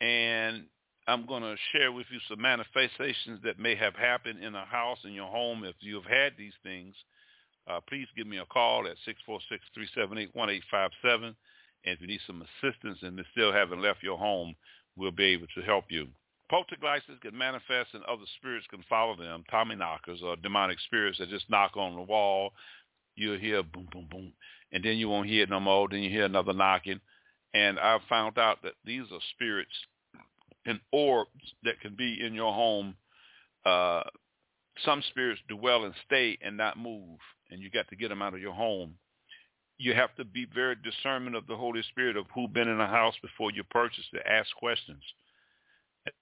and 0.00 0.64
I'm 1.06 1.26
going 1.26 1.42
to 1.42 1.56
share 1.72 1.90
with 1.90 2.06
you 2.10 2.18
some 2.28 2.40
manifestations 2.40 3.40
that 3.42 3.58
may 3.58 3.74
have 3.74 3.94
happened 3.94 4.44
in 4.44 4.54
a 4.54 4.64
house, 4.66 4.98
in 5.04 5.12
your 5.12 5.28
home, 5.28 5.64
if 5.64 5.74
you 5.80 5.94
have 5.94 6.04
had 6.04 6.32
these 6.36 6.52
things, 6.62 6.94
uh, 7.66 7.80
please 7.88 8.06
give 8.16 8.26
me 8.26 8.38
a 8.38 8.46
call 8.46 8.86
at 8.86 8.96
646-378-1857. 9.96 10.34
And 11.14 11.34
if 11.84 12.00
you 12.00 12.06
need 12.06 12.20
some 12.26 12.42
assistance 12.42 12.98
and 13.02 13.18
still 13.32 13.52
haven't 13.52 13.82
left 13.82 14.02
your 14.02 14.18
home, 14.18 14.54
we'll 14.96 15.10
be 15.10 15.24
able 15.24 15.46
to 15.54 15.62
help 15.62 15.84
you. 15.88 16.08
Poltergeists 16.50 17.10
can 17.20 17.36
manifest 17.36 17.94
and 17.94 18.02
other 18.04 18.24
spirits 18.38 18.66
can 18.70 18.82
follow 18.88 19.16
them. 19.16 19.44
Tommy 19.50 19.76
knockers 19.76 20.20
or 20.22 20.36
demonic 20.36 20.78
spirits 20.80 21.18
that 21.18 21.28
just 21.28 21.48
knock 21.50 21.76
on 21.76 21.94
the 21.94 22.02
wall. 22.02 22.52
You'll 23.16 23.38
hear 23.38 23.62
boom, 23.62 23.88
boom, 23.92 24.08
boom. 24.10 24.32
And 24.72 24.82
then 24.84 24.96
you 24.96 25.08
won't 25.08 25.28
hear 25.28 25.44
it 25.44 25.50
no 25.50 25.60
more. 25.60 25.88
Then 25.88 26.00
you 26.00 26.10
hear 26.10 26.24
another 26.24 26.52
knocking. 26.52 27.00
And 27.54 27.78
I 27.78 27.98
found 28.08 28.38
out 28.38 28.58
that 28.62 28.74
these 28.84 29.04
are 29.12 29.20
spirits 29.34 29.72
and 30.66 30.80
orbs 30.92 31.30
that 31.64 31.80
can 31.80 31.94
be 31.96 32.24
in 32.24 32.34
your 32.34 32.52
home. 32.52 32.94
Uh, 33.64 34.02
some 34.84 35.02
spirits 35.10 35.40
dwell 35.48 35.84
and 35.84 35.94
stay 36.06 36.38
and 36.42 36.56
not 36.56 36.78
move 36.78 37.18
and 37.50 37.60
you 37.60 37.70
got 37.70 37.88
to 37.88 37.96
get 37.96 38.08
them 38.08 38.22
out 38.22 38.34
of 38.34 38.40
your 38.40 38.52
home. 38.52 38.94
You 39.78 39.94
have 39.94 40.14
to 40.16 40.24
be 40.24 40.46
very 40.52 40.76
discernment 40.82 41.36
of 41.36 41.46
the 41.46 41.56
Holy 41.56 41.82
Spirit 41.90 42.16
of 42.16 42.26
who 42.34 42.48
been 42.48 42.68
in 42.68 42.80
a 42.80 42.86
house 42.86 43.14
before 43.22 43.52
you 43.52 43.62
purchase 43.64 44.04
to 44.12 44.28
ask 44.28 44.48
questions. 44.56 45.02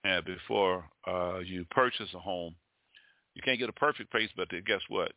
And 0.04 0.24
before 0.24 0.84
uh, 1.06 1.38
you 1.38 1.64
purchase 1.70 2.08
a 2.14 2.18
home, 2.18 2.54
you 3.34 3.42
can't 3.42 3.58
get 3.58 3.68
a 3.68 3.74
perfect 3.74 4.10
place, 4.10 4.30
but 4.36 4.48
guess 4.66 4.80
what? 4.88 5.12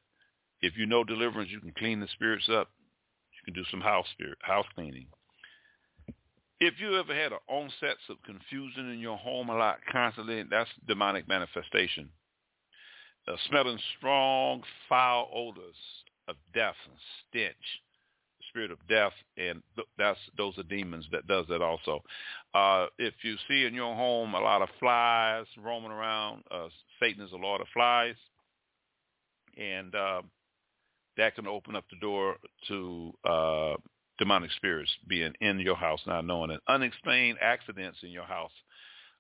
If 0.62 0.78
you 0.78 0.86
know 0.86 1.04
deliverance, 1.04 1.50
you 1.52 1.60
can 1.60 1.74
clean 1.78 2.00
the 2.00 2.08
spirits 2.14 2.48
up. 2.50 2.70
You 3.34 3.54
can 3.54 3.62
do 3.62 3.68
some 3.72 3.82
house 3.82 4.06
spirit 4.14 4.38
house 4.42 4.66
cleaning. 4.76 5.08
If 6.60 6.76
you 6.80 6.98
ever 7.00 7.16
had 7.16 7.32
an 7.32 7.40
onsets 7.50 8.04
of 8.10 8.22
confusion 8.24 8.92
in 8.92 9.00
your 9.00 9.18
home 9.18 9.50
a 9.50 9.56
lot 9.56 9.80
constantly, 9.92 10.44
that's 10.44 10.70
demonic 10.88 11.28
manifestation 11.28 12.10
uh, 13.30 13.36
smelling 13.50 13.80
strong, 13.98 14.64
foul 14.88 15.30
odors, 15.34 15.76
of 16.28 16.36
death 16.54 16.76
and 16.86 16.98
stench, 17.28 17.56
spirit 18.50 18.72
of 18.72 18.78
death, 18.88 19.14
and 19.38 19.62
that's 19.98 20.20
those 20.38 20.58
are 20.58 20.64
demons 20.64 21.06
that 21.12 21.28
does 21.28 21.46
that 21.50 21.62
also. 21.62 22.02
Uh, 22.54 22.86
if 22.98 23.14
you 23.24 23.36
see 23.48 23.66
in 23.66 23.74
your 23.74 23.96
home 23.96 24.34
a 24.36 24.40
lot 24.40 24.62
of 24.62 24.70
flies 24.80 25.46
roaming 25.58 25.92
around, 25.92 26.44
uh, 26.52 26.68
Satan 27.00 27.24
is 27.24 27.32
a 27.32 27.36
lord 27.36 27.62
of 27.62 27.68
flies, 27.74 28.16
and 29.58 29.96
uh, 29.96 30.22
that 31.18 31.36
can 31.36 31.48
open 31.48 31.76
up 31.76 31.86
the 31.90 32.00
door 32.00 32.36
to 32.68 33.12
uh, 33.26 33.74
demonic 34.20 34.52
spirits 34.52 34.92
being 35.08 35.34
in 35.42 35.60
your 35.60 35.76
house, 35.76 36.02
not 36.06 36.26
knowing 36.26 36.52
it. 36.52 36.62
Unexplained 36.68 37.38
accidents 37.42 37.98
in 38.04 38.10
your 38.10 38.26
house 38.26 38.52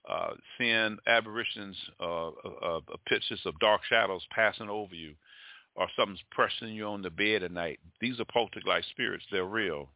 uh, 0.08 0.34
seeing 0.58 0.97
aberrations, 1.08 1.78
uh, 2.00 2.30
uh, 2.30 2.80
pictures 3.08 3.41
of 3.45 3.60
dark 3.60 3.82
shadows 3.88 4.26
passing 4.32 4.70
over 4.70 4.95
you, 4.95 5.14
or 5.76 5.88
something's 5.95 6.24
pressing 6.32 6.70
you 6.70 6.86
on 6.86 7.02
the 7.02 7.10
bed 7.10 7.43
at 7.43 7.52
night. 7.52 7.80
These 8.02 8.20
are 8.20 8.26
poltergeist 8.26 8.89
spirits. 8.89 9.26
They're 9.32 9.45
real. 9.45 9.89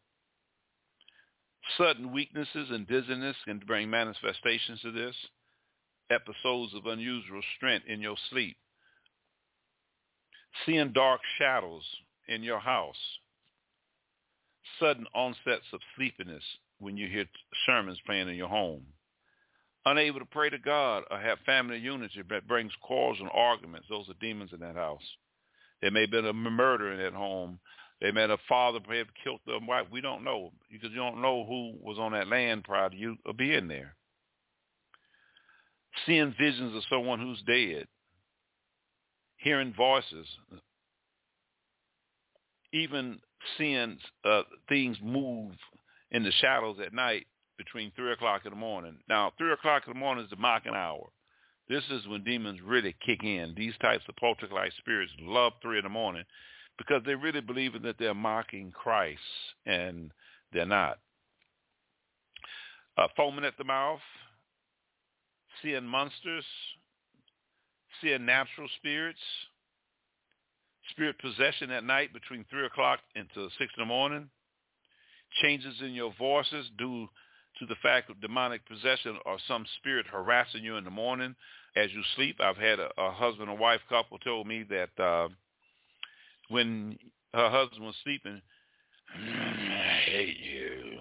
Sudden 1.78 2.12
weaknesses 2.12 2.70
and 2.70 2.88
dizziness 2.88 3.38
can 3.46 3.60
bring 3.66 3.90
manifestations 3.90 4.82
of 4.86 4.94
this. 4.94 5.16
Episodes 6.12 6.74
of 6.76 6.86
unusual 6.86 7.42
strength 7.56 7.86
in 7.88 8.02
your 8.02 8.18
sleep. 8.30 8.58
Seeing 10.66 10.92
dark 10.92 11.22
shadows 11.38 11.84
in 12.28 12.44
your 12.44 12.60
house. 12.60 12.98
Sudden 14.80 15.06
onsets 15.16 15.66
of 15.74 15.80
sleepiness 15.96 16.44
when 16.80 16.98
you 16.98 17.08
hear 17.08 17.26
sermons 17.66 18.00
playing 18.06 18.30
in 18.30 18.36
your 18.36 18.50
home 18.50 18.86
unable 19.86 20.20
to 20.20 20.26
pray 20.26 20.50
to 20.50 20.58
God 20.58 21.04
or 21.12 21.20
have 21.20 21.40
family 21.46 21.78
unity 21.78 22.22
that 22.30 22.48
brings 22.48 22.72
quarrels 22.82 23.18
and 23.20 23.30
arguments. 23.34 23.88
Those 23.90 24.10
are 24.10 24.16
demons 24.20 24.52
in 24.54 24.60
that 24.62 24.76
house. 24.76 25.02
There 25.82 25.92
may 25.92 26.02
have 26.02 26.12
been 26.12 26.26
a 26.26 26.34
murder 26.34 26.94
in 26.94 27.00
that 27.00 27.14
home. 27.14 27.60
They 28.02 28.12
may 28.12 28.22
have 28.22 28.32
a 28.32 28.38
father 28.50 28.80
may 28.88 28.98
have 28.98 29.08
killed 29.24 29.40
their 29.46 29.60
wife. 29.60 29.88
We 29.92 30.02
don't 30.02 30.24
know 30.24 30.52
because 30.72 30.92
you 30.92 30.98
don't 30.98 31.22
know 31.22 31.46
who 31.46 31.74
was 31.82 31.98
on 32.00 32.14
that 32.14 32.28
land 32.28 32.64
prior 32.64 32.90
to 32.90 32.96
you 32.96 33.18
being 33.38 33.68
there. 33.68 33.96
Seeing 36.06 36.34
visions 36.40 36.76
of 36.76 36.84
someone 36.90 37.20
who's 37.20 37.42
dead. 37.46 37.88
Hearing 39.38 39.74
voices. 39.76 40.28
Even 42.72 43.20
seeing 43.58 43.98
uh, 44.26 44.44
things 44.70 44.98
move 45.02 45.54
in 46.12 46.24
the 46.24 46.32
shadows 46.32 46.78
at 46.84 46.94
night 46.94 47.26
between 47.58 47.92
3 47.96 48.14
o'clock 48.14 48.42
in 48.46 48.52
the 48.52 48.58
morning. 48.58 48.98
Now, 49.08 49.32
3 49.38 49.52
o'clock 49.54 49.84
in 49.88 49.94
the 49.94 50.00
morning 50.00 50.24
is 50.24 50.30
the 50.30 50.36
mocking 50.36 50.76
hour. 50.76 51.10
This 51.70 51.84
is 51.90 52.08
when 52.08 52.24
demons 52.24 52.60
really 52.64 52.96
kick 53.06 53.24
in. 53.24 53.54
These 53.56 53.74
types 53.82 54.04
of 54.10 54.16
poltergeist 54.18 54.78
spirits 54.78 55.12
love 55.20 55.54
3 55.62 55.78
in 55.78 55.84
the 55.84 55.90
morning 55.90 56.24
because 56.78 57.02
they 57.06 57.16
really 57.16 57.42
believe 57.42 57.82
that 57.82 57.98
they're 58.00 58.14
mocking 58.14 58.72
Christ, 58.72 59.20
and 59.66 60.12
they're 60.52 60.66
not. 60.66 61.00
Uh, 62.98 63.08
foaming 63.16 63.46
at 63.46 63.58
the 63.58 63.64
mouth, 63.64 64.00
seeing 65.62 65.86
monsters, 65.86 66.46
seeing 68.02 68.26
natural 68.26 68.68
spirits, 68.78 69.20
spirit 70.92 71.18
possession 71.20 71.72
at 71.72 71.84
night 71.84 72.14
between 72.14 72.46
3 72.50 72.66
o'clock 72.66 73.00
until 73.16 73.50
6 73.50 73.60
in 73.60 73.68
the 73.82 73.86
morning, 73.86 74.30
changes 75.42 75.76
in 75.82 75.94
your 75.94 76.14
voices 76.18 76.70
due 76.78 77.08
to 77.60 77.66
the 77.66 77.76
fact 77.82 78.10
of 78.10 78.20
demonic 78.22 78.68
possession 78.68 79.18
or 79.26 79.38
some 79.48 79.66
spirit 79.80 80.06
harassing 80.08 80.64
you 80.64 80.78
in 80.78 80.84
the 80.84 80.90
morning 80.90 81.36
as 81.76 81.92
you 81.92 82.02
sleep. 82.16 82.38
I've 82.40 82.58
had 82.58 82.80
a, 82.80 82.90
a 82.98 83.12
husband 83.12 83.50
and 83.50 83.60
wife 83.60 83.82
couple 83.90 84.18
told 84.20 84.48
me 84.48 84.66
that 84.70 85.04
uh, 85.04 85.30
when 86.50 86.98
her 87.34 87.50
husband 87.50 87.86
was 87.86 87.96
sleeping, 88.04 88.42
I 89.16 90.00
hate 90.06 90.38
you. 90.40 91.00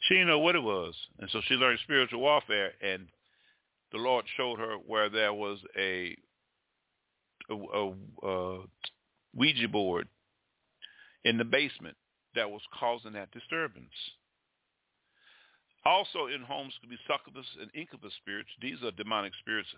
She 0.00 0.14
didn't 0.14 0.28
know 0.28 0.38
what 0.38 0.54
it 0.54 0.62
was, 0.62 0.94
and 1.18 1.28
so 1.30 1.40
she 1.46 1.54
learned 1.54 1.80
spiritual 1.82 2.20
warfare. 2.20 2.72
And 2.82 3.08
the 3.92 3.98
Lord 3.98 4.24
showed 4.36 4.58
her 4.58 4.76
where 4.86 5.08
there 5.08 5.32
was 5.32 5.58
a 5.76 6.16
a, 7.50 7.54
a, 7.54 7.92
a 8.28 8.58
Ouija 9.34 9.68
board 9.68 10.08
in 11.24 11.38
the 11.38 11.44
basement 11.44 11.96
that 12.34 12.50
was 12.50 12.62
causing 12.78 13.12
that 13.12 13.30
disturbance. 13.32 13.94
Also 15.84 16.26
in 16.26 16.42
homes 16.42 16.74
could 16.80 16.90
be 16.90 16.98
succubus 17.06 17.46
and 17.60 17.70
incubus 17.74 18.12
spirits. 18.20 18.48
These 18.60 18.82
are 18.82 18.90
demonic 18.90 19.32
spirits. 19.40 19.68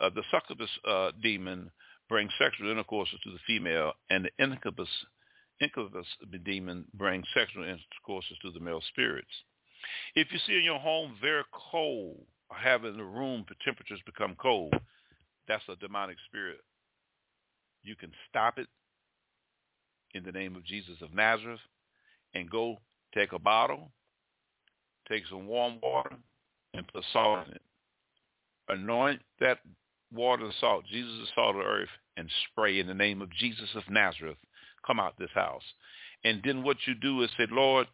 Uh, 0.00 0.10
the 0.14 0.22
succubus 0.30 0.70
uh, 0.88 1.12
demon 1.22 1.70
brings 2.08 2.32
sexual 2.38 2.70
intercourse 2.70 3.10
to 3.10 3.30
the 3.30 3.38
female, 3.46 3.92
and 4.08 4.24
the 4.24 4.42
incubus 4.42 4.88
incubus 5.60 6.06
demon 6.44 6.84
brings 6.94 7.26
sexual 7.34 7.64
intercourse 7.64 8.24
to 8.40 8.50
the 8.50 8.60
male 8.60 8.80
spirits. 8.88 9.28
If 10.14 10.32
you 10.32 10.38
see 10.46 10.56
in 10.56 10.64
your 10.64 10.78
home 10.78 11.16
very 11.20 11.44
cold, 11.70 12.24
having 12.50 12.96
the 12.96 13.04
room 13.04 13.44
the 13.48 13.54
temperatures 13.64 14.00
become 14.06 14.36
cold, 14.36 14.72
that's 15.46 15.64
a 15.68 15.76
demonic 15.76 16.16
spirit. 16.26 16.60
You 17.82 17.96
can 17.96 18.12
stop 18.28 18.58
it 18.58 18.66
in 20.14 20.24
the 20.24 20.32
name 20.32 20.56
of 20.56 20.64
Jesus 20.64 20.96
of 21.02 21.14
Nazareth 21.14 21.60
and 22.34 22.50
go 22.50 22.78
take 23.14 23.32
a 23.32 23.38
bottle 23.38 23.90
Take 25.08 25.24
some 25.30 25.46
warm 25.46 25.78
water 25.82 26.16
and 26.74 26.86
put 26.88 27.04
salt 27.12 27.46
in 27.46 27.54
it. 27.54 27.62
Anoint 28.68 29.20
that 29.40 29.58
water 30.12 30.44
and 30.44 30.54
salt, 30.60 30.84
Jesus 30.90 31.12
is 31.22 31.28
salt 31.34 31.56
of 31.56 31.62
the 31.62 31.68
earth, 31.68 31.88
and 32.16 32.28
spray 32.50 32.78
in 32.78 32.86
the 32.86 32.94
name 32.94 33.22
of 33.22 33.32
Jesus 33.32 33.68
of 33.74 33.84
Nazareth. 33.88 34.36
Come 34.86 35.00
out 35.00 35.14
this 35.18 35.30
house. 35.34 35.62
And 36.24 36.42
then 36.44 36.62
what 36.62 36.76
you 36.86 36.94
do 36.94 37.22
is 37.22 37.30
say, 37.38 37.46
Lord, 37.50 37.86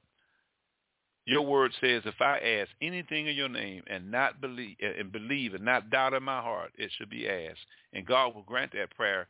your 1.26 1.42
word 1.42 1.72
says, 1.80 2.02
if 2.04 2.20
I 2.20 2.38
ask 2.38 2.70
anything 2.82 3.28
in 3.28 3.36
your 3.36 3.48
name 3.48 3.82
and 3.86 4.10
not 4.10 4.40
believe 4.40 4.76
and 4.80 5.10
believe 5.12 5.54
and 5.54 5.64
not 5.64 5.90
doubt 5.90 6.14
in 6.14 6.22
my 6.22 6.40
heart, 6.40 6.72
it 6.76 6.90
should 6.96 7.10
be 7.10 7.28
asked. 7.28 7.60
And 7.92 8.06
God 8.06 8.34
will 8.34 8.42
grant 8.42 8.72
that 8.72 8.94
prayer 8.94 9.28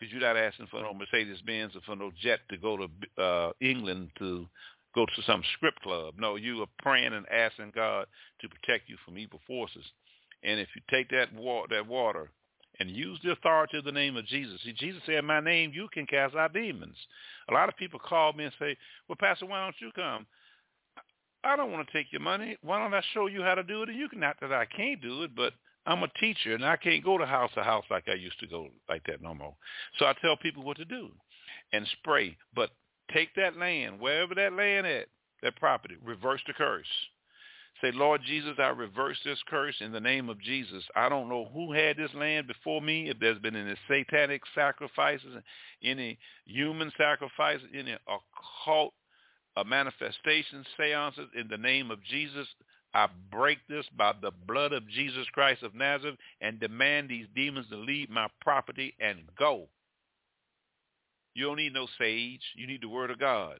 because 0.00 0.12
you're 0.12 0.22
not 0.22 0.36
asking 0.36 0.66
for 0.70 0.80
no 0.80 0.94
Mercedes 0.94 1.42
Benz 1.46 1.76
or 1.76 1.82
for 1.84 1.94
no 1.94 2.10
jet 2.20 2.40
to 2.48 2.56
go 2.56 2.76
to 2.78 3.22
uh, 3.22 3.52
England 3.60 4.10
to 4.18 4.46
go 4.94 5.04
to 5.04 5.22
some 5.26 5.42
script 5.54 5.80
club. 5.82 6.14
No, 6.18 6.36
you 6.36 6.62
are 6.62 6.66
praying 6.80 7.12
and 7.12 7.28
asking 7.28 7.72
God 7.74 8.06
to 8.40 8.48
protect 8.48 8.88
you 8.88 8.96
from 9.04 9.18
evil 9.18 9.40
forces. 9.46 9.84
And 10.42 10.58
if 10.58 10.68
you 10.74 10.82
take 10.90 11.10
that 11.10 11.32
water, 11.34 11.74
that 11.76 11.86
water 11.86 12.30
and 12.78 12.90
use 12.90 13.18
the 13.22 13.32
authority 13.32 13.76
of 13.76 13.84
the 13.84 13.92
name 13.92 14.16
of 14.16 14.26
Jesus. 14.26 14.60
See, 14.64 14.72
Jesus 14.72 15.02
said, 15.04 15.22
my 15.22 15.40
name, 15.40 15.72
you 15.74 15.88
can 15.92 16.06
cast 16.06 16.34
out 16.34 16.54
demons. 16.54 16.96
A 17.50 17.52
lot 17.52 17.68
of 17.68 17.76
people 17.76 18.00
call 18.00 18.32
me 18.32 18.44
and 18.44 18.52
say, 18.58 18.76
well, 19.06 19.16
Pastor, 19.20 19.46
why 19.46 19.62
don't 19.62 19.74
you 19.80 19.90
come? 19.94 20.26
I 21.44 21.56
don't 21.56 21.72
want 21.72 21.86
to 21.86 21.92
take 21.92 22.10
your 22.10 22.22
money. 22.22 22.56
Why 22.62 22.78
don't 22.78 22.94
I 22.94 23.02
show 23.12 23.26
you 23.26 23.42
how 23.42 23.54
to 23.54 23.62
do 23.62 23.82
it? 23.82 23.90
And 23.90 23.98
you 23.98 24.08
can, 24.08 24.20
not 24.20 24.36
that 24.40 24.52
I 24.52 24.64
can't 24.64 25.00
do 25.02 25.22
it, 25.24 25.34
but 25.36 25.52
I'm 25.86 26.02
a 26.02 26.08
teacher 26.20 26.54
and 26.54 26.64
I 26.64 26.76
can't 26.76 27.04
go 27.04 27.18
to 27.18 27.26
house 27.26 27.50
to 27.54 27.62
house 27.62 27.84
like 27.90 28.04
I 28.08 28.14
used 28.14 28.38
to 28.40 28.46
go 28.46 28.68
like 28.88 29.04
that 29.06 29.22
no 29.22 29.34
more. 29.34 29.54
So 29.98 30.06
I 30.06 30.14
tell 30.20 30.36
people 30.36 30.62
what 30.62 30.76
to 30.76 30.84
do 30.84 31.08
and 31.72 31.86
spray. 32.00 32.36
But 32.54 32.70
Take 33.12 33.34
that 33.34 33.56
land, 33.56 34.00
wherever 34.00 34.34
that 34.36 34.52
land 34.52 34.86
at, 34.86 35.08
that 35.42 35.56
property, 35.56 35.96
reverse 36.04 36.40
the 36.46 36.52
curse. 36.52 36.86
Say, 37.82 37.92
Lord 37.92 38.20
Jesus, 38.26 38.56
I 38.58 38.68
reverse 38.68 39.16
this 39.24 39.38
curse 39.48 39.74
in 39.80 39.90
the 39.90 40.00
name 40.00 40.28
of 40.28 40.40
Jesus. 40.40 40.84
I 40.94 41.08
don't 41.08 41.30
know 41.30 41.48
who 41.52 41.72
had 41.72 41.96
this 41.96 42.12
land 42.14 42.46
before 42.46 42.82
me, 42.82 43.08
if 43.08 43.18
there's 43.18 43.38
been 43.38 43.56
any 43.56 43.74
satanic 43.88 44.42
sacrifices, 44.54 45.42
any 45.82 46.18
human 46.44 46.92
sacrifices, 46.98 47.66
any 47.74 47.96
occult 48.06 48.92
uh, 49.56 49.64
manifestations, 49.64 50.66
seances 50.76 51.28
in 51.34 51.48
the 51.48 51.56
name 51.56 51.90
of 51.90 52.02
Jesus. 52.04 52.46
I 52.92 53.08
break 53.30 53.58
this 53.68 53.86
by 53.96 54.14
the 54.20 54.32
blood 54.46 54.72
of 54.72 54.88
Jesus 54.88 55.26
Christ 55.32 55.62
of 55.62 55.74
Nazareth 55.74 56.16
and 56.40 56.58
demand 56.58 57.08
these 57.08 57.26
demons 57.34 57.68
to 57.70 57.76
leave 57.76 58.10
my 58.10 58.26
property 58.40 58.94
and 59.00 59.20
go. 59.38 59.68
You 61.34 61.46
don't 61.46 61.56
need 61.56 61.72
no 61.72 61.86
sage. 61.98 62.42
You 62.56 62.66
need 62.66 62.82
the 62.82 62.88
word 62.88 63.10
of 63.10 63.20
God. 63.20 63.58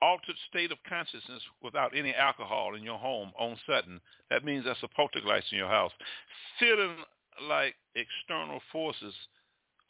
Altered 0.00 0.36
state 0.48 0.70
of 0.70 0.78
consciousness 0.88 1.42
without 1.62 1.96
any 1.96 2.14
alcohol 2.14 2.74
in 2.76 2.84
your 2.84 2.98
home 2.98 3.32
on 3.38 3.56
sudden. 3.66 4.00
That 4.30 4.44
means 4.44 4.64
that's 4.64 4.82
a 4.82 4.88
poltergeist 4.88 5.50
in 5.50 5.58
your 5.58 5.68
house. 5.68 5.90
Feeling 6.60 6.96
like 7.48 7.74
external 7.96 8.60
forces 8.70 9.14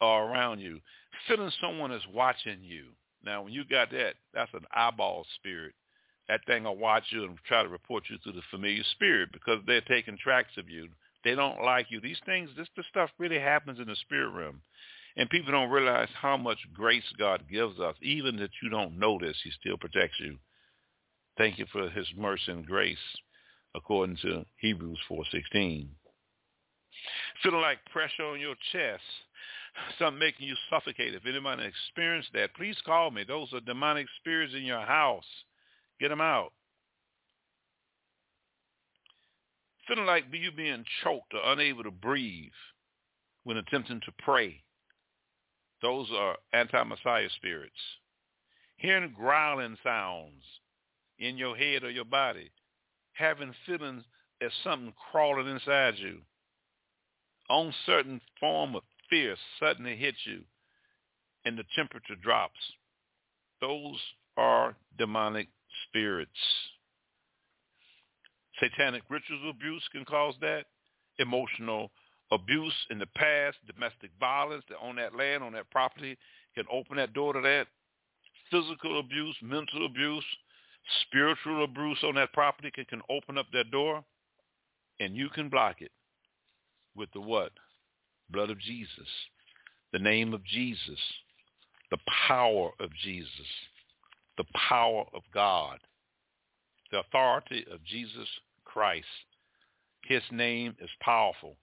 are 0.01 0.31
around 0.31 0.61
you. 0.61 0.81
Feeling 1.27 1.51
someone 1.61 1.93
is 1.93 2.03
watching 2.15 2.63
you. 2.63 2.85
Now, 3.25 3.43
when 3.43 3.53
you 3.53 3.65
got 3.65 3.91
that, 3.91 4.15
that's 4.33 4.53
an 4.55 4.65
eyeball 4.75 5.27
spirit. 5.37 5.75
That 6.29 6.45
thing 6.47 6.65
will 6.65 6.77
watch 6.77 7.05
you 7.11 7.25
and 7.25 7.39
try 7.47 7.63
to 7.63 7.69
report 7.69 8.05
you 8.11 8.19
to 8.25 8.33
the 8.33 8.43
familiar 8.51 8.83
spirit 8.93 9.31
because 9.33 9.61
they're 9.67 9.81
taking 9.81 10.19
tracks 10.19 10.57
of 10.59 10.69
you. 10.69 10.89
They 11.25 11.35
don't 11.35 11.63
like 11.63 11.87
you. 11.91 12.01
These 12.01 12.21
things, 12.27 12.51
this, 12.57 12.69
this 12.77 12.87
stuff 12.91 13.11
really 13.19 13.39
happens 13.39 13.81
in 13.81 13.87
the 13.89 13.97
spirit 13.97 14.31
realm. 14.31 14.61
And 15.17 15.29
people 15.31 15.53
don't 15.53 15.71
realize 15.71 16.09
how 16.21 16.37
much 16.37 16.59
grace 16.73 17.03
God 17.19 17.43
gives 17.51 17.81
us. 17.81 17.97
Even 18.03 18.37
that 18.37 18.51
you 18.63 18.69
don't 18.69 18.99
notice, 18.99 19.37
he 19.43 19.51
still 19.51 19.77
protects 19.77 20.21
you. 20.21 20.37
Thank 21.37 21.59
you 21.59 21.67
for 21.73 21.89
his 21.89 22.07
mercy 22.17 22.53
and 22.53 22.67
grace, 22.67 22.99
according 23.75 24.19
to 24.23 24.45
Hebrews 24.59 24.99
4.16. 25.11 25.89
feeling 27.43 27.61
like 27.61 27.79
pressure 27.93 28.25
on 28.25 28.41
your 28.41 28.55
chest, 28.73 29.03
something 29.99 30.19
making 30.19 30.47
you 30.47 30.55
suffocate. 30.71 31.15
If 31.15 31.27
anyone 31.27 31.61
experienced 31.61 32.31
that, 32.35 32.55
please 32.55 32.77
call 32.85 33.11
me. 33.11 33.25
Those 33.27 33.53
are 33.53 33.61
demonic 33.61 34.07
spirits 34.21 34.55
in 34.55 34.63
your 34.63 34.81
house. 34.81 35.25
Get 36.01 36.09
them 36.09 36.21
out. 36.21 36.53
Feeling 39.87 40.07
like 40.07 40.25
you 40.33 40.53
being 40.53 40.85
choked 41.03 41.33
or 41.33 41.53
unable 41.53 41.83
to 41.85 41.91
breathe 41.91 42.53
when 43.45 43.57
attempting 43.57 44.01
to 44.05 44.13
pray. 44.19 44.63
Those 45.81 46.09
are 46.15 46.37
anti-Messiah 46.53 47.29
spirits. 47.37 47.73
Hearing 48.77 49.15
growling 49.17 49.77
sounds 49.83 50.45
in 51.19 51.39
your 51.39 51.57
head 51.57 51.85
or 51.85 51.91
your 51.91 52.05
body. 52.05 52.51
Having 53.13 53.55
feelings 53.67 54.05
as 54.41 54.51
something 54.63 54.93
crawling 55.11 55.49
inside 55.49 55.95
you. 55.97 56.19
On 57.49 57.73
certain 57.87 58.21
form 58.39 58.77
of 58.77 58.83
fear 59.11 59.37
suddenly 59.61 59.97
hits 59.97 60.19
you 60.25 60.43
and 61.45 61.59
the 61.59 61.65
temperature 61.75 62.17
drops. 62.23 62.59
Those 63.61 63.99
are 64.37 64.77
demonic 64.99 65.49
spirits. 65.89 66.31
Satanic 68.61 69.03
ritual 69.09 69.51
abuse 69.51 69.83
can 69.93 70.05
cause 70.05 70.35
that. 70.41 70.67
Emotional 71.19 71.91
abuse 72.31 72.75
in 72.91 72.99
the 72.99 73.07
past, 73.17 73.57
domestic 73.73 74.11
violence 74.21 74.65
on 74.81 74.97
that 74.97 75.15
land, 75.17 75.43
on 75.43 75.53
that 75.53 75.71
property 75.71 76.17
can 76.55 76.65
open 76.71 76.97
that 76.97 77.13
door 77.13 77.33
to 77.33 77.41
that. 77.41 77.67
Physical 78.51 79.01
abuse, 79.01 79.37
mental 79.43 79.87
abuse, 79.87 80.25
spiritual 81.03 81.65
abuse 81.65 81.99
on 82.05 82.15
that 82.15 82.33
property 82.33 82.71
can, 82.71 82.85
can 82.87 83.03
open 83.11 83.39
up 83.39 83.47
that 83.53 83.71
door 83.71 84.05
and 85.01 85.17
you 85.17 85.29
can 85.31 85.49
block 85.49 85.81
it 85.81 85.93
with 86.95 87.11
the 87.13 87.21
what? 87.21 87.53
Blood 88.31 88.51
of 88.51 88.59
Jesus, 88.59 89.09
the 89.93 89.99
name 89.99 90.35
of 90.35 90.45
Jesus, 90.45 91.01
the 91.91 91.99
power 92.27 92.71
of 92.81 92.91
Jesus, 93.03 93.31
the 94.37 94.45
power 94.69 95.05
of 95.15 95.23
God, 95.33 95.79
the 96.93 97.01
authority 97.01 97.65
of 97.73 97.85
Jesus 97.85 98.29
Christ. 98.65 99.07
His 100.05 100.23
name 100.31 100.77
is 100.81 100.91
powerful. 101.01 101.57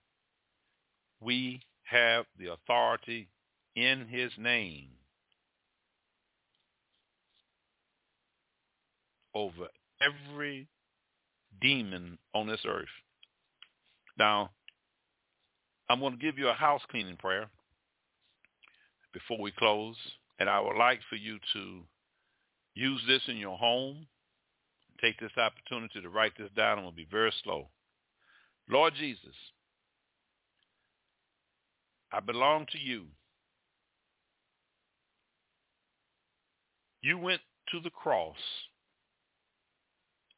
We 1.22 1.61
have 1.84 2.26
the 2.38 2.51
authority 2.51 3.30
in 3.76 4.07
his 4.07 4.32
name 4.38 4.89
over 9.34 9.68
every 10.01 10.68
demon 11.61 12.18
on 12.34 12.47
this 12.47 12.61
earth. 12.68 12.86
Now, 14.18 14.51
I'm 15.89 15.99
going 15.99 16.13
to 16.13 16.19
give 16.19 16.38
you 16.38 16.47
a 16.47 16.53
house 16.53 16.81
cleaning 16.89 17.17
prayer 17.17 17.47
before 19.13 19.39
we 19.39 19.51
close, 19.51 19.95
and 20.39 20.49
I 20.49 20.59
would 20.59 20.77
like 20.77 20.99
for 21.09 21.15
you 21.15 21.38
to 21.53 21.81
use 22.73 23.01
this 23.07 23.21
in 23.27 23.38
your 23.38 23.57
home. 23.57 24.07
Take 25.01 25.19
this 25.19 25.31
opportunity 25.38 26.01
to 26.01 26.09
write 26.09 26.33
this 26.38 26.49
down. 26.55 26.77
I'm 26.77 26.86
going 26.86 26.93
to 26.93 26.97
be 26.97 27.07
very 27.09 27.33
slow. 27.43 27.69
Lord 28.69 28.93
Jesus, 28.97 29.36
I 32.11 32.19
belong 32.19 32.65
to 32.71 32.79
you. 32.79 33.05
You 37.01 37.19
went 37.19 37.41
to 37.71 37.79
the 37.81 37.91
cross 37.91 38.36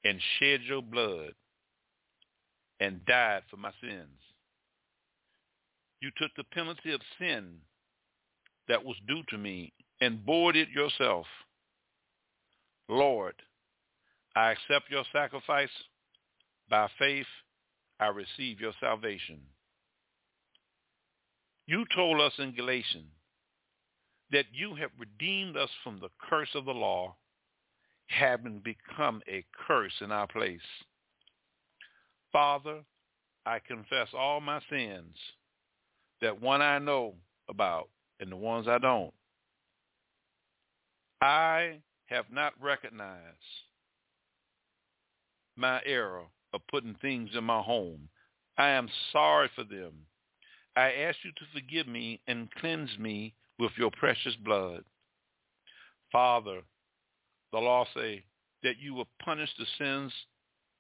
and 0.04 0.20
shed 0.40 0.62
your 0.64 0.82
blood 0.82 1.34
and 2.80 3.06
died 3.06 3.44
for 3.50 3.58
my 3.58 3.72
sins. 3.82 4.27
You 6.00 6.12
took 6.18 6.32
the 6.36 6.44
penalty 6.44 6.94
of 6.94 7.02
sin 7.20 7.56
that 8.68 8.84
was 8.84 8.96
due 9.08 9.24
to 9.30 9.38
me 9.38 9.74
and 10.02 10.26
bore 10.26 10.56
it 10.56 10.70
yourself. 10.70 11.26
Lord, 12.90 13.36
I 14.36 14.52
accept 14.52 14.92
your 14.92 15.04
sacrifice. 15.12 15.70
By 16.70 16.90
faith, 17.00 17.26
I 18.00 18.08
receive 18.08 18.60
your 18.60 18.74
salvation. 18.80 19.40
You 21.66 21.86
told 21.96 22.22
us 22.22 22.34
in 22.38 22.56
Galatians 22.56 23.12
that 24.32 24.46
you 24.52 24.76
have 24.76 24.92
redeemed 24.98 25.58
us 25.58 25.70
from 25.84 26.00
the 26.00 26.10
curse 26.30 26.50
of 26.54 26.66
the 26.66 26.74
law, 26.74 27.16
having 28.08 28.60
become 28.64 29.22
a 29.28 29.46
curse 29.68 29.94
in 30.02 30.12
our 30.12 30.28
place. 30.28 30.60
Father, 32.32 32.84
I 33.46 33.60
confess 33.60 34.10
all 34.14 34.42
my 34.42 34.62
sins, 34.70 35.16
that 36.22 36.42
one 36.42 36.62
I 36.62 36.80
know 36.80 37.16
about 37.50 37.90
and 38.20 38.32
the 38.32 38.36
ones 38.36 38.68
I 38.68 38.78
don't. 38.78 39.14
I 41.22 41.80
have 42.08 42.26
not 42.32 42.54
recognized 42.62 43.38
my 45.56 45.82
error 45.86 46.24
of 46.54 46.62
putting 46.70 46.96
things 47.02 47.32
in 47.36 47.44
my 47.44 47.62
home. 47.62 48.08
I 48.58 48.70
am 48.70 48.90
sorry 49.12 49.50
for 49.56 49.64
them. 49.64 49.94
I 50.76 50.92
ask 50.94 51.18
you 51.24 51.32
to 51.32 51.46
forgive 51.54 51.88
me 51.88 52.22
and 52.28 52.52
cleanse 52.60 52.98
me 53.00 53.34
with 53.60 53.72
your 53.78 53.92
precious 53.92 54.36
blood. 54.46 54.84
Father, 56.12 56.62
the 57.52 57.60
law 57.60 57.86
say 57.96 58.24
that 58.64 58.80
you 58.80 58.94
will 58.94 59.08
punish 59.24 59.50
the 59.58 59.66
sins 59.78 60.14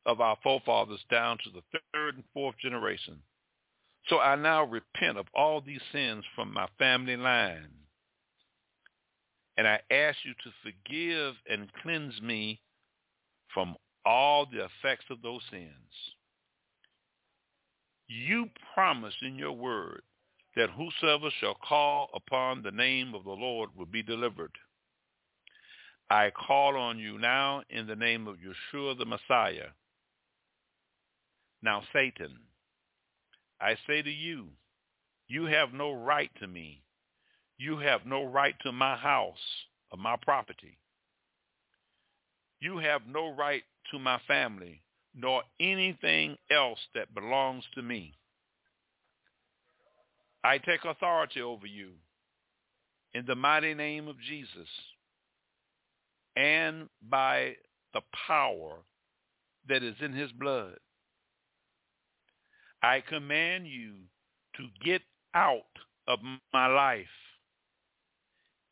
of 0.05 0.21
our 0.21 0.37
forefathers 0.43 1.03
down 1.09 1.37
to 1.43 1.49
the 1.49 1.79
third 1.93 2.15
and 2.15 2.23
fourth 2.33 2.55
generation. 2.61 3.17
So 4.09 4.19
I 4.19 4.35
now 4.35 4.63
repent 4.63 5.17
of 5.17 5.25
all 5.33 5.61
these 5.61 5.81
sins 5.91 6.23
from 6.35 6.53
my 6.53 6.67
family 6.79 7.17
line. 7.17 7.67
And 9.57 9.67
I 9.67 9.79
ask 9.91 10.17
you 10.23 10.33
to 10.43 10.51
forgive 10.63 11.35
and 11.49 11.71
cleanse 11.81 12.21
me 12.21 12.61
from 13.53 13.75
all 14.05 14.45
the 14.45 14.65
effects 14.65 15.05
of 15.09 15.21
those 15.21 15.41
sins. 15.51 15.71
You 18.07 18.49
promise 18.73 19.15
in 19.21 19.35
your 19.35 19.51
word 19.51 20.03
that 20.55 20.69
whosoever 20.69 21.29
shall 21.39 21.55
call 21.55 22.09
upon 22.13 22.63
the 22.63 22.71
name 22.71 23.13
of 23.13 23.25
the 23.25 23.31
Lord 23.31 23.69
will 23.75 23.85
be 23.85 24.03
delivered. 24.03 24.51
I 26.09 26.31
call 26.31 26.77
on 26.77 26.97
you 26.99 27.17
now 27.17 27.63
in 27.69 27.85
the 27.85 27.95
name 27.95 28.27
of 28.27 28.37
Yeshua 28.37 28.97
the 28.97 29.05
Messiah. 29.05 29.69
Now, 31.61 31.83
Satan, 31.91 32.37
I 33.59 33.75
say 33.87 34.01
to 34.01 34.11
you, 34.11 34.47
you 35.27 35.45
have 35.45 35.73
no 35.73 35.93
right 35.93 36.31
to 36.39 36.47
me. 36.47 36.83
You 37.57 37.77
have 37.79 38.05
no 38.05 38.23
right 38.23 38.55
to 38.61 38.71
my 38.71 38.95
house 38.95 39.35
or 39.91 39.97
my 39.97 40.15
property. 40.21 40.77
You 42.59 42.77
have 42.77 43.01
no 43.07 43.33
right 43.33 43.63
to 43.91 43.99
my 43.99 44.19
family, 44.27 44.83
nor 45.15 45.43
anything 45.59 46.37
else 46.51 46.79
that 46.95 47.13
belongs 47.13 47.63
to 47.75 47.81
me. 47.81 48.13
I 50.43 50.59
take 50.59 50.85
authority 50.85 51.41
over 51.41 51.65
you 51.65 51.91
in 53.13 53.25
the 53.25 53.35
mighty 53.35 53.73
name 53.73 54.07
of 54.07 54.15
Jesus 54.19 54.69
and 56.35 56.87
by 57.09 57.55
the 57.93 58.01
power 58.27 58.77
that 59.67 59.83
is 59.83 59.95
in 60.01 60.13
his 60.13 60.31
blood. 60.31 60.77
I 62.81 63.01
command 63.01 63.67
you 63.67 63.93
to 64.57 64.67
get 64.83 65.01
out 65.33 65.63
of 66.07 66.19
my 66.53 66.67
life. 66.67 67.05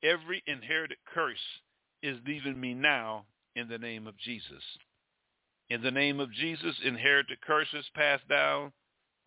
Every 0.04 0.44
inherited 0.46 0.98
curse 1.14 1.40
is 2.04 2.18
leaving 2.26 2.60
me 2.60 2.74
now 2.74 3.26
in 3.56 3.68
the 3.68 3.78
name 3.78 4.08
of 4.08 4.18
Jesus. 4.18 4.64
In 5.70 5.82
the 5.82 5.92
name 5.92 6.20
of 6.20 6.32
Jesus, 6.32 6.76
inherited 6.84 7.42
curses 7.42 7.86
passed 7.96 8.28
down 8.28 8.72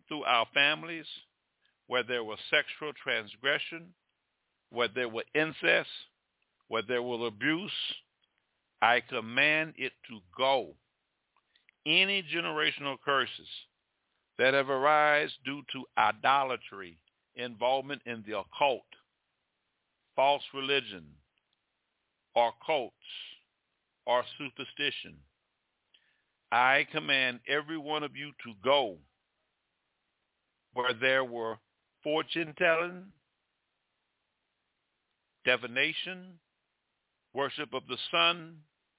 through 0.07 0.23
our 0.23 0.47
families, 0.53 1.05
where 1.87 2.03
there 2.03 2.23
was 2.23 2.39
sexual 2.49 2.93
transgression, 3.03 3.93
where 4.69 4.87
there 4.87 5.09
were 5.09 5.25
incest, 5.35 5.89
where 6.69 6.83
there 6.87 7.03
was 7.03 7.27
abuse, 7.27 7.71
I 8.81 9.01
command 9.01 9.73
it 9.77 9.91
to 10.09 10.19
go. 10.37 10.75
Any 11.85 12.23
generational 12.23 12.97
curses 13.03 13.47
that 14.39 14.53
have 14.53 14.69
arisen 14.69 15.35
due 15.43 15.61
to 15.73 15.83
idolatry, 15.97 16.97
involvement 17.35 18.01
in 18.05 18.23
the 18.25 18.39
occult, 18.39 18.85
false 20.15 20.43
religion, 20.53 21.05
or 22.35 22.53
cults, 22.65 22.95
or 24.07 24.23
superstition. 24.37 25.17
I 26.53 26.87
command 26.91 27.41
every 27.49 27.77
one 27.77 28.01
of 28.01 28.15
you 28.15 28.31
to 28.45 28.53
go 28.63 28.97
where 30.73 30.93
there 30.93 31.25
were 31.25 31.57
fortune 32.01 32.53
telling, 32.57 33.03
divination, 35.43 36.39
worship 37.33 37.73
of 37.73 37.83
the 37.89 37.97
sun, 38.09 38.55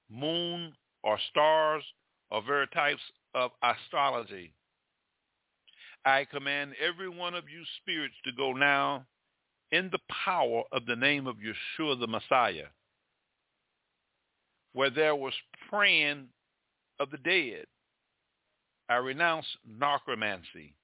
moon, 0.07 0.73
or 1.03 1.17
stars, 1.31 1.83
or 2.29 2.43
various 2.43 2.69
types 2.73 3.01
of 3.33 3.49
astrology. 3.63 4.53
I 6.05 6.25
command 6.25 6.73
every 6.81 7.09
one 7.09 7.35
of 7.35 7.49
you 7.49 7.63
spirits 7.81 8.15
to 8.25 8.31
go 8.31 8.53
now 8.53 9.05
in 9.71 9.89
the 9.91 9.99
power 10.25 10.63
of 10.71 10.85
the 10.85 10.95
name 10.95 11.27
of 11.27 11.37
Yeshua 11.37 11.99
the 11.99 12.07
Messiah, 12.07 12.67
where 14.73 14.89
there 14.89 15.15
was 15.15 15.33
praying 15.69 16.27
of 16.99 17.11
the 17.11 17.17
dead. 17.17 17.65
I 18.89 18.95
renounce 18.95 19.45
necromancy. 19.65 20.75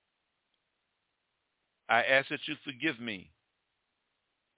I 1.89 2.03
ask 2.03 2.30
that 2.30 2.47
you 2.47 2.55
forgive 2.63 2.99
me 2.99 3.32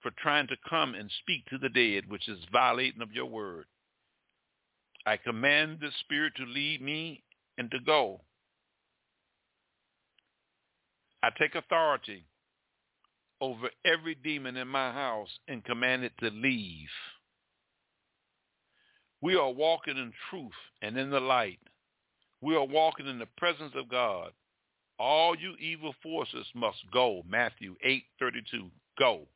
for 0.02 0.10
trying 0.18 0.46
to 0.48 0.56
come 0.68 0.94
and 0.94 1.10
speak 1.20 1.46
to 1.46 1.58
the 1.58 1.68
dead, 1.68 2.08
which 2.08 2.28
is 2.28 2.38
violating 2.52 3.02
of 3.02 3.12
your 3.12 3.26
word. 3.26 3.66
I 5.06 5.16
command 5.16 5.78
the 5.80 5.90
Spirit 6.00 6.34
to 6.36 6.44
lead 6.44 6.82
me 6.82 7.22
and 7.58 7.70
to 7.70 7.80
go. 7.80 8.20
I 11.22 11.30
take 11.38 11.54
authority 11.54 12.24
over 13.40 13.68
every 13.84 14.14
demon 14.14 14.56
in 14.56 14.68
my 14.68 14.92
house 14.92 15.30
and 15.48 15.64
command 15.64 16.04
it 16.04 16.12
to 16.20 16.30
leave. 16.30 16.88
We 19.22 19.36
are 19.36 19.50
walking 19.50 19.96
in 19.96 20.12
truth 20.30 20.52
and 20.82 20.96
in 20.96 21.10
the 21.10 21.20
light. 21.20 21.58
We 22.40 22.56
are 22.56 22.64
walking 22.64 23.06
in 23.06 23.18
the 23.18 23.28
presence 23.36 23.72
of 23.74 23.88
God. 23.90 24.32
All 24.98 25.34
you 25.36 25.54
evil 25.56 25.94
forces 26.02 26.46
must 26.54 26.78
go. 26.92 27.22
Matthew 27.28 27.76
8:32. 27.84 28.70
Go. 28.98 29.26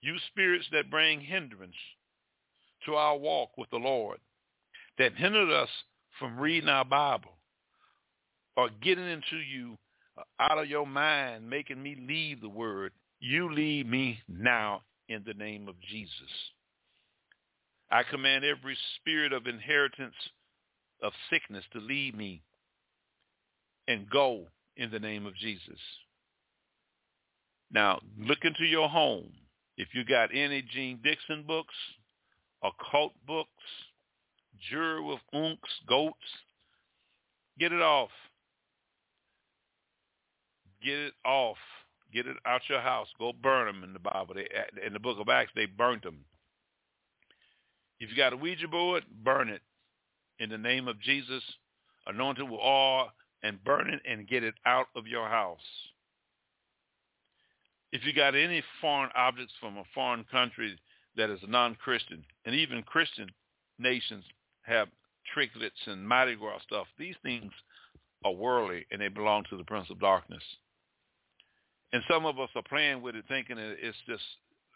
You 0.00 0.18
spirits 0.28 0.68
that 0.72 0.90
bring 0.90 1.20
hindrance 1.20 1.76
to 2.86 2.94
our 2.94 3.16
walk 3.16 3.56
with 3.56 3.70
the 3.70 3.78
Lord, 3.78 4.18
that 4.98 5.14
hindered 5.14 5.50
us 5.50 5.70
from 6.18 6.38
reading 6.38 6.68
our 6.68 6.84
Bible 6.84 7.36
or 8.56 8.68
getting 8.68 9.06
into 9.06 9.36
you 9.36 9.78
out 10.40 10.58
of 10.58 10.68
your 10.68 10.86
mind, 10.86 11.48
making 11.48 11.82
me 11.82 11.96
leave 12.06 12.40
the 12.40 12.48
word, 12.48 12.92
you 13.20 13.52
leave 13.52 13.86
me 13.86 14.18
now 14.28 14.82
in 15.08 15.22
the 15.26 15.34
name 15.34 15.68
of 15.68 15.74
Jesus. 15.80 16.12
I 17.90 18.02
command 18.04 18.44
every 18.44 18.76
spirit 18.96 19.32
of 19.32 19.46
inheritance 19.46 20.14
of 21.02 21.12
sickness 21.30 21.64
to 21.72 21.80
leave 21.80 22.14
me 22.14 22.42
and 23.88 24.08
go 24.08 24.46
in 24.76 24.90
the 24.90 24.98
name 24.98 25.26
of 25.26 25.34
Jesus. 25.36 25.78
Now, 27.70 28.00
look 28.18 28.38
into 28.42 28.64
your 28.64 28.88
home. 28.88 29.30
If 29.76 29.88
you 29.94 30.04
got 30.04 30.30
any 30.34 30.62
Jeane 30.62 31.00
Dixon 31.02 31.44
books, 31.46 31.74
occult 32.62 33.12
books, 33.26 33.48
jury 34.70 35.02
with 35.02 35.20
ankhs, 35.34 35.58
goats, 35.88 36.14
get 37.58 37.72
it 37.72 37.80
off. 37.80 38.10
Get 40.84 40.98
it 40.98 41.14
off. 41.24 41.58
Get 42.12 42.26
it 42.26 42.36
out 42.46 42.62
your 42.68 42.80
house. 42.80 43.08
Go 43.18 43.32
burn 43.32 43.66
them 43.66 43.84
in 43.84 43.92
the 43.92 43.98
Bible. 43.98 44.34
They, 44.34 44.42
uh, 44.44 44.86
in 44.86 44.92
the 44.92 45.00
book 45.00 45.18
of 45.18 45.28
Acts, 45.28 45.52
they 45.54 45.66
burnt 45.66 46.02
them. 46.02 46.24
If 48.00 48.10
you 48.10 48.16
got 48.16 48.32
a 48.32 48.36
Ouija 48.36 48.68
board, 48.68 49.04
burn 49.22 49.48
it 49.48 49.62
in 50.38 50.50
the 50.50 50.58
name 50.58 50.88
of 50.88 51.00
Jesus. 51.00 51.42
Anoint 52.06 52.38
it 52.38 52.42
with 52.42 52.60
oil 52.60 53.10
and 53.42 53.62
burn 53.64 53.90
it 53.90 54.00
and 54.08 54.28
get 54.28 54.44
it 54.44 54.54
out 54.66 54.88
of 54.96 55.06
your 55.06 55.28
house. 55.28 55.60
If 57.92 58.04
you 58.04 58.12
got 58.12 58.34
any 58.34 58.62
foreign 58.80 59.10
objects 59.14 59.52
from 59.60 59.76
a 59.76 59.84
foreign 59.94 60.24
country 60.24 60.78
that 61.16 61.30
is 61.30 61.40
non-Christian, 61.46 62.24
and 62.44 62.54
even 62.54 62.82
Christian 62.82 63.28
nations 63.78 64.24
have 64.62 64.88
trinkets 65.32 65.76
and 65.86 66.06
Mardi 66.06 66.34
Gras 66.34 66.62
stuff, 66.62 66.86
these 66.98 67.16
things 67.22 67.52
are 68.24 68.32
worldly 68.32 68.86
and 68.90 69.00
they 69.00 69.08
belong 69.08 69.44
to 69.50 69.56
the 69.56 69.64
prince 69.64 69.90
of 69.90 70.00
darkness. 70.00 70.42
And 71.92 72.02
some 72.08 72.24
of 72.24 72.38
us 72.40 72.48
are 72.56 72.62
playing 72.62 73.02
with 73.02 73.16
it, 73.16 73.24
thinking 73.28 73.56
it's 73.58 73.96
just 74.06 74.22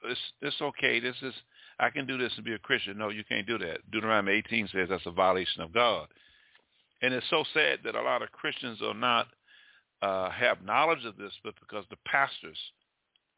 it's 0.05 0.21
it's 0.43 0.61
okay. 0.61 1.01
This 1.01 1.17
is 1.23 1.35
I 1.79 1.91
can 1.91 2.07
do 2.07 2.19
this 2.19 2.33
and 2.37 2.45
be 2.45 2.55
a 2.55 2.59
Christian. 2.59 2.99
No, 2.99 3.09
you 3.09 3.25
can't 3.25 3.47
do 3.47 3.59
that. 3.59 3.91
Deuteronomy 3.91 4.33
18 4.33 4.69
says 4.73 4.89
that's 4.89 5.07
a 5.07 5.11
violation 5.11 5.63
of 5.63 5.73
God. 5.73 6.09
And 7.03 7.13
it's 7.13 7.29
so 7.29 7.45
sad 7.53 7.81
that 7.85 7.95
a 7.95 8.03
lot 8.03 8.23
of 8.23 8.33
Christians 8.33 8.81
are 8.83 8.95
not 8.95 9.29
uh, 10.03 10.31
have 10.31 10.63
knowledge 10.63 11.05
of 11.05 11.17
this, 11.17 11.33
but 11.45 11.55
because 11.61 11.85
the 11.91 11.97
pastors 12.07 12.59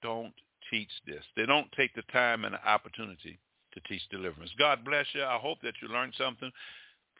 don't 0.02 0.34
teach 0.70 0.90
this, 1.06 1.24
they 1.36 1.46
don't 1.46 1.70
take 1.72 1.94
the 1.94 2.02
time 2.12 2.44
and 2.44 2.54
the 2.54 2.68
opportunity 2.68 3.38
to 3.72 3.80
teach 3.88 4.02
deliverance. 4.10 4.50
God 4.58 4.84
bless 4.84 5.06
you. 5.12 5.22
I 5.22 5.38
hope 5.38 5.58
that 5.62 5.74
you 5.82 5.88
learned 5.88 6.14
something. 6.16 6.50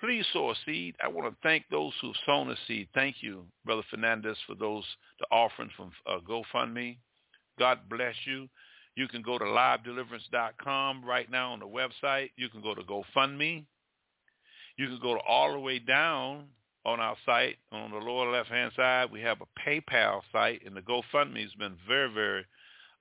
Please 0.01 0.25
sow 0.33 0.51
a 0.51 0.55
seed. 0.65 0.95
I 1.03 1.09
want 1.09 1.29
to 1.29 1.37
thank 1.43 1.65
those 1.71 1.93
who've 2.01 2.15
sown 2.25 2.51
a 2.51 2.57
seed. 2.67 2.89
Thank 2.95 3.17
you, 3.21 3.45
Brother 3.65 3.83
Fernandez, 3.91 4.37
for 4.47 4.55
those 4.55 4.85
the 5.19 5.27
offering 5.33 5.71
from 5.77 5.91
uh, 6.07 6.19
GoFundMe. 6.21 6.99
God 7.59 7.81
bless 7.91 8.15
you. 8.25 8.49
You 8.95 9.09
can 9.09 9.23
go 9.23 9.39
to 9.39 9.45
livedeliverance.com 9.45 11.05
right 11.05 11.31
now 11.31 11.53
on 11.53 11.61
the 11.61 11.67
website. 11.67 12.31
You 12.37 12.49
can 12.49 12.63
go 12.63 12.75
to 12.75 12.83
GoFundMe. 12.83 13.65
You 14.77 14.87
can 14.87 15.01
go 15.03 15.15
to 15.15 15.21
all 15.21 15.53
the 15.53 15.59
way 15.59 15.81
down 15.81 16.45
on 16.87 17.01
our 17.01 17.17
site 17.27 17.57
on 17.73 17.91
the 17.91 17.97
lower 17.97 18.31
left-hand 18.31 18.73
side. 18.77 19.11
We 19.11 19.21
have 19.23 19.39
a 19.41 19.69
PayPal 19.69 20.21
site, 20.33 20.63
and 20.65 20.77
the 20.77 20.81
GoFundMe 20.81 21.43
has 21.43 21.53
been 21.59 21.77
very, 21.87 22.13
very 22.13 22.47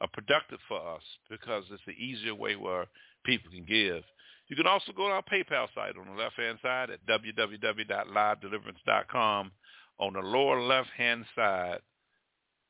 uh, 0.02 0.08
productive 0.14 0.60
for 0.68 0.80
us 0.80 1.04
because 1.30 1.64
it's 1.72 1.82
the 1.86 1.94
easier 1.94 2.34
way 2.34 2.56
where 2.56 2.88
people 3.24 3.52
can 3.52 3.66
give. 3.66 4.04
You 4.48 4.56
can 4.56 4.68
also 4.68 4.94
go 4.94 5.08
to 5.08 5.14
our 5.14 5.24
PayPal 5.24 5.68
site 5.76 5.98
on 5.98 6.06
the 6.08 6.14
left-hand 6.22 6.60
side 6.62 6.90
at 6.90 7.06
www.livedeliverance.com. 7.06 9.52
On 10.00 10.14
the 10.14 10.20
lower 10.20 10.62
left-hand 10.62 11.26
side, 11.36 11.80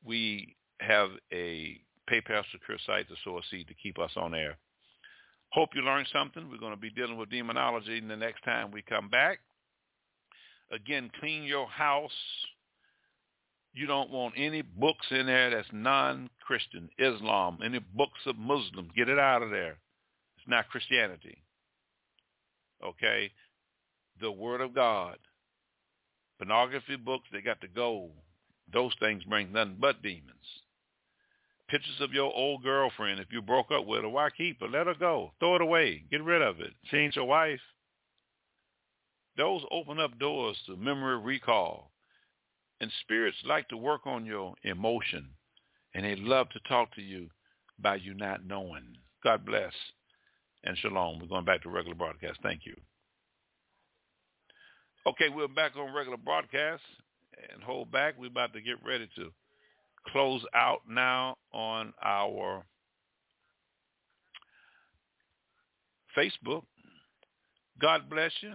we 0.04 0.56
have 0.80 1.10
a 1.32 1.80
PayPal 2.10 2.42
secure 2.50 2.78
site 2.84 3.06
to 3.08 3.14
sow 3.22 3.38
a 3.38 3.42
seed 3.50 3.68
to 3.68 3.74
keep 3.74 3.96
us 3.98 4.10
on 4.16 4.34
air. 4.34 4.56
Hope 5.50 5.70
you 5.74 5.82
learned 5.82 6.08
something. 6.12 6.50
We're 6.50 6.58
going 6.58 6.74
to 6.74 6.80
be 6.80 6.90
dealing 6.90 7.16
with 7.16 7.30
demonology 7.30 8.00
the 8.00 8.16
next 8.16 8.42
time 8.42 8.72
we 8.72 8.82
come 8.82 9.08
back. 9.08 9.38
Again, 10.72 11.10
clean 11.20 11.44
your 11.44 11.68
house. 11.68 12.10
You 13.72 13.86
don't 13.86 14.10
want 14.10 14.34
any 14.36 14.62
books 14.62 15.06
in 15.10 15.26
there 15.26 15.50
that's 15.50 15.68
non-Christian, 15.72 16.88
Islam, 16.98 17.60
any 17.64 17.78
books 17.78 18.18
of 18.26 18.36
Muslims. 18.36 18.90
Get 18.96 19.08
it 19.08 19.18
out 19.18 19.42
of 19.42 19.50
there. 19.50 19.78
It's 20.36 20.48
not 20.48 20.68
Christianity 20.68 21.42
okay? 22.84 23.30
The 24.20 24.30
Word 24.30 24.60
of 24.60 24.74
God. 24.74 25.18
Pornography 26.38 26.96
books, 26.96 27.28
they 27.32 27.40
got 27.40 27.60
the 27.60 27.68
gold. 27.68 28.12
Those 28.72 28.92
things 29.00 29.24
bring 29.24 29.52
nothing 29.52 29.76
but 29.80 30.02
demons. 30.02 30.34
Pictures 31.68 32.00
of 32.00 32.12
your 32.12 32.32
old 32.34 32.62
girlfriend, 32.62 33.20
if 33.20 33.26
you 33.30 33.42
broke 33.42 33.70
up 33.70 33.86
with 33.86 34.02
her, 34.02 34.08
why 34.08 34.30
keep 34.30 34.60
her? 34.60 34.68
Let 34.68 34.86
her 34.86 34.94
go. 34.94 35.32
Throw 35.38 35.56
it 35.56 35.60
away. 35.60 36.04
Get 36.10 36.22
rid 36.22 36.40
of 36.40 36.60
it. 36.60 36.72
Ain't 36.92 37.16
your 37.16 37.26
wife. 37.26 37.60
Those 39.36 39.62
open 39.70 40.00
up 40.00 40.18
doors 40.18 40.56
to 40.66 40.76
memory 40.76 41.18
recall. 41.18 41.90
And 42.80 42.90
spirits 43.02 43.36
like 43.44 43.68
to 43.68 43.76
work 43.76 44.06
on 44.06 44.24
your 44.24 44.54
emotion, 44.62 45.28
and 45.94 46.04
they 46.04 46.14
love 46.14 46.48
to 46.50 46.60
talk 46.68 46.94
to 46.94 47.02
you 47.02 47.28
by 47.80 47.96
you 47.96 48.14
not 48.14 48.46
knowing. 48.46 48.84
God 49.24 49.44
bless 49.44 49.72
and 50.64 50.76
shalom. 50.78 51.18
We're 51.18 51.26
going 51.26 51.44
back 51.44 51.62
to 51.62 51.70
regular 51.70 51.96
broadcast. 51.96 52.38
Thank 52.42 52.64
you. 52.64 52.74
Okay, 55.06 55.28
we're 55.28 55.48
back 55.48 55.76
on 55.76 55.94
regular 55.94 56.18
broadcast 56.18 56.82
and 57.52 57.62
hold 57.62 57.90
back. 57.90 58.14
We're 58.18 58.26
about 58.26 58.52
to 58.52 58.60
get 58.60 58.76
ready 58.84 59.08
to 59.16 59.30
close 60.08 60.42
out 60.54 60.80
now 60.88 61.36
on 61.52 61.92
our 62.02 62.64
Facebook. 66.16 66.62
God 67.80 68.10
bless 68.10 68.32
you. 68.40 68.54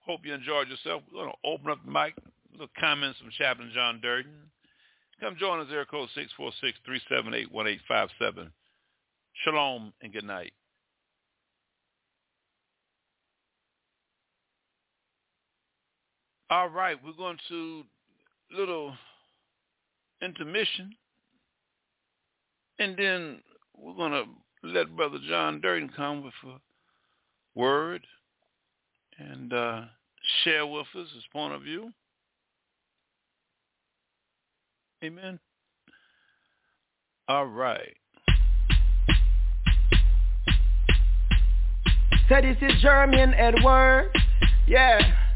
Hope 0.00 0.20
you 0.24 0.32
enjoyed 0.32 0.68
yourself. 0.68 1.02
We're 1.12 1.24
going 1.24 1.32
to 1.32 1.48
open 1.48 1.70
up 1.70 1.84
the 1.84 1.90
mic. 1.90 2.14
Little 2.52 2.68
comments 2.80 3.20
from 3.20 3.30
Chaplain 3.36 3.70
John 3.74 4.00
Durden. 4.00 4.32
Come 5.20 5.36
join 5.38 5.60
us, 5.60 5.66
air 5.70 5.84
code 5.84 6.08
646-378-1857. 6.16 8.50
Shalom 9.44 9.92
and 10.00 10.12
good 10.12 10.24
night. 10.24 10.52
All 16.50 16.70
right, 16.70 16.96
we're 17.04 17.12
going 17.12 17.36
to 17.50 17.82
little 18.56 18.94
intermission, 20.22 20.94
and 22.78 22.96
then 22.96 23.42
we're 23.76 23.94
going 23.94 24.12
to 24.12 24.24
let 24.62 24.96
Brother 24.96 25.18
John 25.28 25.60
Durden 25.60 25.90
come 25.94 26.24
with 26.24 26.32
a 26.46 26.58
word 27.54 28.06
and 29.18 29.52
uh, 29.52 29.82
share 30.42 30.66
with 30.66 30.86
us 30.98 31.08
his 31.14 31.24
point 31.34 31.52
of 31.52 31.60
view. 31.60 31.90
Amen. 35.04 35.38
All 37.28 37.44
right. 37.44 37.94
So 42.30 42.40
this 42.40 42.56
is 42.62 42.82
Jermaine 42.82 43.34
Edward. 43.38 44.10
Yeah. 44.66 45.27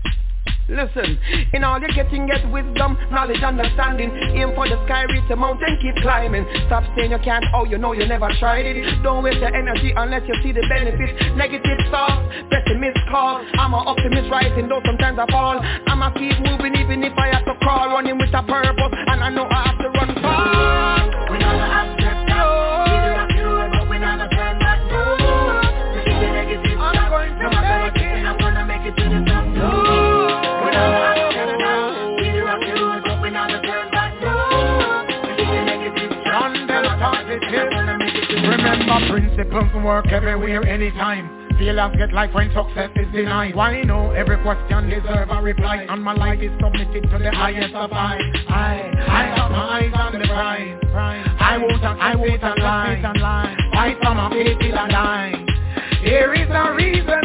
Listen, 0.73 1.21
in 1.53 1.65
all 1.65 1.79
you're 1.79 1.93
getting, 1.93 2.27
get 2.27 2.49
wisdom, 2.51 2.97
knowledge, 3.13 3.43
understanding. 3.43 4.09
Aim 4.33 4.57
for 4.57 4.65
the 4.67 4.81
sky, 4.89 5.05
reach 5.05 5.29
the 5.29 5.37
mountain, 5.37 5.77
keep 5.83 5.95
climbing. 6.01 6.47
Stop 6.67 6.85
saying 6.97 7.11
you 7.11 7.19
can't, 7.19 7.45
oh 7.53 7.65
you 7.65 7.77
know 7.77 7.93
you 7.93 8.07
never 8.07 8.33
tried 8.41 8.65
it. 8.65 9.03
Don't 9.03 9.23
waste 9.23 9.37
your 9.39 9.55
energy 9.55 9.93
unless 9.95 10.23
you 10.27 10.35
see 10.43 10.53
the 10.53 10.65
benefits. 10.73 11.13
Negative 11.37 11.77
thoughts, 11.91 12.25
pessimist 12.49 12.99
calls. 13.11 13.45
I'm 13.61 13.75
an 13.75 13.85
optimist 13.85 14.31
rising, 14.33 14.69
though 14.69 14.81
sometimes 14.87 15.19
I 15.21 15.27
fall. 15.31 15.61
I'ma 15.61 16.09
keep 16.17 16.41
moving 16.41 16.75
even 16.81 17.05
if 17.05 17.13
I 17.19 17.37
have 17.37 17.45
to 17.45 17.55
crawl, 17.61 17.93
running 17.93 18.17
with 18.17 18.33
a 18.33 18.43
purpose, 18.43 18.97
and 19.13 19.21
I 19.23 19.29
know 19.29 19.45
I 19.45 19.69
have 19.69 19.79
to 19.79 19.89
run 19.93 20.15
far. 20.23 21.02
Remember 38.83 39.13
principles 39.13 39.85
work 39.85 40.07
everywhere, 40.09 40.67
anytime. 40.67 41.57
Failures 41.57 41.93
get 41.97 42.13
life 42.13 42.35
when 42.35 42.51
success 42.53 42.91
is 42.97 43.07
denied. 43.13 43.55
Why 43.55 43.83
no? 43.83 44.11
Every 44.11 44.43
question 44.43 44.91
deserve 44.91 45.31
a 45.31 45.41
reply. 45.41 45.87
And 45.89 46.03
my 46.03 46.15
life 46.15 46.41
is 46.41 46.51
submitted 46.61 47.09
to 47.09 47.19
the 47.19 47.31
highest 47.31 47.75
of 47.75 47.93
I 47.93 48.19
I, 48.49 48.91
I 49.07 49.37
got 49.37 49.51
my 49.53 49.79
eyes 49.79 49.93
on 49.95 50.19
the 50.19 50.27
prize. 50.27 50.83
I 51.39 51.59
won't, 51.59 51.85
I 51.85 52.17
won't 52.17 52.43
lie 52.43 53.57
Fight 53.73 53.99
for 54.03 54.15
my 54.17 54.31
faith 54.31 54.59
till 54.61 54.77
I 54.77 54.89
die. 54.89 55.47
There 56.03 56.35
is 56.35 56.49
a 56.51 56.75
reason 56.75 57.22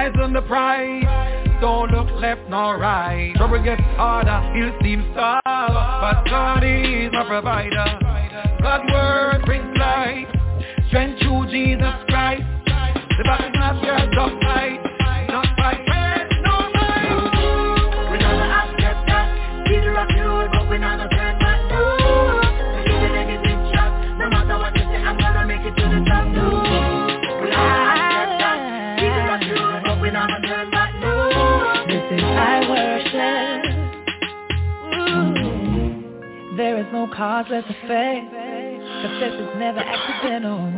eyes 0.00 0.14
on 0.22 0.32
the 0.32 0.42
prize 0.42 1.04
Don't 1.60 1.90
look 1.90 2.08
left 2.20 2.40
nor 2.48 2.78
right. 2.78 3.34
Trouble 3.36 3.62
gets 3.62 3.82
harder, 3.96 4.40
it 4.56 4.74
seems 4.82 5.04
tough 5.14 5.40
But 5.44 6.24
God 6.24 6.64
is 6.64 7.12
my 7.12 7.24
provider. 7.26 7.84
God's 8.62 8.92
word 8.92 9.42
brings 9.44 9.76
light. 9.76 10.26
Strength 10.88 11.20
through 11.20 11.50
Jesus 11.50 11.94
Christ. 12.08 12.42
The 12.66 13.24
battle's 13.24 13.52
not 13.54 13.82
your 13.82 14.10
dog 14.12 14.40
fight 14.42 14.79
No 37.20 37.26
causeless 37.26 37.64
effect. 37.68 38.32
Success 39.02 39.34
is 39.36 39.58
never 39.58 39.80
accidental. 39.80 40.72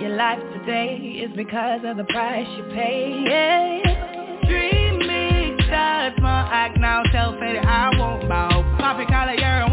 Your 0.00 0.16
life 0.16 0.40
today 0.52 1.22
is 1.22 1.30
because 1.36 1.82
of 1.84 1.96
the 1.96 2.04
price 2.04 2.48
you 2.56 2.64
pay. 2.74 3.22
Yeah. 3.24 4.40
Dream 4.48 4.98
big, 4.98 5.66
start 5.66 6.14
small, 6.18 6.48
act 6.50 6.80
now, 6.80 7.04
self-faded, 7.12 7.64
I 7.64 7.96
won't 7.96 8.28
bow. 8.28 8.76
Poppy 8.80 9.06
collar, 9.06 9.34
you're 9.34 9.67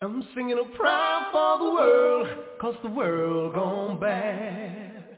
I'm 0.00 0.22
singing 0.32 0.56
a 0.56 0.76
prayer 0.76 1.26
for 1.32 1.58
the 1.58 1.64
world, 1.72 2.28
cause 2.60 2.76
the 2.84 2.90
world 2.90 3.52
gone 3.52 3.98
bad. 3.98 5.16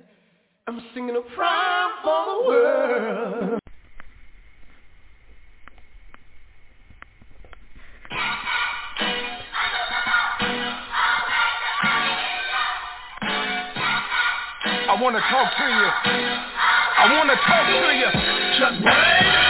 I'm 0.67 0.81
singing 0.95 1.17
a 1.17 1.37
prayer 1.37 1.89
for 2.03 2.25
the 2.25 2.49
world. 2.49 3.61
I 14.89 15.03
wanna 15.03 15.21
talk 15.21 15.57
to 15.59 15.65
you. 15.65 15.91
I 16.97 17.13
wanna 17.19 17.37
talk 17.37 17.67
to 17.67 17.93
you. 17.99 18.11
Just 18.59 19.50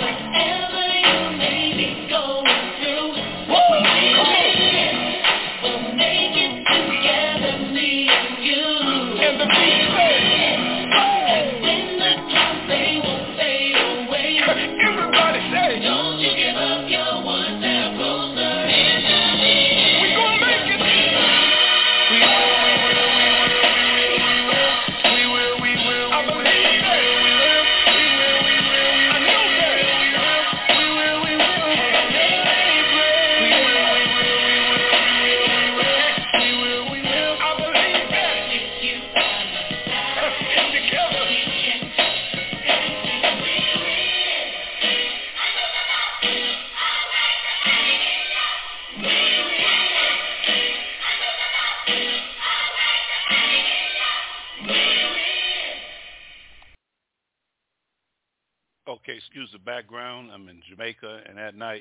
one 0.00 0.58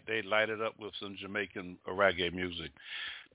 night 0.08 0.24
they 0.24 0.28
light 0.28 0.50
it 0.50 0.62
up 0.62 0.76
with 0.80 0.94
some 1.02 1.16
Jamaican 1.20 1.78
reggae 1.88 2.34
music. 2.34 2.72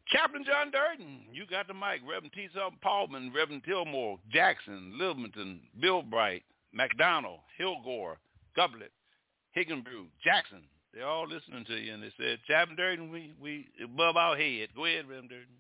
Chaplain 0.09 0.45
John 0.45 0.71
Durden, 0.71 1.23
you 1.33 1.47
got 1.47 1.67
the 1.67 1.75
mic. 1.75 2.01
Reverend 2.09 2.33
T. 2.33 2.49
Selton 2.55 2.79
Paulman, 2.81 3.33
Reverend 3.35 3.65
Tillmore, 3.65 4.19
Jackson, 4.31 4.93
Littleton, 4.97 5.61
Bill 5.81 6.03
Bright, 6.03 6.45
McDonald, 6.73 7.41
Hillgore, 7.59 8.17
Gublet, 8.57 8.93
Higginbrew, 9.51 10.07
Jackson. 10.23 10.63
They're 10.95 11.07
all 11.07 11.27
listening 11.27 11.65
to 11.67 11.75
you, 11.75 11.93
and 11.93 12.03
they 12.03 12.13
said, 12.17 12.39
Chaplain 12.47 12.77
Durden, 12.77 13.11
we 13.11 13.35
we 13.41 13.67
above 13.83 14.17
our 14.17 14.37
head. 14.37 14.69
Go 14.77 14.85
ahead, 14.85 15.09
Reverend 15.09 15.31
Durden. 15.31 15.57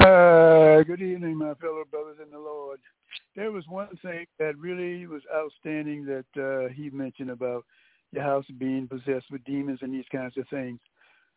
Uh, 0.00 0.82
good 0.82 1.00
evening, 1.00 1.38
my 1.38 1.54
fellow 1.54 1.84
brothers 1.88 2.18
in 2.22 2.30
the 2.30 2.38
Lord. 2.38 2.80
There 3.36 3.52
was 3.52 3.64
one 3.68 3.88
thing 4.02 4.26
that 4.40 4.58
really 4.58 5.06
was 5.06 5.22
outstanding 5.34 6.04
that 6.06 6.24
uh, 6.36 6.68
he 6.74 6.90
mentioned 6.90 7.30
about 7.30 7.64
your 8.14 8.24
house 8.24 8.44
being 8.58 8.88
possessed 8.88 9.26
with 9.30 9.44
demons 9.44 9.80
and 9.82 9.92
these 9.92 10.04
kinds 10.10 10.36
of 10.36 10.48
things. 10.48 10.80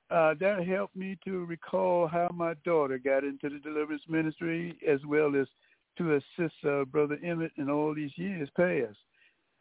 Uh, 0.10 0.34
that 0.40 0.66
helped 0.66 0.96
me 0.96 1.18
to 1.26 1.46
recall 1.46 2.08
how 2.08 2.30
my 2.34 2.54
daughter 2.64 2.98
got 2.98 3.24
into 3.24 3.50
the 3.50 3.60
deliverance 3.60 4.04
ministry 4.08 4.78
as 4.88 5.00
well 5.06 5.36
as 5.36 5.48
to 5.98 6.16
assist 6.16 6.56
uh, 6.66 6.86
Brother 6.86 7.18
Emmitt 7.24 7.52
in 7.58 7.70
all 7.70 7.94
these 7.94 8.12
years 8.16 8.50
past. 8.56 8.98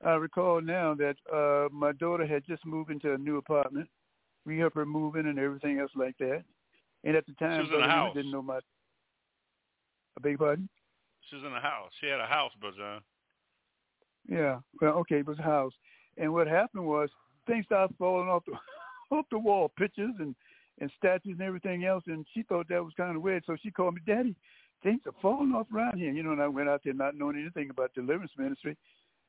I 0.05 0.13
recall 0.13 0.61
now 0.61 0.95
that 0.95 1.17
uh, 1.33 1.69
my 1.73 1.93
daughter 1.93 2.27
had 2.27 2.47
just 2.47 2.65
moved 2.65 2.91
into 2.91 3.15
a 3.15 3.19
new 3.19 3.39
apartment. 3.39 3.89
We 4.45 4.59
helped 4.59 4.77
her 4.77 4.87
move 4.87 5.17
in 5.17 5.27
and 5.27 5.39
everything 5.39 5.81
else 5.81 5.91
like 5.97 6.17
that. 6.19 6.45
And 7.03 7.17
at 7.17 7.27
the 7.27 7.33
time, 7.35 7.65
She 7.65 7.73
was 7.73 7.79
in 7.79 7.85
a 7.85 7.87
Brother 7.87 8.11
Emmitt 8.11 8.15
didn't 8.15 8.33
know 8.33 8.43
my. 8.43 8.57
I 8.57 10.21
beg 10.23 10.33
your 10.33 10.39
pardon? 10.39 10.69
She 11.29 11.37
was 11.37 11.45
in 11.45 11.53
a 11.53 11.61
house. 11.61 11.91
She 12.01 12.07
had 12.07 12.21
a 12.21 12.27
house, 12.27 12.53
Brother 12.61 12.77
John. 12.79 13.01
Yeah. 14.29 14.61
Well, 14.81 14.93
okay, 14.99 15.19
it 15.19 15.27
was 15.27 15.39
a 15.39 15.43
house. 15.43 15.73
And 16.17 16.33
what 16.33 16.47
happened 16.47 16.87
was 16.87 17.09
things 17.47 17.65
started 17.67 17.97
falling 17.99 18.29
off 18.29 18.45
the 18.47 18.53
off 19.17 19.27
the 19.31 19.39
wall, 19.39 19.71
pictures 19.77 20.15
and 20.19 20.35
and 20.79 20.91
statues 20.99 21.37
and 21.39 21.43
everything 21.43 21.85
else. 21.85 22.05
And 22.07 22.27
she 22.35 22.43
thought 22.43 22.69
that 22.69 22.85
was 22.85 22.93
kind 22.97 23.17
of 23.17 23.23
weird, 23.23 23.45
so 23.47 23.57
she 23.63 23.71
called 23.71 23.95
me, 23.95 24.03
Daddy, 24.07 24.37
things 24.83 25.01
are 25.07 25.15
falling 25.23 25.53
off 25.53 25.67
around 25.75 25.99
here. 25.99 26.13
You 26.13 26.23
know, 26.23 26.33
and 26.33 26.43
I 26.43 26.49
went 26.49 26.69
out 26.69 26.83
there 26.85 26.95
not 26.95 27.17
knowing 27.17 27.41
anything 27.41 27.71
about 27.71 27.95
deliverance 27.95 28.33
ministry, 28.37 28.77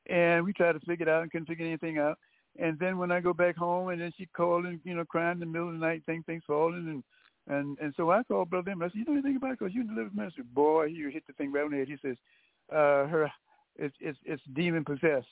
and 0.08 0.44
we 0.44 0.52
tried 0.52 0.72
to 0.72 0.80
figure 0.80 1.06
it 1.06 1.10
out 1.10 1.22
and 1.22 1.30
couldn't 1.30 1.46
figure 1.46 1.66
anything 1.66 1.98
out. 1.98 2.18
And 2.58 2.78
then 2.78 2.98
when 2.98 3.12
I 3.12 3.20
go 3.20 3.32
back 3.32 3.56
home, 3.56 3.88
and 3.88 4.00
then 4.00 4.12
she 4.16 4.26
called 4.26 4.66
and 4.66 4.80
you 4.84 4.94
know 4.94 5.04
crying 5.04 5.34
in 5.34 5.40
the 5.40 5.46
middle 5.46 5.68
of 5.68 5.74
the 5.74 5.80
night, 5.80 6.02
think 6.06 6.26
things 6.26 6.42
falling 6.46 6.88
and. 6.88 7.04
And 7.50 7.78
and 7.80 7.94
so 7.96 8.10
I 8.10 8.22
called 8.24 8.50
Brother 8.50 8.72
Emmitt. 8.72 8.84
I 8.84 8.88
said, 8.88 8.96
you 8.96 9.04
know 9.06 9.12
anything 9.12 9.36
about 9.36 9.52
it? 9.52 9.58
Because 9.58 9.74
you 9.74 9.80
in 9.80 9.86
deliverance 9.86 10.14
ministry. 10.14 10.44
Boy, 10.52 10.88
he 10.88 11.10
hit 11.10 11.26
the 11.26 11.32
thing 11.32 11.50
right 11.50 11.64
on 11.64 11.70
the 11.70 11.78
head. 11.78 11.88
He 11.88 11.96
says, 12.02 12.18
uh, 12.70 13.06
her, 13.06 13.32
it's 13.76 13.96
it's 14.00 14.18
it's 14.26 14.42
demon 14.52 14.84
possessed. 14.84 15.28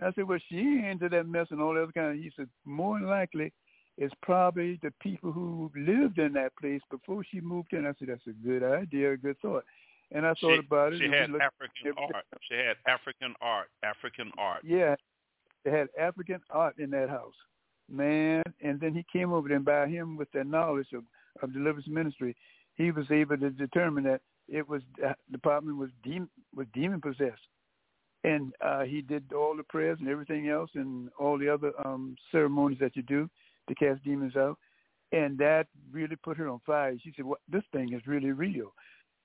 I 0.00 0.12
said, 0.12 0.28
well, 0.28 0.38
she 0.48 0.58
ain't 0.58 0.86
into 0.86 1.08
that 1.08 1.26
mess 1.26 1.48
and 1.50 1.60
all 1.60 1.74
that 1.74 1.82
other 1.82 1.92
kind 1.92 2.16
of. 2.16 2.22
He 2.22 2.30
said, 2.36 2.48
more 2.64 2.98
than 2.98 3.08
likely, 3.08 3.52
it's 3.96 4.14
probably 4.22 4.78
the 4.82 4.92
people 5.00 5.32
who 5.32 5.70
lived 5.74 6.18
in 6.18 6.32
that 6.34 6.56
place 6.56 6.80
before 6.90 7.24
she 7.30 7.40
moved 7.40 7.72
in. 7.72 7.86
I 7.86 7.92
said, 7.98 8.08
that's 8.08 8.26
a 8.26 8.46
good 8.46 8.62
idea, 8.62 9.12
a 9.12 9.16
good 9.16 9.38
thought. 9.40 9.64
And 10.12 10.24
I 10.24 10.30
thought 10.30 10.54
she, 10.54 10.58
about 10.58 10.92
it. 10.92 11.00
She 11.00 11.06
had 11.06 11.30
African 11.30 11.92
art. 11.98 12.26
She 12.48 12.54
had 12.54 12.76
African 12.86 13.34
art. 13.42 13.68
African 13.82 14.32
art. 14.38 14.62
Yeah, 14.64 14.94
they 15.64 15.70
had 15.70 15.88
African 15.98 16.40
art 16.50 16.78
in 16.78 16.90
that 16.90 17.10
house, 17.10 17.34
man. 17.90 18.42
And 18.62 18.80
then 18.80 18.94
he 18.94 19.04
came 19.12 19.32
over 19.32 19.48
there, 19.48 19.56
and 19.56 19.66
by 19.66 19.86
him 19.86 20.16
with 20.16 20.30
that 20.32 20.46
knowledge 20.46 20.92
of 20.94 21.04
of 21.42 21.52
deliverance 21.52 21.86
ministry, 21.88 22.36
he 22.74 22.90
was 22.90 23.10
able 23.10 23.36
to 23.36 23.50
determine 23.50 24.04
that 24.04 24.20
it 24.48 24.68
was 24.68 24.82
uh, 25.04 25.12
the 25.30 25.32
department 25.32 25.76
was 25.76 25.90
demon 26.02 26.28
was 26.54 26.66
demon 26.72 27.00
possessed, 27.00 27.42
and 28.24 28.52
uh, 28.64 28.82
he 28.82 29.00
did 29.00 29.32
all 29.32 29.56
the 29.56 29.62
prayers 29.62 29.98
and 30.00 30.08
everything 30.08 30.48
else, 30.48 30.70
and 30.74 31.08
all 31.18 31.38
the 31.38 31.48
other 31.48 31.72
um, 31.84 32.16
ceremonies 32.32 32.78
that 32.80 32.96
you 32.96 33.02
do 33.02 33.28
to 33.68 33.74
cast 33.74 34.02
demons 34.04 34.36
out, 34.36 34.58
and 35.12 35.38
that 35.38 35.66
really 35.92 36.16
put 36.16 36.36
her 36.36 36.48
on 36.48 36.60
fire. 36.66 36.94
She 37.02 37.12
said, 37.16 37.24
"What 37.24 37.40
this 37.50 37.64
thing 37.72 37.92
is 37.92 38.06
really 38.06 38.32
real," 38.32 38.72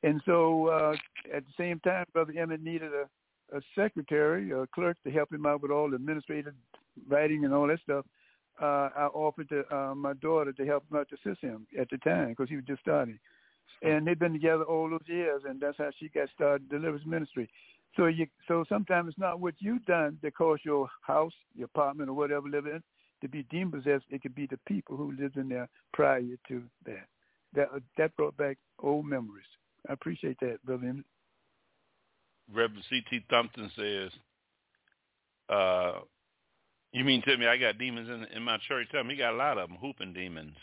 and 0.04 0.22
so 0.26 0.68
uh, 0.68 0.96
at 1.34 1.44
the 1.46 1.54
same 1.58 1.80
time, 1.80 2.06
Brother 2.14 2.34
Emmitt 2.34 2.62
needed 2.62 2.91
a, 2.94 3.58
a 3.58 3.62
secretary, 3.76 4.52
a 4.52 4.68
clerk 4.68 4.98
to 5.04 5.12
help 5.12 5.32
him 5.32 5.46
out 5.46 5.62
with 5.62 5.72
all 5.72 5.89
the 5.89 5.96
administrative 5.96 6.54
writing 7.08 7.46
and 7.46 7.54
all 7.54 7.68
that 7.68 7.80
stuff. 7.82 8.06
Uh, 8.62 8.89
I 8.96 9.10
offered 9.14 9.50
to 9.50 9.76
uh, 9.76 9.96
my 9.96 10.14
daughter 10.14 10.54
to 10.54 10.66
help 10.66 10.84
him 10.89 10.98
out 11.00 11.08
to 11.10 11.16
assist 11.16 11.41
him 11.41 11.66
at 11.80 11.89
the 11.89 11.98
time 11.98 12.30
because 12.30 12.50
he 12.50 12.56
was 12.56 12.66
just 12.66 12.82
starting. 12.82 13.18
And 13.82 14.06
they've 14.06 14.18
been 14.18 14.34
together 14.34 14.64
all 14.64 14.89
those 14.89 15.08
years, 15.08 15.41
and 15.48 15.60
that's 15.60 15.78
how 15.78 15.89
she 16.00 16.08
got 16.10 16.30
started 16.36 16.70
deliverance 16.70 17.06
ministry. 17.06 17.50
So 17.96 18.08
you, 18.08 18.28
so 18.48 18.66
sometimes 18.68 19.10
it's 19.10 19.20
not 19.20 19.39
what 19.39 19.54
you've 19.60 19.86
done 19.86 20.18
that 20.24 20.36
caused 20.36 20.66
your 20.66 20.89
house, 21.02 21.34
your 21.56 21.66
apartment, 21.66 22.10
or 22.10 22.14
whatever 22.14 22.48
live 22.50 22.66
in 22.66 22.82
to 23.22 23.30
be 23.30 23.44
demon 23.44 23.72
possessed. 23.72 24.06
It 24.10 24.22
could 24.22 24.36
be 24.36 24.48
the 24.48 24.60
people 24.68 24.98
who 24.98 25.14
lived 25.20 25.38
in 25.38 25.48
there 25.48 25.70
prior 25.94 26.22
to 26.48 26.64
that. 26.86 27.08
That 27.54 27.70
that 27.98 28.16
brought 28.16 28.36
back 28.36 28.58
old 28.82 29.06
memories. 29.06 29.46
I 29.88 29.94
appreciate 29.94 30.38
that, 30.41 30.64
brother. 30.66 30.88
Emmitt. 30.88 31.04
Reverend 32.52 32.84
C.T. 32.89 33.22
Thompson 33.30 33.72
says, 33.78 34.12
uh, 35.50 36.00
you 36.91 37.04
mean 37.04 37.22
tell 37.22 37.38
me 37.38 37.48
I 37.48 37.58
got 37.58 37.78
demons 37.78 38.10
in 38.10 38.26
in 38.36 38.44
my 38.44 38.58
church? 38.68 38.88
Tell 38.91 39.04
me 39.04 39.14
he 39.14 39.20
got 39.20 39.34
a 39.34 39.38
lot 39.38 39.58
of 39.58 39.70
them, 39.70 39.78
hooping 39.80 40.14
demons. 40.14 40.56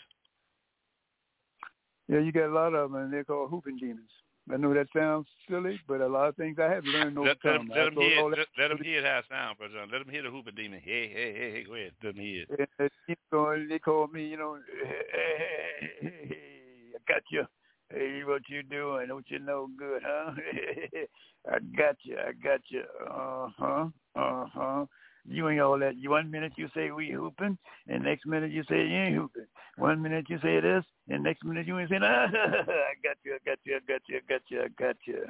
Yeah, 2.07 2.19
you 2.19 2.31
got 2.31 2.47
a 2.47 2.53
lot 2.53 2.73
of 2.73 2.91
them, 2.91 3.01
and 3.01 3.13
they're 3.13 3.23
called 3.23 3.49
hooping 3.49 3.77
demons. 3.77 4.09
I 4.53 4.57
know 4.57 4.73
that 4.73 4.87
sounds 4.95 5.27
silly, 5.49 5.79
but 5.87 6.01
a 6.01 6.07
lot 6.07 6.27
of 6.27 6.35
things 6.35 6.57
I 6.59 6.69
have 6.69 6.85
learned 6.85 7.17
over 7.17 7.29
Let, 7.29 7.37
let, 7.43 7.53
time. 7.53 7.69
let, 7.69 7.87
him 7.87 7.93
I 7.93 7.95
told 7.95 8.11
hear, 8.11 8.29
let, 8.29 8.47
let 8.57 8.71
him 8.71 8.83
hear 8.83 9.05
how 9.05 9.19
it 9.19 9.25
sound, 9.29 9.57
Brother 9.57 9.73
John. 9.75 9.89
Let 9.91 10.01
him 10.01 10.09
hear 10.09 10.23
the 10.23 10.29
hooping 10.29 10.55
demon. 10.55 10.81
Hey, 10.83 11.07
hey, 11.07 11.33
hey, 11.33 11.51
hey, 11.51 11.63
go 11.63 11.75
ahead. 11.75 11.93
Let 12.03 12.15
him 12.15 12.21
hear 12.21 12.43
it. 12.43 12.59
And 12.59 12.67
they 12.77 12.89
keep 13.07 13.19
going. 13.31 13.67
They 13.69 13.79
call 13.79 14.07
me, 14.07 14.25
you 14.25 14.37
know, 14.37 14.57
hey, 14.83 15.03
hey, 15.13 15.89
hey, 16.01 16.27
hey, 16.27 16.35
I 16.95 17.13
got 17.13 17.23
you. 17.31 17.45
Hey, 17.89 18.23
what 18.25 18.41
you 18.47 18.63
doing? 18.63 19.07
Don't 19.07 19.25
you 19.29 19.39
know 19.39 19.69
good, 19.77 20.01
huh? 20.05 20.31
I 21.51 21.59
got 21.77 21.97
you. 22.03 22.17
I 22.17 22.31
got 22.33 22.61
you. 22.69 22.83
Uh-huh. 23.09 23.87
Uh 24.15 24.45
huh. 24.53 24.85
You 25.27 25.49
ain't 25.49 25.61
all 25.61 25.77
that. 25.79 25.93
One 26.03 26.31
minute 26.31 26.53
you 26.55 26.67
say 26.75 26.91
we 26.91 27.11
hooping, 27.11 27.57
and 27.87 28.03
next 28.03 28.25
minute 28.25 28.51
you 28.51 28.63
say 28.63 28.77
you 28.77 28.97
ain't 28.97 29.15
hooping. 29.15 29.45
One 29.77 30.01
minute 30.01 30.25
you 30.29 30.37
say 30.41 30.59
this, 30.59 30.83
and 31.09 31.23
next 31.23 31.43
minute 31.43 31.67
you 31.67 31.77
ain't 31.79 31.89
saying, 31.89 32.01
ah, 32.05 32.27
I 32.33 32.93
got 33.03 33.17
you. 33.23 33.35
I 33.35 33.49
got 33.49 33.59
you. 33.63 33.75
I 33.75 33.79
got 33.91 34.01
you. 34.07 34.17
I 34.17 34.21
got 34.27 34.41
you. 34.49 34.61
I 34.61 34.67
got 34.81 34.95
you. 35.05 35.25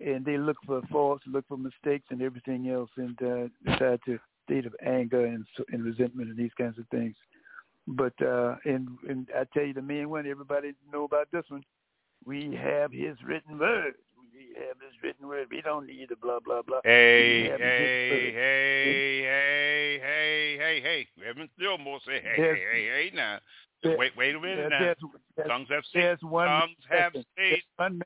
and 0.00 0.24
they 0.24 0.38
look 0.38 0.56
for 0.66 0.82
faults, 0.90 1.24
look 1.26 1.44
for 1.48 1.58
mistakes, 1.58 2.06
and 2.10 2.22
everything 2.22 2.70
else, 2.70 2.90
and 2.96 3.18
uh, 3.22 3.48
decide 3.64 4.00
to 4.06 4.18
state 4.44 4.66
of 4.66 4.74
anger 4.84 5.26
and, 5.26 5.44
and 5.72 5.84
resentment 5.84 6.28
and 6.30 6.38
these 6.38 6.54
kinds 6.58 6.78
of 6.78 6.86
things. 6.88 7.14
But 7.86 8.14
uh, 8.22 8.56
and 8.64 8.88
and 9.08 9.28
I 9.36 9.44
tell 9.52 9.64
you, 9.64 9.74
the 9.74 9.82
main 9.82 10.10
one, 10.10 10.26
everybody 10.26 10.72
know 10.92 11.04
about 11.04 11.28
this 11.32 11.44
one. 11.48 11.62
We 12.24 12.58
have 12.62 12.92
His 12.92 13.16
written 13.26 13.58
word. 13.58 13.94
Have 14.56 14.80
His 14.80 15.02
written 15.02 15.28
word. 15.28 15.48
We 15.50 15.62
don't 15.62 15.86
need 15.86 16.08
the 16.08 16.16
blah 16.16 16.40
blah 16.40 16.62
blah. 16.62 16.80
Hey, 16.84 17.44
hey, 17.44 17.58
hey, 17.58 19.22
hey, 19.22 19.98
hey, 20.00 20.58
hey, 20.58 20.80
hey. 20.80 21.08
Reverend 21.20 21.50
Gilmore 21.58 22.00
say, 22.06 22.20
hey, 22.20 22.34
hey, 22.36 22.62
hey, 22.72 22.84
hey, 22.84 23.10
now. 23.14 23.38
There, 23.82 23.96
wait, 23.96 24.16
wait 24.16 24.34
a 24.34 24.40
minute 24.40 24.70
now. 24.70 24.78
There's, 24.80 24.96
there's, 25.36 25.48
tongues 25.48 25.68
have 25.70 25.84
there's 25.94 26.22
one 26.22 26.48
tongues 26.48 26.76
have 26.90 27.12
there's 27.36 27.62
one, 27.76 28.02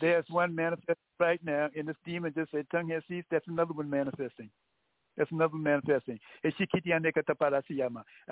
there's 0.00 0.24
one 0.28 0.54
manifesting 0.54 0.94
right 1.18 1.40
now, 1.44 1.70
and 1.76 1.88
this 1.88 1.96
demon 2.04 2.34
just 2.36 2.50
said 2.50 2.66
tongue 2.70 2.90
has 2.90 3.02
ceased. 3.08 3.28
That's 3.30 3.48
another 3.48 3.72
one 3.72 3.88
manifesting. 3.88 4.50
That's 5.16 5.30
another 5.30 5.56
manifesting. 5.56 6.18
I 6.44 6.50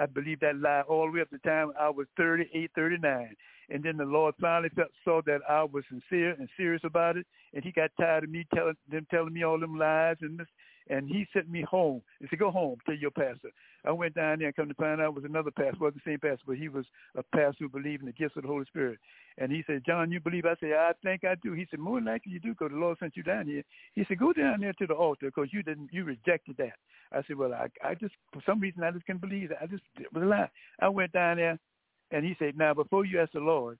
believe 0.06 0.40
that 0.40 0.56
lie 0.56 0.82
all 0.88 1.06
the 1.06 1.12
way 1.12 1.20
up 1.20 1.30
to 1.30 1.38
the 1.42 1.48
time 1.48 1.72
I 1.78 1.88
was 1.90 2.06
38, 2.16 2.70
39. 2.74 3.36
And 3.70 3.82
then 3.82 3.96
the 3.96 4.04
Lord 4.04 4.34
finally 4.40 4.68
felt, 4.70 4.88
saw 5.04 5.20
that 5.26 5.40
I 5.48 5.62
was 5.62 5.84
sincere 5.88 6.32
and 6.32 6.48
serious 6.56 6.82
about 6.84 7.16
it. 7.16 7.26
And 7.54 7.64
he 7.64 7.72
got 7.72 7.90
tired 7.98 8.24
of 8.24 8.30
me 8.30 8.44
telling 8.54 8.74
them 8.90 9.06
telling 9.10 9.32
me 9.32 9.44
all 9.44 9.58
them 9.58 9.78
lies 9.78 10.16
and 10.20 10.38
this 10.38 10.48
and 10.88 11.08
he 11.08 11.26
sent 11.32 11.48
me 11.48 11.62
home. 11.62 12.02
He 12.20 12.26
said, 12.28 12.38
go 12.38 12.50
home, 12.50 12.78
tell 12.84 12.94
your 12.94 13.10
pastor. 13.10 13.50
I 13.84 13.92
went 13.92 14.14
down 14.14 14.38
there 14.38 14.48
and 14.48 14.56
come 14.56 14.68
to 14.68 14.74
find 14.74 15.00
out 15.00 15.08
it 15.08 15.14
was 15.14 15.24
another 15.24 15.50
pastor. 15.50 15.78
wasn't 15.80 16.02
the 16.04 16.10
same 16.10 16.18
pastor, 16.20 16.44
but 16.46 16.56
he 16.56 16.68
was 16.68 16.84
a 17.16 17.22
pastor 17.22 17.56
who 17.64 17.68
believed 17.68 18.02
in 18.02 18.06
the 18.06 18.12
gifts 18.12 18.36
of 18.36 18.42
the 18.42 18.48
Holy 18.48 18.64
Spirit. 18.66 18.98
And 19.38 19.50
he 19.50 19.64
said, 19.66 19.82
John, 19.86 20.12
you 20.12 20.20
believe? 20.20 20.44
I 20.44 20.54
said, 20.60 20.72
I 20.72 20.92
think 21.02 21.24
I 21.24 21.34
do. 21.42 21.52
He 21.52 21.66
said, 21.70 21.80
more 21.80 22.00
likely 22.00 22.32
you 22.32 22.40
do 22.40 22.50
because 22.50 22.70
the 22.70 22.78
Lord 22.78 22.98
sent 22.98 23.16
you 23.16 23.22
down 23.22 23.46
here. 23.46 23.62
He 23.94 24.04
said, 24.06 24.18
go 24.18 24.32
down 24.32 24.60
there 24.60 24.72
to 24.74 24.86
the 24.86 24.94
altar 24.94 25.26
because 25.26 25.48
you 25.52 25.62
didn't, 25.62 25.90
you 25.92 26.04
rejected 26.04 26.56
that. 26.58 26.74
I 27.12 27.22
said, 27.26 27.36
well, 27.36 27.52
I, 27.52 27.68
I 27.86 27.94
just, 27.94 28.14
for 28.32 28.42
some 28.46 28.60
reason, 28.60 28.82
I 28.82 28.90
just 28.90 29.06
couldn't 29.06 29.20
believe 29.20 29.50
that. 29.50 29.58
I 29.62 29.66
just, 29.66 29.82
it 29.98 30.12
was 30.12 30.22
a 30.22 30.26
lie. 30.26 30.50
I 30.80 30.88
went 30.88 31.12
down 31.12 31.36
there 31.36 31.58
and 32.10 32.24
he 32.24 32.36
said, 32.38 32.56
now, 32.56 32.74
before 32.74 33.04
you 33.04 33.20
ask 33.20 33.32
the 33.32 33.40
Lord, 33.40 33.78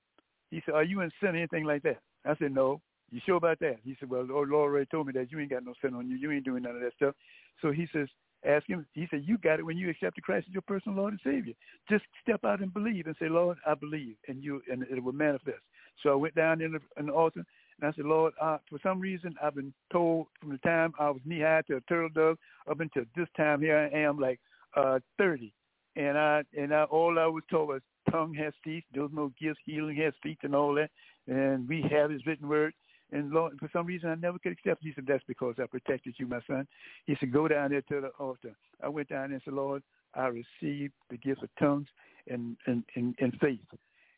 he 0.51 0.63
said, 0.65 0.75
are 0.75 0.85
you 0.85 1.01
in 1.01 1.11
sin 1.21 1.31
or 1.31 1.39
anything 1.39 1.65
like 1.65 1.83
that? 1.83 1.99
I 2.25 2.37
said, 2.37 2.55
no. 2.55 2.81
You 3.13 3.21
sure 3.25 3.37
about 3.37 3.61
that? 3.61 3.77
He 3.85 3.95
said, 4.01 4.09
well, 4.09 4.27
oh, 4.31 4.41
Lord 4.41 4.53
already 4.53 4.87
told 4.87 5.07
me 5.07 5.13
that 5.15 5.31
you 5.31 5.39
ain't 5.39 5.51
got 5.51 5.65
no 5.65 5.75
sin 5.83 5.95
on 5.95 6.09
you. 6.09 6.17
You 6.17 6.33
ain't 6.33 6.45
doing 6.45 6.63
none 6.63 6.75
of 6.75 6.81
that 6.81 6.95
stuff. 6.97 7.15
So 7.61 7.71
he 7.71 7.87
says, 7.93 8.09
ask 8.45 8.67
him. 8.67 8.87
He 8.95 9.07
said, 9.11 9.25
you 9.27 9.37
got 9.39 9.59
it 9.59 9.67
when 9.67 9.77
you 9.77 9.91
accepted 9.91 10.25
Christ 10.25 10.47
as 10.49 10.55
your 10.55 10.63
personal 10.63 10.97
Lord 10.97 11.13
and 11.13 11.21
Savior. 11.23 11.53
Just 11.91 12.05
step 12.23 12.45
out 12.45 12.63
and 12.63 12.73
believe 12.73 13.07
and 13.07 13.15
say, 13.21 13.29
Lord, 13.29 13.59
I 13.67 13.75
believe, 13.75 14.17
and 14.29 14.43
you, 14.43 14.63
and 14.71 14.83
it 14.85 15.03
will 15.03 15.13
manifest. 15.13 15.61
So 16.03 16.11
I 16.11 16.15
went 16.15 16.35
down 16.35 16.63
in 16.63 16.73
the, 16.73 16.81
in 16.99 17.07
the 17.07 17.13
altar 17.13 17.45
and 17.81 17.91
I 17.91 17.95
said, 17.95 18.07
Lord, 18.07 18.33
uh, 18.41 18.59
for 18.71 18.79
some 18.83 18.99
reason 18.99 19.35
I've 19.43 19.55
been 19.55 19.75
told 19.93 20.29
from 20.41 20.51
the 20.51 20.59
time 20.59 20.93
I 20.99 21.11
was 21.11 21.21
knee 21.25 21.41
high 21.41 21.63
to 21.69 21.77
a 21.77 21.81
turtle 21.83 22.09
dove 22.15 22.39
up 22.71 22.81
until 22.81 23.05
this 23.15 23.29
time 23.37 23.61
here 23.61 23.91
I 23.93 23.97
am 23.99 24.19
like 24.19 24.41
uh, 24.77 25.01
30. 25.19 25.53
And 25.97 26.17
I 26.17 26.43
and 26.57 26.75
I, 26.75 26.85
all 26.85 27.19
I 27.19 27.27
was 27.27 27.43
told 27.51 27.69
was 27.69 27.83
tongue 28.11 28.35
has 28.35 28.55
ceased. 28.65 28.87
There 28.95 29.03
was 29.03 29.13
no 29.13 29.33
gifts, 29.41 29.61
healing 29.67 29.97
has 29.97 30.15
speech 30.15 30.39
and 30.43 30.55
all 30.55 30.75
that. 30.75 30.91
And 31.27 31.69
we 31.69 31.85
have 31.91 32.11
his 32.11 32.25
written 32.25 32.49
word. 32.49 32.73
And 33.13 33.31
Lord, 33.31 33.59
for 33.59 33.69
some 33.73 33.87
reason, 33.87 34.09
I 34.09 34.15
never 34.15 34.39
could 34.39 34.53
accept. 34.53 34.83
He 34.83 34.93
said, 34.95 35.07
"That's 35.07 35.25
because 35.25 35.57
I 35.59 35.67
protected 35.67 36.15
you, 36.19 36.27
my 36.27 36.41
son." 36.47 36.67
He 37.07 37.15
said, 37.21 37.31
"Go 37.33 37.47
down 37.47 37.71
there 37.71 37.83
to 37.83 38.01
the 38.01 38.09
altar." 38.19 38.55
I 38.83 38.89
went 38.89 39.09
down 39.09 39.29
there 39.29 39.35
and 39.35 39.43
said, 39.45 39.55
"Lord, 39.55 39.83
I 40.15 40.29
received 40.29 40.95
the 41.11 41.19
gift 41.19 41.43
of 41.43 41.51
tongues 41.59 41.89
and 42.27 42.57
and 42.67 42.85
and, 42.97 43.15
and 43.21 43.39
faith." 43.39 43.61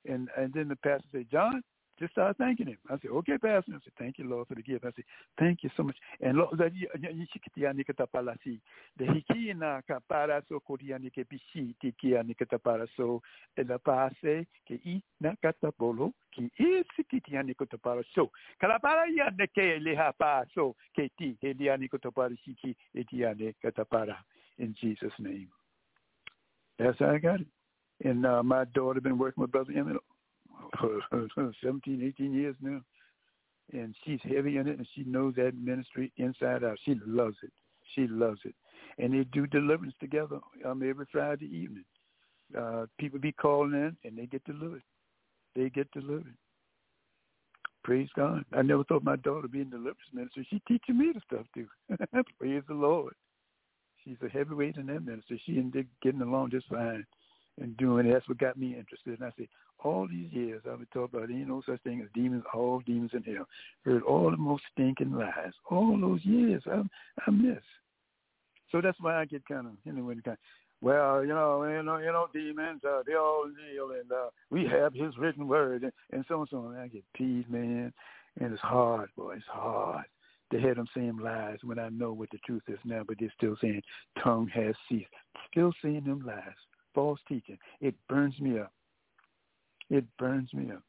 And 0.09 0.29
and 0.37 0.53
then 0.53 0.69
the 0.69 0.77
pastor 0.77 1.09
said, 1.11 1.27
"John, 1.31 1.63
just 1.99 2.13
start 2.13 2.37
thanking 2.39 2.67
him. 2.67 2.79
I 2.91 2.99
said, 3.01 3.11
okay, 3.11 3.39
Pastor. 3.39 3.73
I 3.73 3.79
said, 3.85 3.93
thank 3.99 4.19
you, 4.19 4.29
Lord, 4.29 4.49
for 4.49 4.55
the 4.55 4.63
gift. 4.63 4.85
I 4.85 4.93
said, 4.97 5.05
thank 5.39 5.63
you 5.63 5.71
so 5.77 5.83
much. 5.83 5.97
And 6.21 6.39
Lord, 6.39 6.59
the 8.97 9.05
hiki 9.05 9.55
na 9.55 9.81
kapara 9.89 10.43
so 10.49 10.61
koria 10.61 10.99
ni 10.99 11.11
ke 11.11 11.25
pishi 11.27 11.75
tiki 11.81 12.17
ani 12.17 12.35
ke 12.35 12.47
tapara 12.49 12.87
so 12.97 13.23
e 13.59 13.63
la 13.65 13.79
pase 13.79 14.47
ke 14.69 14.79
i 14.87 15.03
na 15.21 15.35
katapolo 15.43 16.13
ki 16.33 16.51
i 16.61 16.85
sikiti 16.95 17.37
ani 17.37 17.55
ke 17.55 17.67
tapara 17.67 18.05
so 18.15 18.31
kalapara 18.63 19.07
ya 19.15 19.31
ne 19.39 19.47
ke 19.47 19.79
le 19.81 19.97
ha 19.97 20.13
pa 20.13 20.45
so 20.55 20.77
ke 20.97 21.11
ti 21.19 21.37
he 21.41 21.53
li 21.55 21.69
ani 21.69 21.89
ke 21.89 21.99
tapara 21.99 22.37
shiki 22.47 22.75
e 22.95 23.05
ti 23.05 23.25
ani 23.25 23.53
ke 23.65 23.75
tapara 23.75 24.17
in 24.59 24.75
Jesus' 24.81 25.19
name. 25.19 25.49
That's 26.79 26.99
how 27.01 27.11
I 27.11 27.19
got 27.19 27.41
it. 27.41 27.47
And 28.05 28.25
uh, 28.27 28.43
my 28.43 28.65
daughter 28.67 29.01
been 29.01 29.19
working 29.19 29.41
with 29.41 29.51
Brother 29.51 29.73
Emmitt 29.73 29.99
17, 31.63 32.03
18 32.03 32.35
years 32.35 32.57
now. 32.61 32.81
And 33.73 33.95
she's 34.05 34.21
heavy 34.23 34.59
in 34.59 34.69
it, 34.69 34.79
and 34.79 34.87
she 34.95 35.05
knows 35.05 35.35
that 35.37 35.53
ministry 35.57 36.13
inside 36.17 36.65
out. 36.65 36.79
She 36.85 36.97
loves 37.07 37.37
it. 37.43 37.53
She 37.95 38.07
loves 38.07 38.41
it. 38.45 38.55
And 38.99 39.13
they 39.13 39.25
do 39.25 39.47
deliverance 39.47 39.95
together 40.01 40.39
um, 40.65 40.83
every 40.89 41.07
Friday 41.11 41.47
evening. 41.47 41.85
Uh, 42.57 42.87
people 42.99 43.19
be 43.19 43.33
calling 43.33 43.73
in, 43.73 43.97
and 44.05 44.19
they 44.19 44.27
get 44.27 44.45
delivered. 44.45 44.83
They 45.57 45.71
get 45.71 45.91
delivered. 45.93 46.35
Praise 47.83 48.09
God. 48.17 48.45
I 48.53 48.63
never 48.63 48.85
thought 48.85 49.05
my 49.05 49.17
daughter 49.17 49.49
be 49.49 49.61
in 49.61 49.71
deliverance 49.71 49.99
ministry. 50.13 50.47
She 50.51 50.61
teaching 50.69 50.99
me 50.99 51.13
the 51.13 51.21
stuff, 51.27 51.47
too. 51.55 51.67
Praise 52.39 52.63
the 52.69 52.75
Lord. 52.75 53.15
She's 54.05 54.17
a 54.25 54.29
heavyweight 54.29 54.77
in 54.77 54.87
that 54.87 55.05
ministry. 55.05 55.41
She 55.45 55.59
and 55.59 55.73
Dick 55.73 55.87
getting 56.03 56.21
along 56.21 56.51
just 56.51 56.69
fine 56.69 57.05
and 57.61 57.77
doing 57.77 58.07
it. 58.07 58.13
That's 58.13 58.29
what 58.29 58.39
got 58.39 58.59
me 58.59 58.77
interested. 58.77 59.19
And 59.19 59.25
I 59.25 59.33
said, 59.37 59.49
all 59.83 60.09
these 60.09 60.33
years 60.33 60.63
I've 60.71 60.79
been 60.79 60.87
taught 60.93 61.15
about 61.15 61.31
ain't 61.31 61.49
no 61.49 61.63
such 61.67 61.81
thing 61.83 62.01
as 62.01 62.09
demons, 62.15 62.45
all 62.55 62.81
demons 62.81 63.11
in 63.13 63.23
hell. 63.23 63.47
Heard 63.85 64.03
all 64.03 64.31
the 64.31 64.37
most 64.37 64.63
stinking 64.73 65.13
lies. 65.13 65.53
All 65.71 65.99
those 66.01 66.25
years 66.25 66.63
I 66.67 66.83
I 67.27 67.31
miss. 67.31 67.63
So 68.73 68.81
that's 68.81 69.01
why 69.01 69.21
I 69.21 69.25
get 69.25 69.47
kind 69.47 69.67
of 69.67 69.73
you 69.85 69.93
know 69.93 70.07
kind. 70.07 70.27
Of, 70.27 70.39
well, 70.81 71.23
you 71.23 71.33
know, 71.33 71.65
you 71.65 71.83
know, 71.83 71.97
you 71.97 72.13
know, 72.13 72.27
demons, 72.35 72.83
uh, 72.87 73.03
they 73.07 73.15
all 73.15 73.47
kneel, 73.47 73.93
and 73.99 74.13
uh, 74.13 74.29
we 74.51 74.67
have 74.67 74.93
His 74.93 75.17
written 75.17 75.49
word, 75.49 75.85
and, 75.85 75.93
and 76.13 76.25
so 76.29 76.41
on, 76.41 76.47
so 76.51 76.59
on. 76.59 76.77
I 76.77 76.89
get 76.89 77.05
peeved, 77.15 77.51
man, 77.51 77.91
and 78.39 78.53
it's 78.53 78.61
hard, 78.61 79.09
boy, 79.17 79.37
it's 79.37 79.45
hard 79.49 80.05
to 80.53 80.61
hear 80.61 80.75
them 80.75 80.87
saying 80.95 81.17
lies 81.17 81.59
when 81.63 81.79
I 81.79 81.89
know 81.89 82.13
what 82.13 82.31
the 82.31 82.39
truth 82.47 82.63
is 82.69 82.79
now, 82.85 83.03
but 83.07 83.17
they're 83.19 83.33
still 83.37 83.57
saying 83.61 83.83
tongue 84.23 84.49
has 84.55 84.75
ceased, 84.89 85.09
still 85.51 85.73
saying 85.83 86.05
them 86.05 86.23
lies, 86.27 86.43
false 86.95 87.21
teaching. 87.29 87.59
It 87.81 87.95
burns 88.09 88.39
me 88.39 88.59
up. 88.59 88.73
It 89.95 90.05
burns 90.19 90.53
me 90.53 90.73
up. 90.73 90.83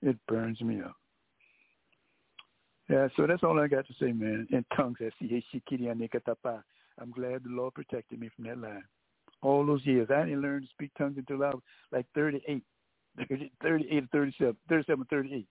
It 0.00 0.16
burns 0.28 0.60
me 0.60 0.80
up. 0.80 0.94
Yeah, 2.88 3.08
so 3.16 3.26
that's 3.26 3.42
all 3.42 3.58
I 3.58 3.66
got 3.66 3.84
to 3.88 3.94
say, 4.00 4.12
man. 4.12 4.46
In 4.52 4.64
tongues, 4.76 4.98
I'm 5.00 7.10
glad 7.10 7.42
the 7.42 7.48
Lord 7.48 7.74
protected 7.74 8.20
me 8.20 8.30
from 8.36 8.44
that 8.44 8.58
lie. 8.58 8.78
All 9.42 9.66
those 9.66 9.84
years, 9.84 10.06
I 10.08 10.22
didn't 10.22 10.42
learn 10.42 10.62
to 10.62 10.68
speak 10.68 10.92
tongues 10.96 11.16
until 11.18 11.42
I 11.42 11.48
was 11.48 11.62
like 11.90 12.06
38, 12.14 12.62
30, 13.28 13.50
38 13.62 14.04
or 14.04 14.06
37, 14.12 14.56
37 14.68 15.06
38. 15.10 15.48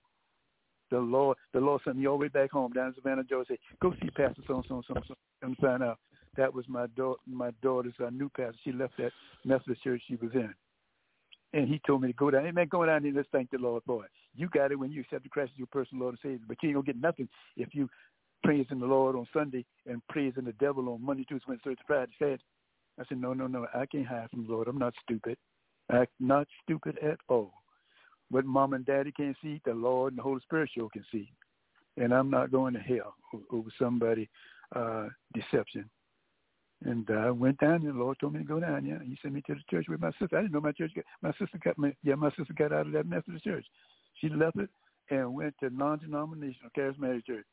The 0.91 0.97
Lord, 0.97 1.37
the 1.53 1.59
Lord 1.59 1.81
sent 1.83 1.97
me 1.97 2.07
all 2.07 2.17
the 2.17 2.21
way 2.21 2.27
back 2.29 2.51
home 2.51 2.71
down 2.71 2.87
in 2.87 2.95
Savannah, 2.95 3.25
Georgia. 3.25 3.49
Say, 3.49 3.59
go 3.81 3.93
see 4.01 4.09
Pastor 4.11 4.43
so 4.47 4.55
and 4.55 4.65
so 4.65 4.93
and 4.95 5.03
so 5.05 5.15
and 5.41 5.57
find 5.57 5.83
out 5.83 5.99
that 6.37 6.53
was 6.53 6.63
my 6.69 6.87
daughter. 6.95 7.19
My 7.27 7.51
daughter's 7.61 7.95
uh, 8.01 8.11
new 8.11 8.29
pastor. 8.29 8.57
She 8.63 8.71
left 8.71 8.93
that 8.97 9.11
Methodist 9.43 9.83
church 9.83 10.01
she 10.07 10.15
was 10.15 10.31
in 10.33 10.53
and 11.53 11.67
he 11.67 11.79
told 11.85 12.01
me 12.01 12.09
to 12.09 12.13
go 12.13 12.31
down. 12.31 12.45
Hey 12.45 12.51
man, 12.51 12.67
go 12.67 12.85
down 12.85 13.01
there 13.01 13.09
and 13.09 13.15
let's 13.15 13.29
thank 13.31 13.49
the 13.51 13.57
Lord 13.57 13.83
for 13.85 14.05
it. 14.05 14.11
You 14.35 14.49
got 14.49 14.71
it 14.71 14.79
when 14.79 14.91
you 14.91 15.01
accepted 15.01 15.31
Christ 15.31 15.51
as 15.53 15.57
your 15.57 15.67
personal 15.67 16.03
Lord 16.03 16.17
and 16.23 16.31
Savior, 16.31 16.45
but 16.47 16.57
you 16.61 16.69
ain't 16.69 16.75
gonna 16.75 16.85
get 16.85 17.01
nothing 17.01 17.29
if 17.55 17.73
you 17.73 17.89
praising 18.43 18.79
the 18.79 18.85
Lord 18.85 19.15
on 19.15 19.27
Sunday 19.33 19.65
and 19.87 20.01
praising 20.09 20.45
the 20.45 20.53
devil 20.53 20.89
on 20.89 21.03
Monday, 21.03 21.25
Tuesday, 21.27 21.45
Wednesday, 21.47 21.69
Thursday, 21.69 21.83
Friday, 21.87 22.11
Saturday. 22.19 22.43
I 22.99 23.03
said, 23.09 23.19
no, 23.19 23.33
no, 23.33 23.47
no, 23.47 23.65
I 23.73 23.85
can't 23.85 24.05
hide 24.05 24.29
from 24.29 24.45
the 24.45 24.53
Lord. 24.53 24.67
I'm 24.67 24.77
not 24.77 24.93
stupid. 25.03 25.37
I'm 25.89 26.07
not 26.19 26.47
stupid 26.63 26.97
at 26.99 27.17
all. 27.27 27.51
What 28.29 28.45
mom 28.45 28.73
and 28.73 28.85
daddy 28.85 29.11
can't 29.11 29.35
see, 29.41 29.61
the 29.65 29.73
Lord 29.73 30.13
and 30.13 30.19
the 30.19 30.23
Holy 30.23 30.39
Spirit 30.41 30.69
sure 30.73 30.89
can 30.89 31.05
see. 31.11 31.31
And 31.97 32.13
I'm 32.13 32.29
not 32.29 32.51
going 32.51 32.73
to 32.73 32.79
hell 32.79 33.15
over 33.51 33.69
somebody 33.79 34.29
uh, 34.75 35.07
deception. 35.33 35.89
And 36.85 37.09
I 37.09 37.29
uh, 37.29 37.33
went 37.33 37.57
down 37.57 37.81
there. 37.83 37.91
The 37.91 37.97
Lord 37.97 38.17
told 38.19 38.33
me 38.33 38.39
to 38.39 38.45
go 38.45 38.59
down 38.59 38.85
there. 38.85 39.01
He 39.03 39.17
sent 39.21 39.33
me 39.33 39.41
to 39.47 39.55
the 39.55 39.61
church 39.71 39.87
with 39.89 39.99
my 39.99 40.11
sister. 40.19 40.37
I 40.37 40.41
didn't 40.41 40.53
know 40.53 40.61
my 40.61 40.71
church. 40.71 40.91
Got, 40.95 41.05
my 41.21 41.31
sister 41.31 41.59
got 41.63 41.77
my 41.79 41.95
yeah. 42.03 42.13
My 42.13 42.29
sister 42.37 42.53
got 42.55 42.71
out 42.71 42.85
of 42.85 42.93
that 42.93 43.07
Methodist 43.07 43.43
church. 43.43 43.65
She 44.21 44.29
left 44.29 44.57
it 44.57 44.69
and 45.09 45.33
went 45.33 45.55
to 45.59 45.69
non-denominational 45.71 46.69
charismatic 46.77 47.25
church. 47.25 47.45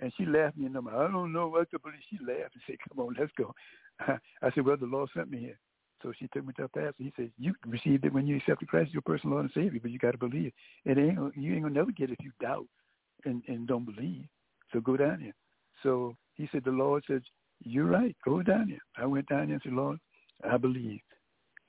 And 0.00 0.12
she 0.16 0.26
laughed 0.26 0.56
me 0.56 0.66
in 0.66 0.72
the 0.72 0.82
mouth. 0.82 1.08
I 1.08 1.12
don't 1.12 1.32
know 1.32 1.48
what 1.48 1.70
to 1.70 1.78
believe. 1.78 2.00
She 2.10 2.18
laughed 2.18 2.54
and 2.54 2.62
said, 2.66 2.76
"Come 2.88 3.06
on, 3.06 3.16
let's 3.18 3.32
go." 3.38 3.54
I 4.00 4.50
said, 4.54 4.66
"Well, 4.66 4.76
the 4.76 4.86
Lord 4.86 5.08
sent 5.14 5.30
me 5.30 5.38
here." 5.38 5.58
So 6.02 6.12
she 6.18 6.26
took 6.28 6.44
me 6.44 6.52
to 6.56 6.64
a 6.64 6.68
pastor. 6.68 6.94
He 6.98 7.12
said, 7.14 7.30
"You 7.38 7.54
received 7.64 8.04
it 8.04 8.12
when 8.12 8.26
you 8.26 8.38
accepted 8.38 8.68
Christ 8.68 8.88
as 8.88 8.94
your 8.94 9.02
personal 9.02 9.34
Lord 9.34 9.44
and 9.44 9.54
Savior, 9.54 9.78
but 9.80 9.92
you 9.92 9.98
got 9.98 10.12
to 10.12 10.18
believe. 10.18 10.52
It 10.84 10.98
ain't 10.98 11.36
you 11.36 11.52
ain't 11.54 11.62
gonna 11.62 11.74
never 11.74 11.92
get 11.92 12.10
it 12.10 12.16
if 12.18 12.24
you 12.24 12.32
doubt 12.40 12.66
and 13.24 13.42
and 13.46 13.68
don't 13.68 13.84
believe. 13.84 14.24
So 14.72 14.80
go 14.80 14.96
down 14.96 15.20
here." 15.20 15.34
So 15.84 16.16
he 16.34 16.48
said, 16.50 16.64
"The 16.64 16.72
Lord 16.72 17.04
said 17.06 17.22
you're 17.62 17.86
right. 17.86 18.16
Go 18.24 18.42
down 18.42 18.68
there. 18.68 18.82
I 18.96 19.06
went 19.06 19.28
down 19.28 19.46
there 19.46 19.54
and 19.54 19.62
said, 19.62 19.72
Lord, 19.72 19.98
I 20.48 20.56
believe. 20.56 21.00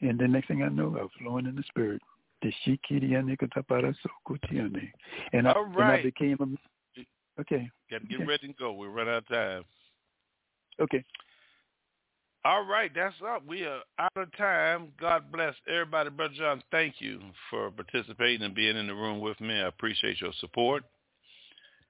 And 0.02 0.20
the 0.20 0.28
next 0.28 0.48
thing 0.48 0.64
I 0.64 0.70
know, 0.70 0.96
I 0.98 1.04
was 1.04 1.12
flowing 1.20 1.46
in 1.46 1.56
the 1.56 1.64
spirit. 1.64 2.02
The 2.42 2.52
And 5.34 5.48
I, 5.48 5.52
All 5.52 5.66
right. 5.66 5.78
and 5.80 5.92
I 5.92 6.04
became 6.04 6.38
a 6.42 7.42
Okay. 7.42 7.70
Got 7.90 8.02
to 8.02 8.08
get 8.08 8.16
Okay. 8.16 8.26
ready 8.26 8.48
and 8.48 8.58
go. 8.58 8.74
We're 8.74 8.90
running 8.90 9.14
out 9.14 9.20
of 9.20 9.28
time. 9.28 9.64
Okay. 10.80 11.04
All 12.44 12.66
right, 12.66 12.92
that's 12.94 13.16
up. 13.22 13.46
We 13.46 13.64
are 13.66 13.82
out 14.00 14.12
of 14.16 14.36
time. 14.36 14.92
God 15.00 15.32
bless 15.32 15.54
everybody. 15.68 16.10
Brother 16.10 16.34
John, 16.36 16.64
thank 16.72 16.96
you 17.00 17.20
for 17.52 17.70
participating 17.70 18.42
and 18.42 18.56
being 18.56 18.76
in 18.76 18.88
the 18.88 18.96
room 18.96 19.20
with 19.20 19.40
me. 19.40 19.54
I 19.54 19.68
appreciate 19.68 20.20
your 20.20 20.34
support. 20.40 20.84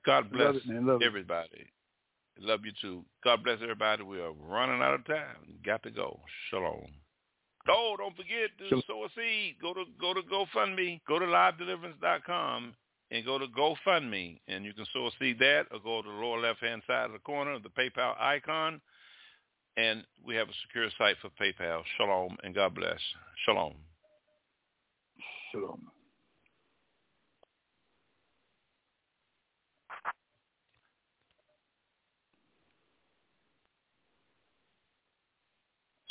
God 0.06 0.30
bless. 0.30 0.56
It. 0.56 1.02
everybody. 1.02 1.66
Love 2.42 2.62
you 2.66 2.72
too. 2.82 3.06
God 3.24 3.44
bless 3.44 3.60
everybody. 3.62 4.04
We 4.04 4.20
are 4.20 4.32
running 4.32 4.82
out 4.82 4.96
of 4.96 5.06
time. 5.06 5.60
Got 5.64 5.84
to 5.84 5.92
go. 5.92 6.20
Shalom. 6.50 6.88
Oh, 7.70 7.96
don't 7.98 8.16
forget 8.16 8.50
to 8.58 8.68
Shalom. 8.68 8.84
sow 8.88 9.04
a 9.06 9.10
seed. 9.16 9.56
Go 9.62 9.74
to 9.74 9.84
go 10.00 10.14
to 10.14 10.22
GoFundMe. 10.22 11.02
Go 11.08 11.20
to 11.20 11.26
livedeliverance.com 11.26 12.74
and 13.12 13.26
go 13.26 13.38
to 13.38 13.46
GoFundMe, 13.48 14.40
and 14.48 14.66
you 14.66 14.74
can 14.74 14.86
sow 14.92 15.08
a 15.08 15.12
seed 15.20 15.38
that, 15.40 15.66
or 15.72 15.80
go 15.80 16.02
to 16.02 16.08
the 16.08 16.16
lower 16.16 16.40
left-hand 16.40 16.82
side 16.88 17.06
of 17.06 17.12
the 17.12 17.20
corner, 17.20 17.52
of 17.52 17.64
the 17.64 17.70
PayPal 17.70 18.20
icon, 18.20 18.82
and 19.78 20.04
we 20.26 20.34
have 20.36 20.50
a 20.50 20.54
secure 20.66 20.90
site 20.98 21.18
for 21.22 21.30
PayPal. 21.30 21.84
Shalom 21.98 22.38
and 22.44 22.56
God 22.56 22.74
bless. 22.74 23.00
Shalom. 23.46 23.74
Shalom. 25.52 25.92